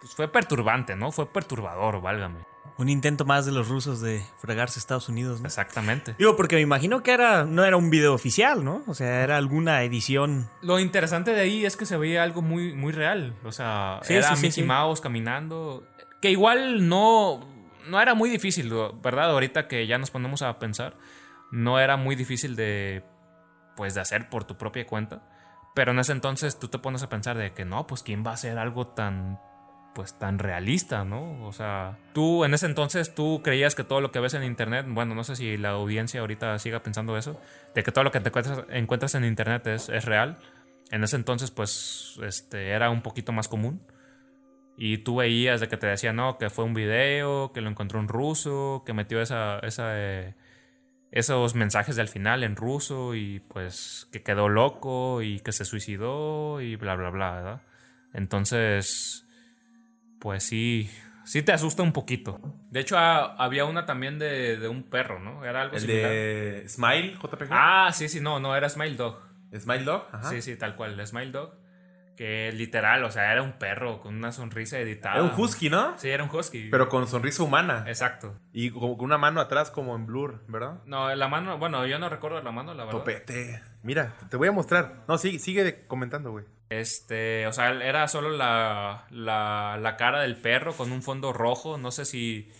[0.00, 1.12] pues fue perturbante, ¿no?
[1.12, 2.47] Fue perturbador, válgame.
[2.78, 5.46] Un intento más de los rusos de fregarse a Estados Unidos, ¿no?
[5.46, 6.14] Exactamente.
[6.16, 8.84] Digo, porque me imagino que era, no era un video oficial, ¿no?
[8.86, 10.48] O sea, era alguna edición.
[10.62, 13.34] Lo interesante de ahí es que se veía algo muy, muy real.
[13.44, 14.62] O sea, Sí, era sí, Mickey sí.
[14.62, 15.84] Mouse caminando.
[16.22, 17.40] Que igual no,
[17.88, 18.72] no era muy difícil,
[19.02, 19.30] ¿verdad?
[19.32, 20.96] Ahorita que ya nos ponemos a pensar,
[21.50, 23.02] no era muy difícil de,
[23.76, 25.22] pues, de hacer por tu propia cuenta.
[25.74, 28.30] Pero en ese entonces tú te pones a pensar de que no, pues, ¿quién va
[28.30, 29.40] a hacer algo tan,
[29.98, 31.44] pues, tan realista, ¿no?
[31.44, 34.86] O sea, tú en ese entonces tú creías que todo lo que ves en internet,
[34.88, 37.40] bueno, no sé si la audiencia ahorita siga pensando eso,
[37.74, 40.38] de que todo lo que te encuentras, encuentras en internet es, es real.
[40.92, 43.82] En ese entonces, pues, este, era un poquito más común.
[44.76, 47.98] Y tú veías de que te decían, no, que fue un video, que lo encontró
[47.98, 50.36] un ruso, que metió esa, esa, eh,
[51.10, 56.60] esos mensajes del final en ruso y pues que quedó loco y que se suicidó
[56.60, 57.62] y bla, bla, bla, ¿verdad?
[58.14, 59.27] Entonces,
[60.18, 60.90] pues sí,
[61.24, 62.40] sí te asusta un poquito.
[62.70, 65.44] De hecho, ah, había una también de, de un perro, ¿no?
[65.44, 66.10] Era algo El similar.
[66.10, 67.48] de Smile, JPG.
[67.50, 69.20] Ah, sí, sí, no, no, era Smile Dog.
[69.58, 70.06] Smile Dog.
[70.12, 70.30] Ajá.
[70.30, 71.54] Sí, sí, tal cual, Smile Dog.
[72.18, 75.14] Que literal, o sea, era un perro con una sonrisa editada.
[75.14, 75.96] Era un husky, ¿no?
[76.00, 76.68] Sí, era un husky.
[76.68, 77.84] Pero con sonrisa humana.
[77.86, 78.36] Exacto.
[78.52, 80.80] Y como con una mano atrás como en blur, ¿verdad?
[80.84, 82.98] No, la mano, bueno, yo no recuerdo la mano, la verdad.
[82.98, 83.62] Topete.
[83.84, 85.04] Mira, te voy a mostrar.
[85.06, 86.44] No, sigue, sigue comentando, güey.
[86.70, 91.78] Este, o sea, era solo la, la, la cara del perro con un fondo rojo.
[91.78, 92.50] No sé si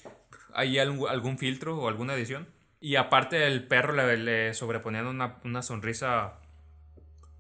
[0.54, 2.46] hay algún, algún filtro o alguna edición.
[2.80, 6.34] Y aparte el perro le, le sobreponían una, una sonrisa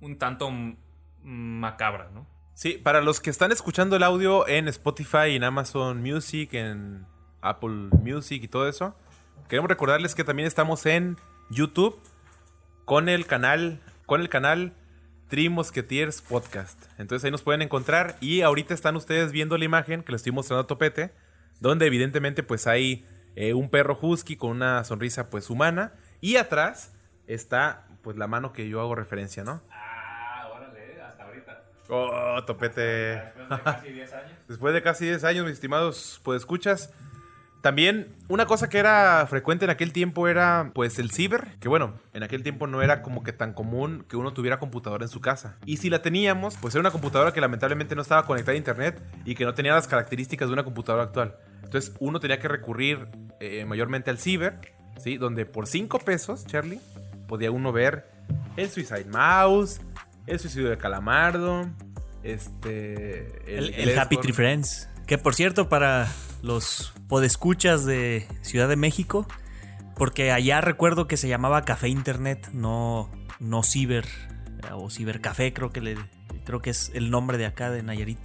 [0.00, 0.50] un tanto
[1.28, 2.26] macabra, ¿no?
[2.54, 7.06] Sí, para los que están escuchando el audio en Spotify, en Amazon Music, en
[7.40, 8.96] Apple Music y todo eso,
[9.48, 11.16] queremos recordarles que también estamos en
[11.50, 12.00] YouTube
[12.84, 14.72] con el canal, con el canal
[15.28, 16.82] Three Musketeers Podcast.
[16.98, 20.32] Entonces ahí nos pueden encontrar y ahorita están ustedes viendo la imagen que les estoy
[20.32, 21.12] mostrando a Topete,
[21.60, 23.06] donde evidentemente pues hay
[23.36, 26.92] eh, un perro husky con una sonrisa pues humana y atrás
[27.26, 29.62] está pues la mano que yo hago referencia, ¿no?
[31.88, 33.22] Oh, Topete.
[33.48, 34.32] Después de casi 10 años.
[34.48, 36.92] Después de casi 10 años, mis estimados, pues escuchas.
[37.60, 41.94] También una cosa que era frecuente en aquel tiempo era pues el ciber, que bueno,
[42.12, 45.20] en aquel tiempo no era como que tan común que uno tuviera computadora en su
[45.20, 45.56] casa.
[45.66, 49.02] Y si la teníamos, pues era una computadora que lamentablemente no estaba conectada a internet
[49.24, 51.34] y que no tenía las características de una computadora actual.
[51.64, 53.08] Entonces uno tenía que recurrir
[53.40, 54.60] eh, mayormente al ciber,
[54.98, 55.16] ¿sí?
[55.16, 56.80] Donde por 5 pesos, Charlie,
[57.26, 58.06] podía uno ver
[58.56, 59.80] el Suicide Mouse,
[60.28, 61.68] el suicidio de Calamardo,
[62.22, 63.58] este...
[63.58, 64.16] El, el Happy.
[64.18, 64.88] Tree Friends.
[65.06, 66.08] Que por cierto, para
[66.42, 69.26] los podescuchas de Ciudad de México,
[69.96, 73.10] porque allá recuerdo que se llamaba Café Internet, no,
[73.40, 74.04] no ciber
[74.72, 75.96] o cibercafé, creo que le
[76.44, 78.20] creo que es el nombre de acá de Nayarit.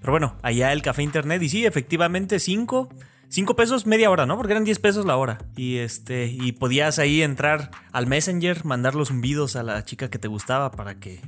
[0.00, 2.88] Pero bueno, allá el café internet y sí, efectivamente 5
[3.30, 4.36] 5 pesos media hora, ¿no?
[4.36, 5.38] Porque eran 10 pesos la hora.
[5.56, 10.18] Y este y podías ahí entrar al Messenger, mandar los zumbidos a la chica que
[10.18, 11.20] te gustaba para que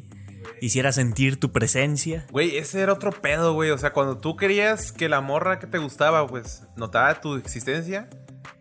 [0.61, 2.27] hiciera sentir tu presencia.
[2.31, 3.71] Güey, ese era otro pedo, güey.
[3.71, 8.09] O sea, cuando tú querías que la morra que te gustaba, pues, notara tu existencia,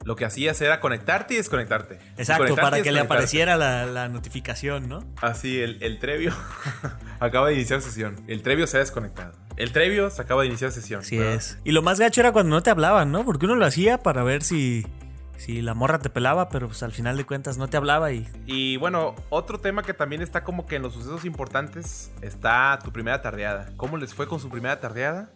[0.04, 2.00] lo que hacías era conectarte y desconectarte.
[2.18, 5.04] Exacto, Conectarte para que le apareciera la, la notificación, ¿no?
[5.22, 6.34] Así, el, el Trevio
[7.20, 8.16] acaba de iniciar sesión.
[8.28, 9.34] El Trevio se ha desconectado.
[9.58, 11.02] El Trevio se acaba de iniciar sesión.
[11.02, 11.36] Así ¿verdad?
[11.36, 11.58] es.
[11.64, 13.26] Y lo más gacho era cuando no te hablaban, ¿no?
[13.26, 14.88] Porque uno lo hacía para ver si,
[15.36, 18.28] si la morra te pelaba, pero pues al final de cuentas no te hablaba y...
[18.46, 22.94] Y bueno, otro tema que también está como que en los sucesos importantes está tu
[22.94, 23.70] primera tardeada.
[23.76, 25.30] ¿Cómo les fue con su primera tardeada?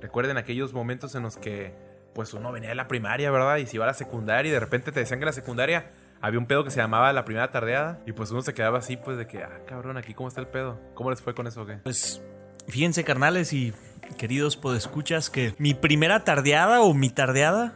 [0.00, 1.74] Recuerden aquellos momentos en los que
[2.18, 3.58] pues uno venía de la primaria, ¿verdad?
[3.58, 6.40] Y se iba a la secundaria y de repente te decían que la secundaria había
[6.40, 9.16] un pedo que se llamaba la primera tardeada y pues uno se quedaba así pues
[9.18, 10.80] de que, ah, cabrón, aquí cómo está el pedo.
[10.94, 11.64] ¿Cómo les fue con eso?
[11.84, 12.20] Pues
[12.66, 13.72] fíjense, carnales y
[14.16, 17.74] queridos podescuchas, que mi primera tardeada o mi tardeada,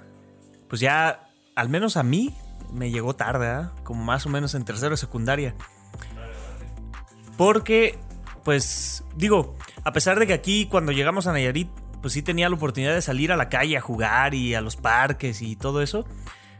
[0.68, 2.34] pues ya, al menos a mí,
[2.72, 3.72] me llegó tarde, ¿ah?
[3.84, 5.54] como más o menos en tercero de secundaria.
[7.38, 7.96] Porque,
[8.42, 11.68] pues, digo, a pesar de que aquí cuando llegamos a Nayarit,
[12.02, 14.76] pues sí tenía la oportunidad de salir a la calle a jugar y a los
[14.76, 16.04] parques y todo eso.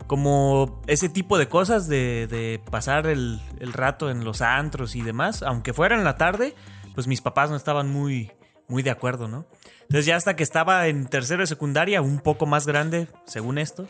[0.07, 5.43] Como ese tipo de cosas de, pasar el, el rato en los antros y demás,
[5.43, 6.55] aunque fuera en la tarde,
[6.95, 8.31] pues mis papás no estaban muy,
[8.69, 9.47] muy de acuerdo, ¿no?
[9.83, 13.87] Entonces ya hasta que estaba en tercero de secundaria, un poco más grande, según esto,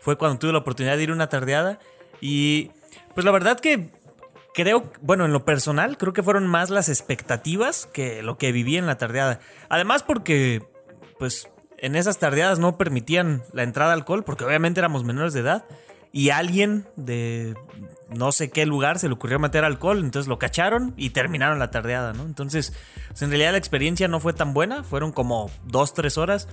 [0.00, 1.78] fue cuando tuve la oportunidad de ir una tardeada
[2.20, 2.70] y
[3.14, 3.90] pues la verdad que
[4.54, 8.76] creo, bueno, en lo personal, creo que fueron más las expectativas que lo que viví
[8.76, 9.40] en la tardeada.
[9.68, 10.62] Además porque,
[11.18, 11.48] pues,
[11.78, 15.64] en esas tardeadas no permitían la entrada de alcohol porque obviamente éramos menores de edad
[16.12, 17.54] y alguien de
[18.10, 21.70] no sé qué lugar se le ocurrió meter alcohol, entonces lo cacharon y terminaron la
[21.70, 22.24] tardeada, ¿no?
[22.24, 22.72] Entonces,
[23.08, 26.48] pues, en realidad la experiencia no fue tan buena, fueron como dos, tres horas.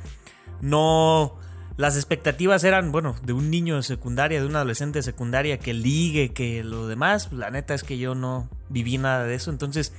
[0.62, 1.38] No,
[1.78, 5.74] las expectativas eran, bueno, de un niño de secundaria, de un adolescente de secundaria que
[5.74, 9.94] ligue, que lo demás, la neta es que yo no viví nada de eso, entonces,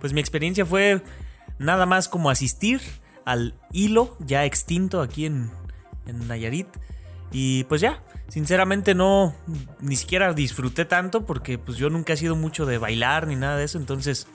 [0.00, 1.02] pues mi experiencia fue
[1.58, 2.80] nada más como asistir
[3.24, 5.50] al hilo ya extinto aquí en,
[6.06, 6.68] en Nayarit.
[7.32, 9.34] Y pues ya, sinceramente no,
[9.80, 13.56] ni siquiera disfruté tanto porque pues yo nunca he sido mucho de bailar ni nada
[13.56, 13.78] de eso.
[13.78, 14.28] Entonces,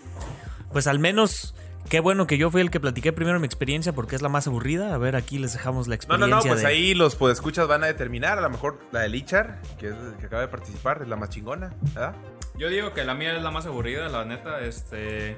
[0.72, 1.56] pues al menos,
[1.92, 4.48] qué bueno que yo fui el que platiqué primero mi experiencia porque es la más
[4.48, 4.96] aburrida.
[4.96, 6.28] A ver, aquí les dejamos la No, experiencia.
[6.36, 8.38] no, no, pues de- ahí los podescuchas van a determinar.
[8.38, 11.18] A lo mejor la de Lichar, que es el que acaba de participar, es la
[11.18, 12.16] más chingona, ¿verdad?
[12.58, 15.38] Yo digo que la mía es la más aburrida, la neta, este...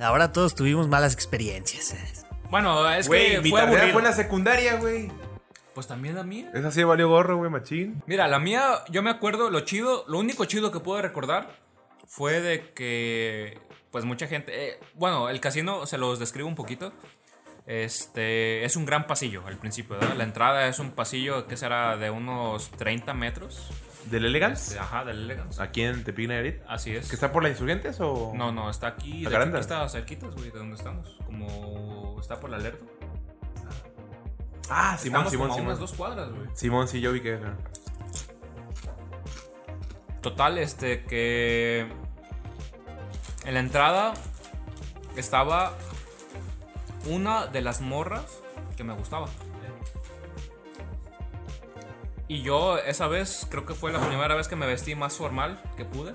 [0.00, 2.24] Ahora todos tuvimos malas experiencias.
[2.50, 3.92] Bueno, es Güey, que mi fue tardea aburrido.
[3.94, 5.10] fue en la secundaria, güey.
[5.74, 6.50] Pues también la mía.
[6.54, 8.02] Esa sí valió gorro, güey, machín.
[8.06, 11.56] Mira, la mía, yo me acuerdo, lo chido, lo único chido que puedo recordar
[12.06, 13.58] fue de que,
[13.90, 16.92] pues mucha gente, eh, bueno, el casino se los describo un poquito.
[17.66, 20.16] Este, es un gran pasillo al principio, ¿verdad?
[20.16, 23.70] La entrada es un pasillo que será de unos 30 metros.
[24.06, 24.68] ¿Del Elegance?
[24.70, 25.62] Este, ajá, del Elegance.
[25.62, 26.62] Aquí en Tepic Nayarit.
[26.66, 27.08] Así es.
[27.10, 28.32] ¿Que está por la Insurgentes o...?
[28.34, 31.18] No, no, está aquí, de hecho, aquí está cerquitas, güey, de donde estamos.
[31.26, 32.84] Como está por la alerta.
[34.70, 35.66] Ah, Simón, Estamos Simón, como a Simón.
[35.66, 36.48] unas dos cuadras, güey.
[36.54, 37.38] Simón, sí, yo vi que...
[40.22, 41.86] Total, este, que
[43.48, 44.12] en la entrada
[45.16, 45.72] estaba
[47.06, 48.42] una de las morras
[48.76, 49.26] que me gustaba.
[52.28, 55.62] Y yo esa vez creo que fue la primera vez que me vestí más formal
[55.78, 56.14] que pude.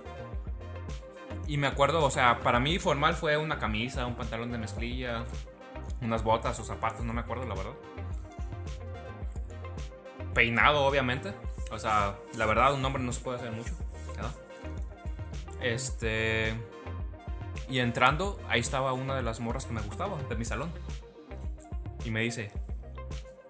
[1.47, 5.23] Y me acuerdo, o sea, para mí formal fue una camisa, un pantalón de mezclilla,
[6.01, 7.73] unas botas o zapatos, no me acuerdo la verdad.
[10.35, 11.33] Peinado, obviamente.
[11.71, 13.73] O sea, la verdad, un hombre no se puede hacer mucho.
[15.61, 16.53] Este.
[17.69, 20.71] Y entrando, ahí estaba una de las morras que me gustaba, de mi salón.
[22.05, 22.51] Y me dice: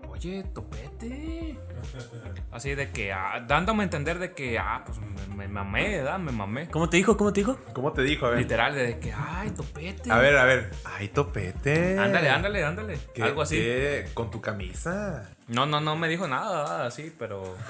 [0.08, 1.58] Oye, topete.
[2.52, 6.20] Así de que, ah, dándome a entender de que, ah, pues me, me mamé, ¿verdad?
[6.20, 6.70] Me mamé.
[6.70, 7.18] ¿Cómo te dijo?
[7.18, 7.58] ¿Cómo te dijo?
[7.74, 8.28] ¿Cómo te dijo?
[8.28, 8.40] A ver.
[8.40, 10.12] Literal, de que, ay, topete.
[10.12, 10.72] A ver, a ver.
[10.86, 11.98] Ay, topete.
[11.98, 13.00] Ándale, ándale, ándale.
[13.14, 13.58] ¿Qué- Algo así.
[13.58, 14.08] qué?
[14.14, 15.30] Con tu camisa.
[15.48, 17.56] No, no, no me dijo nada, así, pero.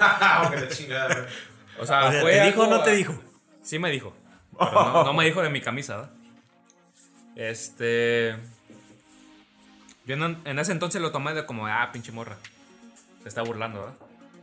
[1.80, 3.14] O sea, O sea, fue ¿te dijo o algo- no te dijo?
[3.62, 4.12] Sí me dijo.
[4.56, 6.10] Pero no, no me dijo de mi camisa, ¿verdad?
[7.36, 8.36] Este.
[10.06, 12.36] Yo en, en ese entonces lo tomé de como, ah, pinche morra.
[13.22, 13.94] Se está burlando, ¿verdad?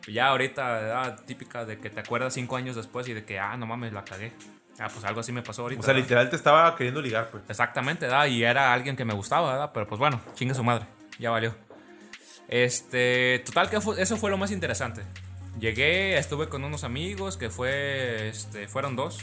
[0.08, 1.20] Y ya ahorita, ¿verdad?
[1.26, 4.04] típica de que te acuerdas cinco años después y de que, ah, no mames, la
[4.04, 4.34] cagué.
[4.80, 5.82] Ah, pues algo así me pasó ahorita.
[5.82, 6.04] O sea, ¿verdad?
[6.06, 7.44] literal te estaba queriendo ligar, pues.
[7.48, 8.26] Exactamente, ¿verdad?
[8.26, 9.72] Y era alguien que me gustaba, ¿verdad?
[9.74, 10.86] Pero pues bueno, chingue su madre.
[11.20, 11.56] Ya valió.
[12.48, 15.04] Este, total que fue- eso fue lo más interesante.
[15.60, 19.20] Llegué, estuve con unos amigos que fue, este, fueron dos.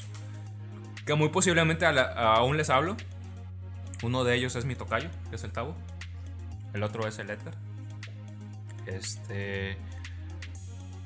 [1.05, 2.95] que muy posiblemente a la- aún les hablo.
[4.03, 5.75] Uno de ellos es mi tocayo, que es el Tavo.
[6.73, 7.55] El otro es el Edgar.
[8.87, 9.77] Este.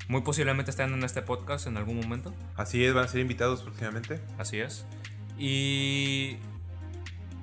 [0.07, 2.33] Muy posiblemente estén en este podcast en algún momento.
[2.55, 4.19] Así es, van a ser invitados próximamente.
[4.37, 4.85] Así es.
[5.37, 6.37] Y.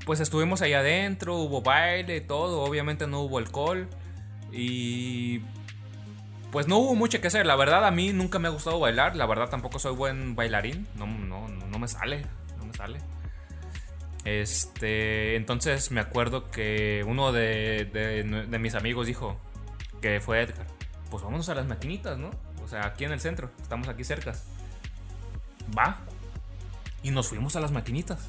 [0.06, 2.62] Pues estuvimos ahí adentro, hubo baile, todo.
[2.62, 3.88] Obviamente no hubo alcohol.
[4.52, 5.40] Y.
[6.52, 7.46] Pues no hubo mucho que hacer.
[7.46, 9.16] La verdad, a mí nunca me ha gustado bailar.
[9.16, 10.86] La verdad, tampoco soy buen bailarín.
[10.96, 12.24] No, no, no, no me sale.
[12.58, 12.98] No me sale.
[14.24, 15.36] Este.
[15.36, 19.38] Entonces me acuerdo que uno de, mis amigos dijo
[20.00, 20.66] que fue Edgar.
[21.10, 22.30] Pues vámonos a las maquinitas, ¿no?
[22.62, 23.50] O sea, aquí en el centro.
[23.62, 24.34] Estamos aquí cerca.
[25.76, 25.98] Va.
[27.02, 28.28] Y nos fuimos a las maquinitas.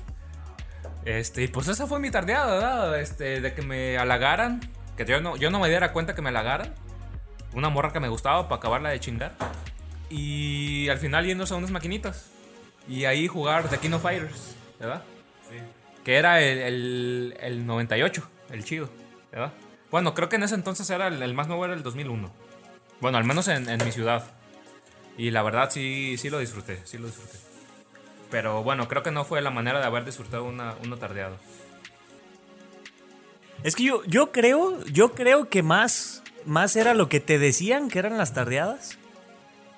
[1.05, 2.99] Este, pues esa fue mi tardeada, ¿verdad?
[2.99, 4.61] Este, de que me halagaran.
[4.97, 6.73] Que yo no, yo no me diera cuenta que me halagaran.
[7.53, 9.33] Una morra que me gustaba para acabarla de chingar.
[10.09, 12.29] Y al final yéndose a unas maquinitas.
[12.87, 15.03] Y ahí jugar The King of Fighters, ¿verdad?
[16.03, 18.89] Que era el, el, el 98, el chido,
[19.31, 19.53] ¿verdad?
[19.91, 22.31] Bueno, creo que en ese entonces era el, más nuevo, era el 2001.
[23.01, 24.23] Bueno, al menos en, mi ciudad.
[25.17, 27.37] Y la verdad sí, sí lo disfruté, sí lo disfruté.
[28.31, 31.37] Pero bueno, creo que no fue la manera de haber disfrutado una, una tardeada.
[33.63, 37.89] Es que yo, yo creo, yo creo que más, más era lo que te decían
[37.89, 38.97] que eran las tardeadas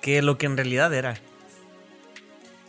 [0.00, 1.18] que lo que en realidad era.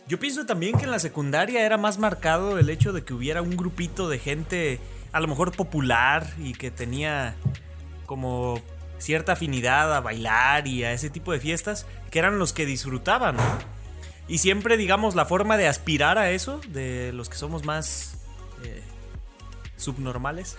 [0.08, 3.42] Yo pienso también que en la secundaria era más marcado el hecho de que hubiera
[3.42, 4.78] un grupito de gente
[5.12, 7.34] a lo mejor popular y que tenía
[8.06, 8.62] como
[8.98, 13.36] cierta afinidad a bailar y a ese tipo de fiestas, que eran los que disfrutaban.
[14.28, 18.18] Y siempre, digamos, la forma de aspirar a eso, de los que somos más
[18.62, 18.82] eh,
[19.76, 20.56] subnormales,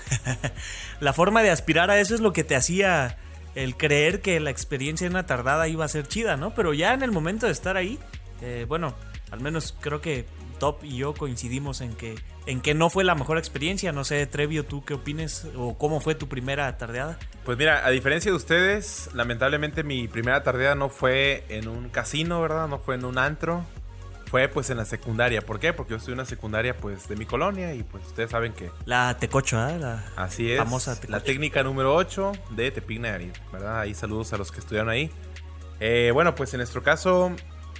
[0.99, 3.17] la forma de aspirar a eso es lo que te hacía
[3.55, 6.53] el creer que la experiencia en una tardada iba a ser chida, ¿no?
[6.53, 7.97] Pero ya en el momento de estar ahí,
[8.41, 8.93] eh, bueno,
[9.31, 10.25] al menos creo que
[10.59, 13.91] Top y yo coincidimos en que, en que no fue la mejor experiencia.
[13.91, 15.47] No sé, Trevio, ¿tú qué opines?
[15.55, 17.19] ¿O cómo fue tu primera tardeada?
[17.45, 22.41] Pues mira, a diferencia de ustedes, lamentablemente mi primera tardeada no fue en un casino,
[22.41, 22.67] ¿verdad?
[22.67, 23.63] No fue en un antro.
[24.31, 25.41] Fue pues en la secundaria.
[25.41, 25.71] ¿Por qué?
[25.71, 28.71] Porque yo estoy en una secundaria pues de mi colonia y pues ustedes saben que
[28.83, 29.79] La Tecocho, ¿eh?
[29.79, 30.57] La así es.
[30.57, 33.79] famosa la técnica número 8 de Tepic Nayarit, ¿verdad?
[33.79, 35.09] Ahí saludos a los que estudiaron ahí.
[35.79, 37.31] Eh, bueno, pues en nuestro caso,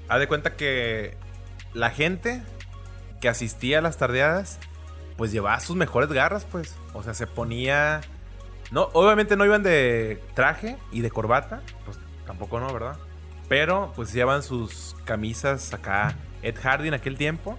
[0.07, 1.17] haz de cuenta que
[1.77, 2.41] la gente
[3.21, 4.59] que asistía a las tardeadas,
[5.15, 6.75] pues llevaba sus mejores garras, pues.
[6.93, 8.01] O sea, se ponía.
[8.71, 12.97] No, obviamente no iban de traje y de corbata, pues tampoco no, ¿verdad?
[13.47, 17.57] Pero pues llevan sus camisas acá, Ed Hardy en aquel tiempo,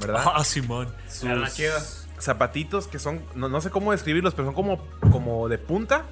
[0.00, 0.22] ¿verdad?
[0.34, 0.94] Ah, Simón.
[1.08, 4.82] sus zapatitos que son, no, no sé cómo describirlos, pero son como,
[5.12, 6.06] como de punta,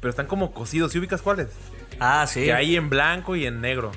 [0.00, 0.90] pero están como cosidos.
[0.90, 1.48] ¿Sí ubicas cuáles?
[2.00, 2.44] Ah, sí.
[2.44, 3.92] Que hay en blanco y en negro.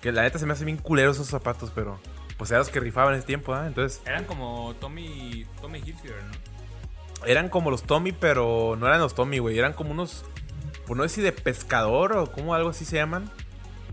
[0.00, 2.00] Que la neta se me hace bien culeros esos zapatos, pero
[2.36, 3.66] pues eran los que rifaban en ese tiempo, ¿ah?
[3.66, 6.52] Entonces Eran como Tommy, Tommy Hilfiger, ¿no?
[7.26, 9.58] eran como los Tommy, pero no eran los Tommy, güey.
[9.58, 10.24] Eran como unos,
[10.86, 13.30] pues no sé si de pescador o como algo así se llaman.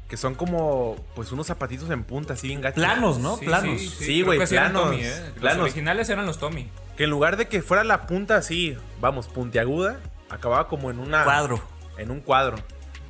[0.08, 2.84] Que son como, pues unos zapatitos en punta, así bien gachos.
[2.84, 3.38] Planos, ¿no?
[3.38, 3.82] Sí, Planos.
[3.82, 5.34] sí, güey, sí planos, Tommy, ¿eh?
[5.40, 6.68] Los originales eran los Tommy.
[6.98, 10.00] Que en lugar de que fuera la punta así, vamos, puntiaguda,
[10.32, 11.24] acababa como en una...
[11.24, 11.62] Cuadro.
[12.00, 12.58] En un cuadro.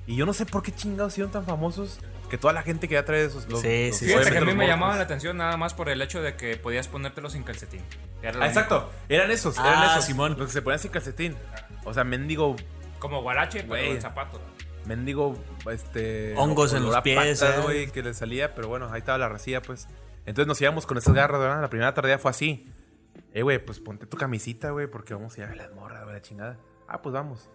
[0.08, 2.00] Y yo no sé por qué chingados hicieron tan famosos
[2.30, 3.48] que toda la gente quería traer esos.
[3.50, 5.74] Los, Sí, los- sí, Fíjate obviamente que a mí me llamaba la atención nada más
[5.74, 7.82] por el hecho de que podías ponértelos sin calcetín.
[8.22, 8.90] Era Ah, exacto.
[9.10, 10.06] Eran esos, Ah, eran esos.
[10.06, 10.36] Simón.
[10.38, 11.36] Los que se ponían sin calcetín.
[11.86, 12.56] O sea, mendigo.
[13.00, 13.92] Como guarache, pero Güey.
[13.92, 14.40] en zapato.
[14.86, 15.38] mendigo,
[15.72, 16.34] este...
[16.36, 17.62] Hongos en los pies, patas, eh.
[17.62, 19.88] güey, que le salía, pero bueno, ahí estaba la racía, pues.
[20.26, 21.62] Entonces nos íbamos con esas garras, ¿verdad?
[21.62, 22.68] La primera tardía fue así.
[23.34, 26.16] Eh, güey, pues ponte tu camisita, güey, porque vamos a ir a las morras, güey,
[26.16, 26.58] la chingada.
[26.88, 27.50] Ah, pues vamos.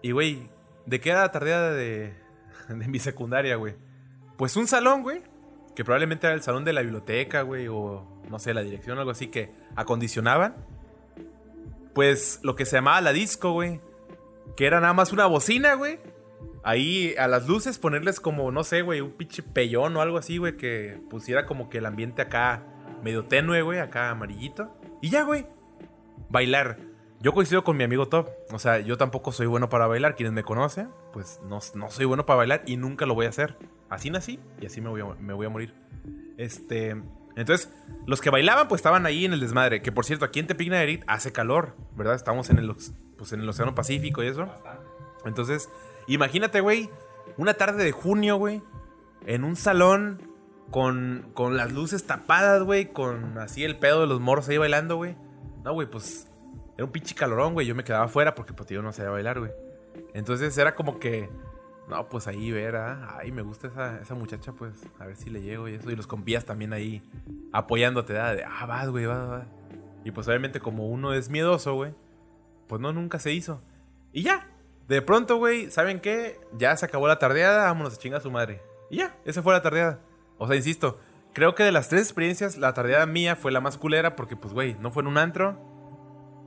[0.00, 0.48] Y, güey,
[0.86, 2.14] ¿de qué era la tardía de,
[2.68, 3.74] de mi secundaria, güey?
[4.36, 5.22] Pues un salón, güey,
[5.74, 9.10] que probablemente era el salón de la biblioteca, güey, o no sé, la dirección algo
[9.10, 10.54] así, que acondicionaban.
[11.94, 13.80] Pues lo que se llamaba la disco, güey.
[14.56, 15.98] Que era nada más una bocina, güey.
[16.64, 20.38] Ahí a las luces ponerles como, no sé, güey, un pinche pellón o algo así,
[20.38, 22.62] güey, que pusiera como que el ambiente acá
[23.02, 24.74] medio tenue, güey, acá amarillito.
[25.00, 25.46] Y ya, güey.
[26.30, 26.78] Bailar.
[27.22, 28.30] Yo coincido con mi amigo Top.
[28.50, 30.16] O sea, yo tampoco soy bueno para bailar.
[30.16, 33.28] Quienes me conocen, pues no, no soy bueno para bailar y nunca lo voy a
[33.28, 33.56] hacer.
[33.88, 35.72] Así nací y así me voy a, me voy a morir.
[36.36, 37.00] Este.
[37.36, 37.72] Entonces,
[38.06, 39.82] los que bailaban, pues estaban ahí en el desmadre.
[39.82, 42.16] Que por cierto, aquí en Tepic Nayarit hace calor, ¿verdad?
[42.16, 42.74] Estamos en el,
[43.16, 44.48] pues, en el Océano Pacífico y eso.
[45.24, 45.70] Entonces,
[46.08, 46.90] imagínate, güey,
[47.36, 48.62] una tarde de junio, güey,
[49.26, 50.20] en un salón
[50.72, 54.96] con, con las luces tapadas, güey, con así el pedo de los morros ahí bailando,
[54.96, 55.16] güey.
[55.62, 56.26] No, güey, pues
[56.84, 57.66] un pinche calorón, güey.
[57.66, 59.52] Yo me quedaba afuera porque pues yo no sabía bailar, güey.
[60.14, 61.28] Entonces era como que
[61.88, 65.30] No, pues ahí ver, ah, ay, me gusta esa, esa muchacha, pues a ver si
[65.30, 65.90] le llego y eso.
[65.90, 67.02] Y los compías también ahí
[67.52, 68.34] apoyándote, ¿da?
[68.34, 69.46] de, ah, vas, güey, vas, vas.
[70.04, 71.92] Y pues obviamente como uno es miedoso, güey,
[72.68, 73.62] pues no, nunca se hizo.
[74.12, 74.46] Y ya,
[74.88, 76.38] de pronto, güey, ¿saben qué?
[76.56, 78.62] Ya se acabó la tardeada, vámonos a chingar a su madre.
[78.90, 79.98] Y ya, esa fue la tardeada.
[80.38, 80.98] O sea, insisto,
[81.32, 84.54] creo que de las tres experiencias, la tardeada mía fue la más culera porque, pues,
[84.54, 85.58] güey, no fue en un antro.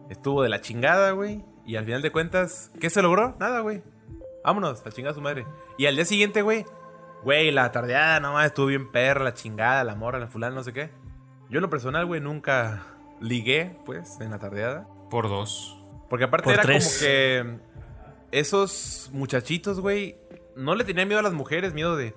[0.10, 1.44] Estuvo de la chingada, güey.
[1.66, 3.36] Y al final de cuentas, ¿qué se logró?
[3.40, 3.82] Nada, güey.
[4.44, 5.46] Vámonos, a chingar a su madre.
[5.78, 6.66] Y al día siguiente, güey,
[7.24, 10.64] güey, la tardeada, no mames, estuvo bien perra, la chingada, la morra, la fulana, no
[10.64, 10.92] sé qué.
[11.50, 12.86] Yo en lo personal, güey, nunca
[13.20, 14.88] ligué, pues, en la tardeada.
[15.10, 15.76] Por dos.
[16.10, 16.86] Porque aparte Por era tres.
[16.86, 17.60] como que
[18.32, 20.18] esos muchachitos, güey,
[20.56, 22.16] no le tenían miedo a las mujeres, miedo de,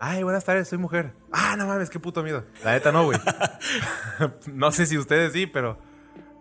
[0.00, 1.12] ay, buenas tardes, soy mujer.
[1.30, 2.44] Ah, no mames, qué puto miedo.
[2.64, 3.18] La neta no, güey.
[4.46, 5.78] no sé si ustedes sí, pero,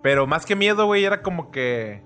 [0.02, 2.02] pero más que miedo, güey, era como que,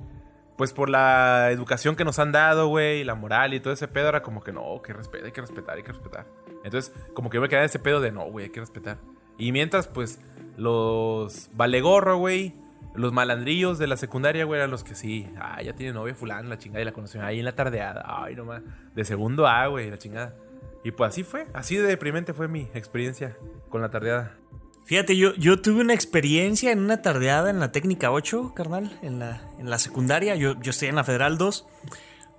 [0.58, 3.88] pues por la educación que nos han dado, güey, y la moral y todo ese
[3.88, 6.26] pedo, era como que no, que respetar, hay que respetar, hay que respetar.
[6.64, 8.98] Entonces, como que yo me quedaba en ese pedo de no, güey, hay que respetar.
[9.38, 10.20] Y mientras, pues,
[10.58, 12.54] los valegorro, güey,
[12.96, 16.50] los malandrillos de la secundaria, güey, eran los que sí, ah, ya tiene novia fulano,
[16.50, 18.62] la chingada, y la conoció ahí en la tardeada, ay, nomás,
[18.94, 20.36] de segundo A, güey, la chingada.
[20.84, 23.36] Y pues así fue, así de deprimente fue mi experiencia
[23.70, 24.38] con la tardeada.
[24.86, 29.18] Fíjate, yo, yo tuve una experiencia en una tardeada en la técnica 8, carnal, en
[29.18, 30.36] la, en la secundaria.
[30.36, 31.66] Yo, yo estoy en la Federal 2.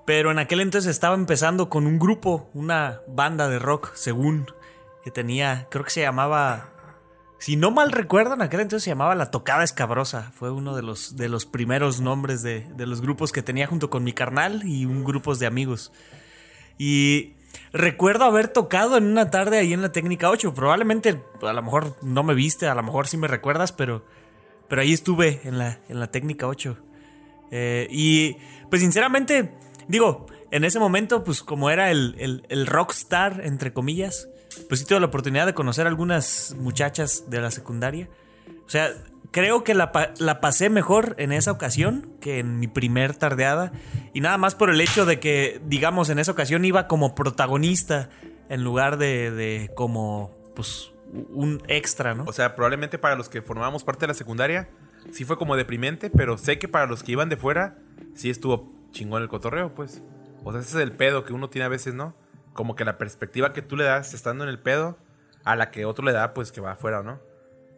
[0.06, 4.46] Pero en aquel entonces estaba empezando con un grupo, una banda de rock, según,
[5.02, 6.70] que tenía, creo que se llamaba,
[7.40, 10.30] si no mal recuerdo, en aquel entonces se llamaba La Tocada Escabrosa.
[10.32, 13.90] Fue uno de los, de los primeros nombres de, de los grupos que tenía junto
[13.90, 15.90] con mi carnal y un grupo de amigos.
[16.78, 17.35] Y
[17.72, 20.54] recuerdo haber tocado en una tarde ahí en la técnica 8.
[20.54, 24.04] Probablemente, a lo mejor no me viste, a lo mejor sí me recuerdas, pero,
[24.68, 26.76] pero ahí estuve en la, en la técnica 8.
[27.50, 28.36] Eh, y
[28.70, 29.52] pues sinceramente,
[29.88, 34.28] digo, en ese momento, pues como era el, el, el rockstar, entre comillas,
[34.68, 38.08] pues sí tuve la oportunidad de conocer a algunas muchachas de la secundaria.
[38.66, 38.90] O sea,
[39.36, 43.70] creo que la, la pasé mejor en esa ocasión que en mi primer tardeada.
[44.14, 48.08] Y nada más por el hecho de que, digamos, en esa ocasión iba como protagonista
[48.48, 50.90] en lugar de, de como, pues,
[51.34, 52.24] un extra, ¿no?
[52.26, 54.70] O sea, probablemente para los que formábamos parte de la secundaria,
[55.12, 57.76] sí fue como deprimente, pero sé que para los que iban de fuera,
[58.14, 60.00] sí estuvo chingón el cotorreo, pues.
[60.44, 62.14] O sea, ese es el pedo que uno tiene a veces, ¿no?
[62.54, 64.96] Como que la perspectiva que tú le das estando en el pedo,
[65.44, 67.20] a la que otro le da, pues que va afuera, ¿no?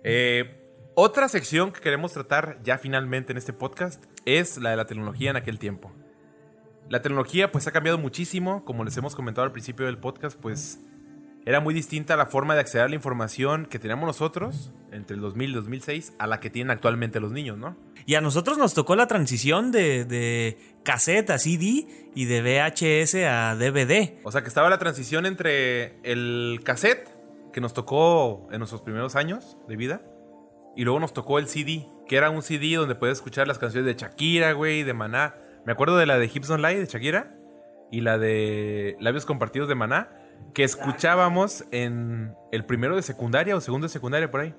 [0.05, 0.68] Eh,
[1.01, 5.31] otra sección que queremos tratar ya finalmente en este podcast es la de la tecnología
[5.31, 5.93] en aquel tiempo.
[6.89, 10.81] La tecnología pues ha cambiado muchísimo, como les hemos comentado al principio del podcast, pues
[11.47, 15.23] era muy distinta la forma de acceder a la información que teníamos nosotros entre el
[15.23, 17.77] 2000 y 2006 a la que tienen actualmente los niños, ¿no?
[18.05, 23.15] Y a nosotros nos tocó la transición de, de cassette a CD y de VHS
[23.25, 24.19] a DVD.
[24.25, 27.09] O sea que estaba la transición entre el cassette,
[27.53, 30.03] que nos tocó en nuestros primeros años de vida,
[30.79, 33.85] y luego nos tocó el CD, que era un CD donde puedes escuchar las canciones
[33.85, 35.35] de Shakira, güey, de Maná.
[35.67, 37.35] Me acuerdo de la de Hips Don't Lie de Shakira
[37.91, 40.09] y la de Labios Compartidos de Maná,
[40.55, 44.55] que escuchábamos en el primero de secundaria o segundo de secundaria por ahí.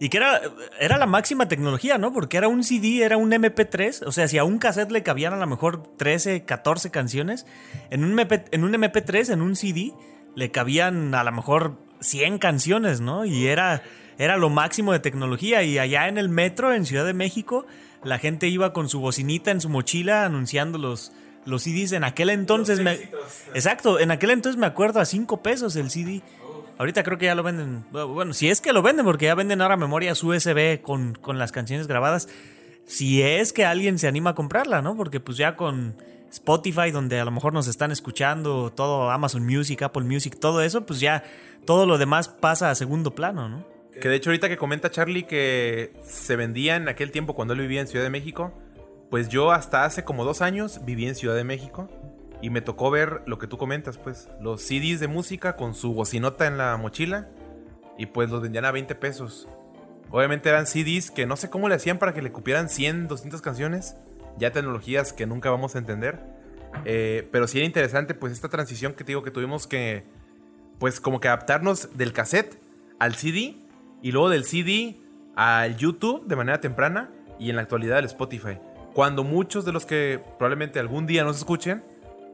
[0.00, 0.40] Y que era,
[0.80, 2.14] era la máxima tecnología, ¿no?
[2.14, 4.06] Porque era un CD, era un MP3.
[4.06, 7.44] O sea, si a un cassette le cabían a lo mejor 13, 14 canciones,
[7.90, 9.92] en un, MP, en un MP3, en un CD,
[10.34, 13.26] le cabían a lo mejor 100 canciones, ¿no?
[13.26, 13.82] Y era,
[14.22, 15.64] era lo máximo de tecnología.
[15.64, 17.66] Y allá en el metro, en Ciudad de México,
[18.04, 21.12] la gente iba con su bocinita en su mochila anunciando los,
[21.44, 21.90] los CDs.
[21.90, 22.78] En aquel entonces...
[22.80, 22.92] Me,
[23.52, 26.22] exacto, en aquel entonces me acuerdo a 5 pesos el CD.
[26.78, 27.84] Ahorita creo que ya lo venden.
[27.90, 31.50] Bueno, si es que lo venden, porque ya venden ahora memorias USB con, con las
[31.50, 32.28] canciones grabadas.
[32.86, 34.96] Si es que alguien se anima a comprarla, ¿no?
[34.96, 35.96] Porque pues ya con
[36.30, 40.86] Spotify, donde a lo mejor nos están escuchando, todo Amazon Music, Apple Music, todo eso,
[40.86, 41.24] pues ya
[41.66, 43.71] todo lo demás pasa a segundo plano, ¿no?
[44.02, 47.60] Que de hecho ahorita que comenta Charlie que se vendía en aquel tiempo cuando él
[47.60, 48.52] vivía en Ciudad de México,
[49.10, 51.88] pues yo hasta hace como dos años viví en Ciudad de México
[52.40, 55.94] y me tocó ver lo que tú comentas, pues los CDs de música con su
[55.94, 57.28] bocinota en la mochila
[57.96, 59.46] y pues los vendían a 20 pesos.
[60.10, 63.40] Obviamente eran CDs que no sé cómo le hacían para que le cupieran 100, 200
[63.40, 63.94] canciones,
[64.36, 66.18] ya tecnologías que nunca vamos a entender.
[66.84, 70.02] Eh, pero sí era interesante pues esta transición que te digo que tuvimos que
[70.80, 72.58] pues como que adaptarnos del cassette
[72.98, 73.61] al CD
[74.02, 74.96] y luego del CD
[75.36, 78.58] al YouTube de manera temprana y en la actualidad al Spotify.
[78.92, 81.82] Cuando muchos de los que probablemente algún día nos escuchen,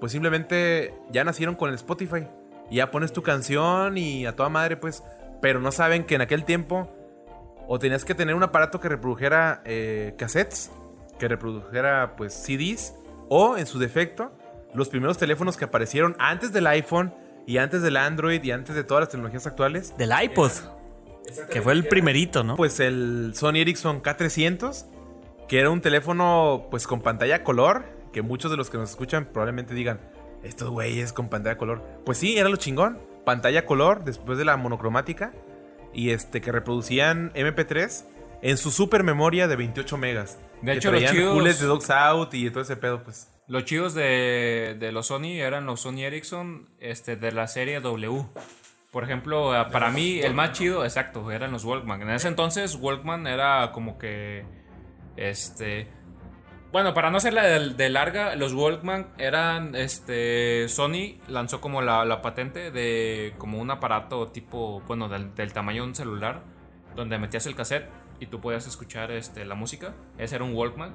[0.00, 2.26] pues simplemente ya nacieron con el Spotify.
[2.70, 5.02] Y ya pones tu canción y a toda madre, pues.
[5.40, 6.90] Pero no saben que en aquel tiempo
[7.66, 10.70] o tenías que tener un aparato que reprodujera eh, cassettes,
[11.18, 12.94] que reprodujera pues CDs,
[13.28, 14.32] o en su defecto,
[14.74, 17.12] los primeros teléfonos que aparecieron antes del iPhone
[17.46, 19.96] y antes del Android y antes de todas las tecnologías actuales.
[19.96, 20.77] Del iPod.
[21.52, 22.56] Que fue el primerito, ¿no?
[22.56, 24.84] Pues el Sony Ericsson K300,
[25.48, 29.26] que era un teléfono pues con pantalla color, que muchos de los que nos escuchan
[29.26, 30.00] probablemente digan,
[30.42, 31.82] estos güeyes con pantalla color.
[32.04, 32.98] Pues sí, era lo chingón.
[33.24, 35.32] Pantalla color después de la monocromática
[35.92, 38.04] y este que reproducían MP3
[38.42, 40.38] en su super memoria de 28 megas.
[40.62, 43.28] De Que hecho, los chidos- de Dogs Out y todo ese pedo, pues.
[43.48, 48.24] Los chidos de, de los Sony eran los Sony Ericsson este, de la serie W.
[48.90, 52.02] Por ejemplo, ah, para mí el más chido, exacto, eran los Walkman.
[52.02, 54.44] En ese entonces Walkman era como que
[55.16, 55.88] este
[56.70, 62.04] bueno, para no hacerla de, de larga, los Walkman eran este Sony lanzó como la,
[62.04, 66.42] la patente de como un aparato tipo, bueno, del, del tamaño de un celular
[66.94, 67.88] donde metías el cassette
[68.20, 69.94] y tú podías escuchar este, la música.
[70.18, 70.94] Ese era un Walkman.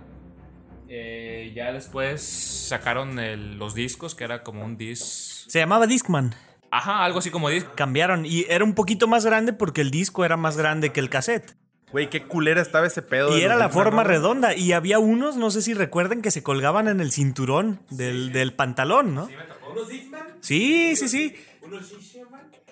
[0.89, 5.47] Eh, ya después sacaron el- los discos, que era como un disc.
[5.49, 6.35] Se llamaba Discman.
[6.73, 7.67] Ajá, algo así como disc.
[7.75, 11.09] Cambiaron y era un poquito más grande porque el disco era más grande que el
[11.09, 11.55] cassette.
[11.91, 13.31] Güey, qué culera estaba ese pedo.
[13.31, 14.09] de Y era la forma ¿no?
[14.09, 14.55] redonda.
[14.55, 18.53] Y había unos, no sé si recuerden, que se colgaban en el cinturón del, del
[18.53, 19.29] pantalón, ¿no?
[20.41, 21.35] Sí, sí, sí.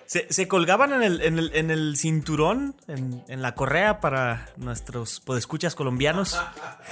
[0.06, 4.48] Se, se colgaban en el, en el, en el cinturón, en, en la correa para
[4.56, 6.36] nuestros podescuchas colombianos.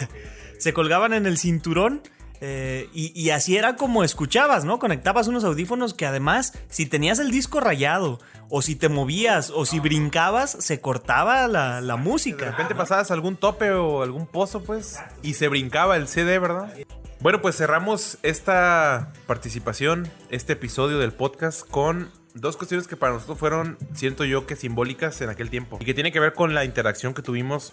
[0.61, 2.03] se colgaban en el cinturón
[2.41, 4.79] eh, y, y así era como escuchabas, ¿no?
[4.79, 8.19] Conectabas unos audífonos que además, si tenías el disco rayado,
[8.49, 12.47] o si te movías, o si brincabas, se cortaba la, la De música.
[12.51, 16.75] repente pasabas algún tope o algún pozo, pues, y se brincaba el CD, ¿verdad?
[17.21, 23.39] Bueno, pues cerramos esta participación, este episodio del podcast con dos cuestiones que para nosotros
[23.39, 25.79] fueron, siento yo, que simbólicas en aquel tiempo.
[25.81, 27.73] Y que tiene que ver con la interacción que tuvimos,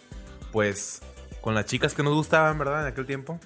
[0.52, 1.02] pues,
[1.42, 2.82] con las chicas que nos gustaban, ¿verdad?
[2.82, 3.40] En aquel tiempo.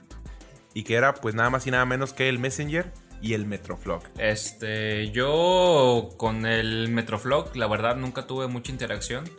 [0.74, 2.92] Y que era, pues, nada más y nada menos que el Messenger
[3.22, 4.04] y el Metroflog.
[4.18, 9.30] Este, yo con el Metroflog, la verdad, nunca tuve mucha interacción.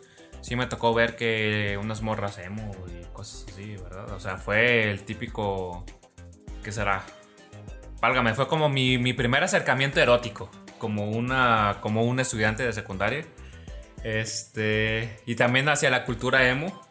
[0.41, 4.11] Sí me tocó ver que unas morras emo y cosas así, ¿verdad?
[4.11, 5.85] O sea, fue el típico.
[6.63, 7.03] ¿Qué será?
[8.01, 10.49] Válgame, fue como mi, mi primer acercamiento erótico.
[10.79, 11.77] Como una.
[11.79, 13.25] como un estudiante de secundaria.
[14.03, 15.21] Este.
[15.25, 16.81] Y también hacia la cultura emo.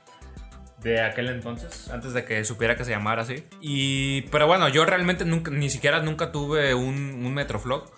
[0.82, 3.44] De aquel entonces, antes de que supiera que se llamara así.
[3.60, 4.22] Y.
[4.22, 7.88] Pero bueno, yo realmente nunca, ni siquiera nunca tuve un, un Metroflog.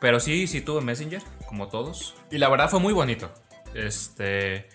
[0.00, 2.14] Pero sí, sí tuve Messenger, como todos.
[2.30, 3.32] Y la verdad fue muy bonito.
[3.74, 4.68] Este.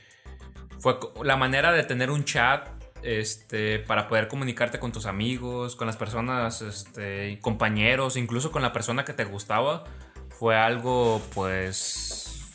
[0.80, 2.70] Fue la manera de tener un chat.
[3.04, 3.80] Este.
[3.80, 7.38] Para poder comunicarte con tus amigos, con las personas, este.
[7.42, 9.84] compañeros, incluso con la persona que te gustaba.
[10.30, 12.50] Fue algo, pues.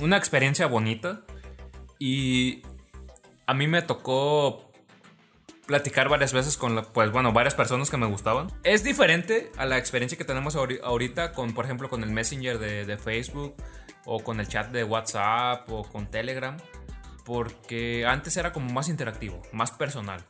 [0.00, 1.22] Una experiencia bonita.
[1.98, 2.62] Y
[3.46, 4.70] a mí me tocó
[5.66, 8.48] platicar varias veces con, pues bueno, varias personas que me gustaban.
[8.64, 12.58] Es diferente a la experiencia que tenemos ahori- ahorita con, por ejemplo, con el Messenger
[12.58, 13.54] de, de Facebook
[14.04, 16.56] o con el chat de WhatsApp o con Telegram,
[17.24, 20.22] porque antes era como más interactivo, más personal.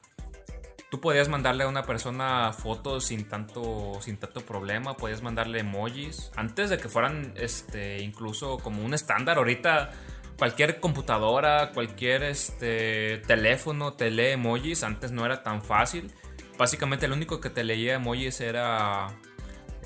[0.90, 6.30] Tú podías mandarle a una persona fotos sin tanto, sin tanto problema, podías mandarle emojis.
[6.36, 9.90] Antes de que fueran este, incluso como un estándar, ahorita
[10.38, 14.82] cualquier computadora, cualquier este, teléfono te lee emojis.
[14.82, 16.12] Antes no era tan fácil.
[16.58, 19.08] Básicamente el único que te leía emojis era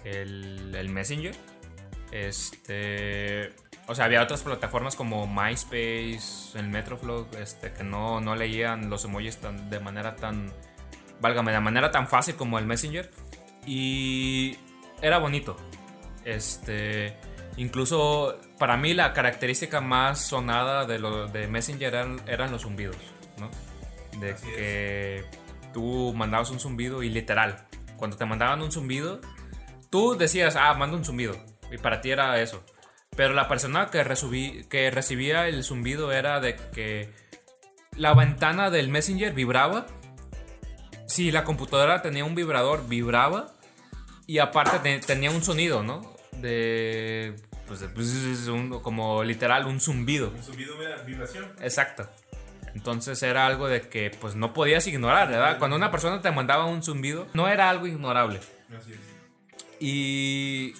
[0.04, 1.34] el, el Messenger.
[2.10, 3.52] Este.
[3.86, 9.04] O sea, había otras plataformas como MySpace, el Metroflog, este, que no, no leían los
[9.06, 10.52] emojis tan, de manera tan.
[11.20, 13.10] Válgame, de manera tan fácil como el Messenger.
[13.66, 14.56] Y
[15.00, 15.56] era bonito.
[16.24, 17.16] Este.
[17.56, 22.96] Incluso para mí la característica más sonada de, lo, de Messenger eran, eran los zumbidos,
[23.38, 23.50] ¿no?
[24.20, 25.24] De que
[25.72, 27.66] tú mandabas un zumbido y literal,
[27.96, 29.20] cuando te mandaban un zumbido,
[29.90, 31.36] tú decías, ah, mando un zumbido.
[31.70, 32.64] Y para ti era eso.
[33.16, 37.12] Pero la persona que, recibí- que recibía el zumbido era de que
[37.96, 39.86] la ventana del Messenger vibraba.
[41.06, 43.52] Si la computadora tenía un vibrador, vibraba.
[44.26, 46.14] Y aparte te- tenía un sonido, ¿no?
[46.32, 47.34] De.
[47.68, 50.32] Pues, pues, un- como literal, un zumbido.
[50.42, 51.52] Subido una vibración.
[51.60, 52.08] Exacto.
[52.74, 55.58] Entonces era algo de que pues no podías ignorar, ¿verdad?
[55.58, 58.40] Cuando una persona te mandaba un zumbido, no era algo ignorable.
[59.80, 60.74] Y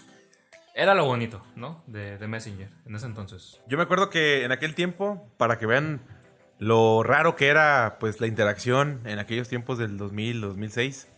[0.75, 1.83] era lo bonito, ¿no?
[1.87, 3.61] De, de Messenger en ese entonces.
[3.69, 6.01] Yo me acuerdo que en aquel tiempo, para que vean
[6.59, 11.09] lo raro que era pues la interacción en aquellos tiempos del 2000, 2006,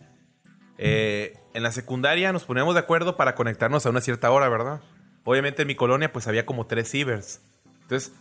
[0.78, 4.80] eh, en la secundaria nos poníamos de acuerdo para conectarnos a una cierta hora, ¿verdad?
[5.24, 7.40] Obviamente en mi colonia pues había como tres cibers.
[7.82, 8.12] Entonces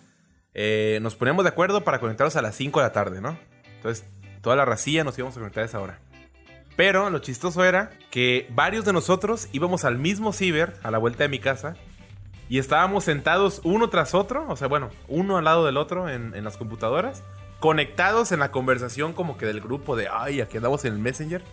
[0.53, 3.37] eh, nos poníamos de acuerdo para conectarnos a las 5 de la tarde, ¿no?
[3.75, 4.05] Entonces
[4.41, 5.99] toda la racilla nos íbamos a conectar a esa hora.
[6.75, 11.23] Pero lo chistoso era que varios de nosotros íbamos al mismo ciber, a la vuelta
[11.23, 11.75] de mi casa,
[12.47, 16.33] y estábamos sentados uno tras otro, o sea, bueno, uno al lado del otro en,
[16.35, 17.21] en las computadoras,
[17.59, 21.43] conectados en la conversación como que del grupo de, ay, aquí andamos en el Messenger.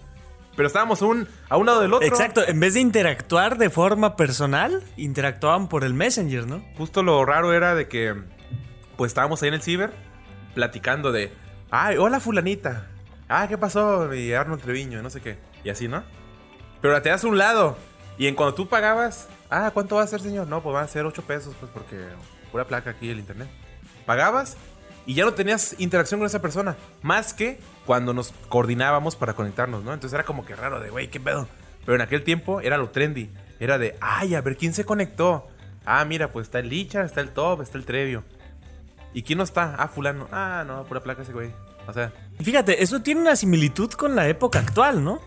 [0.56, 2.08] Pero estábamos un, a un lado del otro.
[2.08, 6.64] Exacto, en vez de interactuar de forma personal, interactuaban por el Messenger, ¿no?
[6.78, 8.14] Justo lo raro era de que,
[8.96, 9.92] pues estábamos ahí en el ciber,
[10.54, 11.30] platicando de,
[11.70, 12.86] ay, hola fulanita.
[13.28, 14.12] Ah, ¿qué pasó?
[14.14, 15.36] Y Arnold Treviño, no sé qué.
[15.62, 16.02] Y así, ¿no?
[16.80, 17.76] Pero te das a un lado.
[18.18, 20.46] Y en cuando tú pagabas, ah, ¿cuánto va a ser, señor?
[20.46, 21.96] No, pues van a ser 8 pesos, pues porque
[22.50, 23.48] pura placa aquí el internet.
[24.06, 24.56] Pagabas
[25.06, 26.76] y ya no tenías interacción con esa persona.
[27.02, 29.94] Más que cuando nos coordinábamos para conectarnos, ¿no?
[29.94, 31.48] Entonces era como que raro de, güey, ¿qué pedo?
[31.84, 33.30] Pero en aquel tiempo era lo trendy.
[33.60, 35.46] Era de, ay, a ver, ¿quién se conectó?
[35.84, 38.24] Ah, mira, pues está el Licha, está el Top, está el Trevio.
[39.14, 39.76] ¿Y quién no está?
[39.78, 40.28] Ah, fulano.
[40.32, 41.50] Ah, no, pura placa ese güey.
[41.86, 45.20] O sea, Fíjate, eso tiene una similitud con la época actual, ¿no?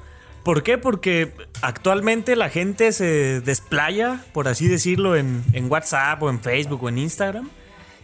[0.43, 0.77] ¿Por qué?
[0.77, 6.83] Porque actualmente la gente se desplaya, por así decirlo, en, en WhatsApp o en Facebook
[6.83, 7.49] o en Instagram.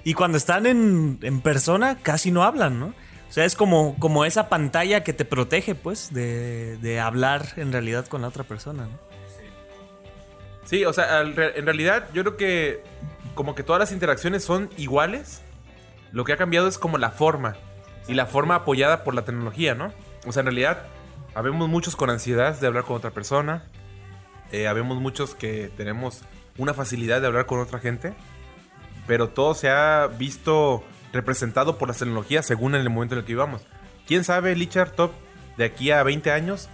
[0.06, 2.94] Y cuando están en, persona casi no hablan, ¿no?
[3.27, 7.73] O sea, es como, como esa pantalla que te protege, pues, de, de hablar en
[7.73, 8.99] realidad con la otra persona, ¿no?
[10.64, 12.84] Sí, o sea, en realidad yo creo que
[13.34, 15.41] como que todas las interacciones son iguales.
[16.11, 17.57] Lo que ha cambiado es como la forma.
[18.07, 19.91] Y la forma apoyada por la tecnología, ¿no?
[20.27, 20.84] O sea, en realidad,
[21.34, 23.64] habemos muchos con ansiedad de hablar con otra persona.
[24.52, 26.22] Eh, habemos muchos que tenemos
[26.57, 28.14] una facilidad de hablar con otra gente.
[29.07, 30.84] Pero todo se ha visto
[31.14, 33.61] representado por las tecnologías según en el momento en el que vivamos.
[34.07, 35.11] ¿Quién sabe, Lichard Top,
[35.57, 36.69] de aquí a 20 años,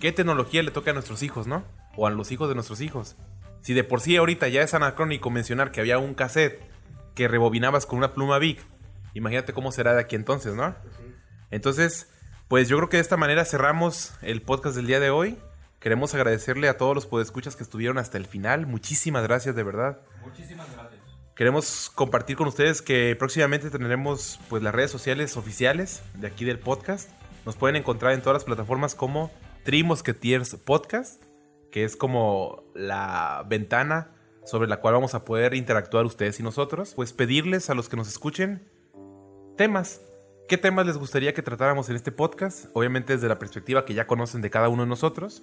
[0.00, 1.64] qué tecnología le toca a nuestros hijos, ¿no?
[1.96, 3.16] O a los hijos de nuestros hijos.
[3.62, 6.60] Si de por sí ahorita ya es anacrónico mencionar que había un cassette
[7.14, 8.58] que rebobinabas con una pluma Big,
[9.14, 10.74] imagínate cómo será de aquí entonces, ¿no?
[11.50, 12.08] Entonces,
[12.48, 15.38] pues yo creo que de esta manera cerramos el podcast del día de hoy.
[15.80, 18.66] Queremos agradecerle a todos los podescuchas que estuvieron hasta el final.
[18.66, 19.98] Muchísimas gracias, de verdad.
[21.34, 26.60] Queremos compartir con ustedes que próximamente tendremos pues las redes sociales oficiales de aquí del
[26.60, 27.10] podcast.
[27.44, 29.32] Nos pueden encontrar en todas las plataformas como
[29.64, 31.20] Trimosquetiers Podcast,
[31.72, 34.12] que es como la ventana
[34.44, 36.92] sobre la cual vamos a poder interactuar ustedes y nosotros.
[36.94, 38.62] Pues pedirles a los que nos escuchen
[39.56, 40.02] temas.
[40.48, 42.66] ¿Qué temas les gustaría que tratáramos en este podcast?
[42.74, 45.42] Obviamente desde la perspectiva que ya conocen de cada uno de nosotros.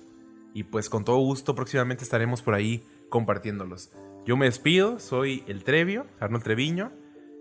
[0.54, 2.82] Y pues con todo gusto próximamente estaremos por ahí
[3.12, 3.92] compartiéndolos.
[4.26, 6.92] Yo me despido, soy el Trevio, Arnold Treviño.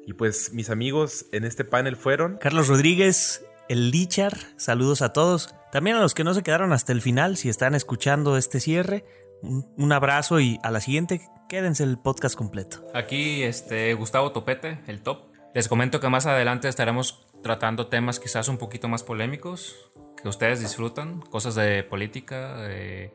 [0.06, 2.36] Y pues mis amigos en este panel fueron...
[2.38, 5.54] Carlos Rodríguez, el Lichar, saludos a todos.
[5.72, 9.04] También a los que no se quedaron hasta el final, si están escuchando este cierre,
[9.42, 12.84] un, abrazo y a la siguiente, quédense el podcast completo.
[12.94, 15.30] Aquí este, Gustavo Topete, el top.
[15.54, 19.90] Les comento que más adelante estaremos tratando temas quizás un poquito más polémicos,
[20.20, 23.14] que ustedes disfrutan, cosas de política, de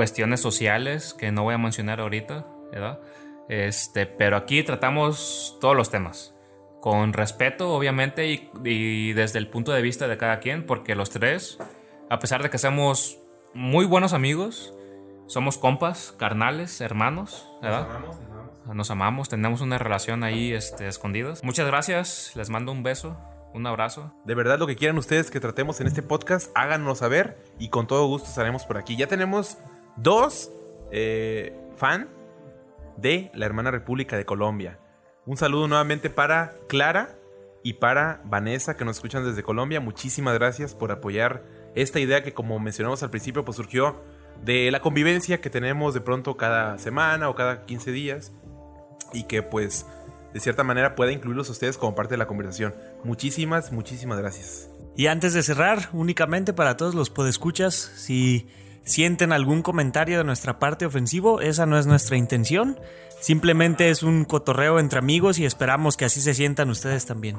[0.00, 3.00] cuestiones sociales que no voy a mencionar ahorita, ¿verdad?
[3.50, 6.34] Este, pero aquí tratamos todos los temas.
[6.80, 11.10] Con respeto, obviamente, y, y desde el punto de vista de cada quien, porque los
[11.10, 11.58] tres,
[12.08, 13.18] a pesar de que somos
[13.52, 14.72] muy buenos amigos,
[15.26, 17.86] somos compas, carnales, hermanos, ¿verdad?
[18.72, 21.44] Nos amamos, tenemos una relación ahí este, escondidas.
[21.44, 23.18] Muchas gracias, les mando un beso,
[23.52, 24.14] un abrazo.
[24.24, 27.86] De verdad lo que quieran ustedes que tratemos en este podcast, háganos saber y con
[27.86, 28.96] todo gusto estaremos por aquí.
[28.96, 29.58] Ya tenemos
[29.96, 30.50] dos
[30.90, 32.08] eh, fan
[32.96, 34.78] de la hermana República de Colombia.
[35.26, 37.10] Un saludo nuevamente para Clara
[37.62, 39.80] y para Vanessa que nos escuchan desde Colombia.
[39.80, 41.42] Muchísimas gracias por apoyar
[41.74, 43.96] esta idea que como mencionamos al principio pues surgió
[44.44, 48.32] de la convivencia que tenemos de pronto cada semana o cada 15 días
[49.12, 49.86] y que pues
[50.32, 52.74] de cierta manera pueda incluirlos a ustedes como parte de la conversación.
[53.04, 54.70] Muchísimas, muchísimas gracias.
[54.96, 58.48] Y antes de cerrar, únicamente para todos los podescuchas, si
[58.84, 62.78] sienten algún comentario de nuestra parte ofensivo, esa no es nuestra intención.
[63.20, 67.38] Simplemente es un cotorreo entre amigos y esperamos que así se sientan ustedes también.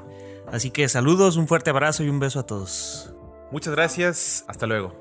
[0.51, 3.13] Así que saludos, un fuerte abrazo y un beso a todos.
[3.51, 5.00] Muchas gracias, hasta luego.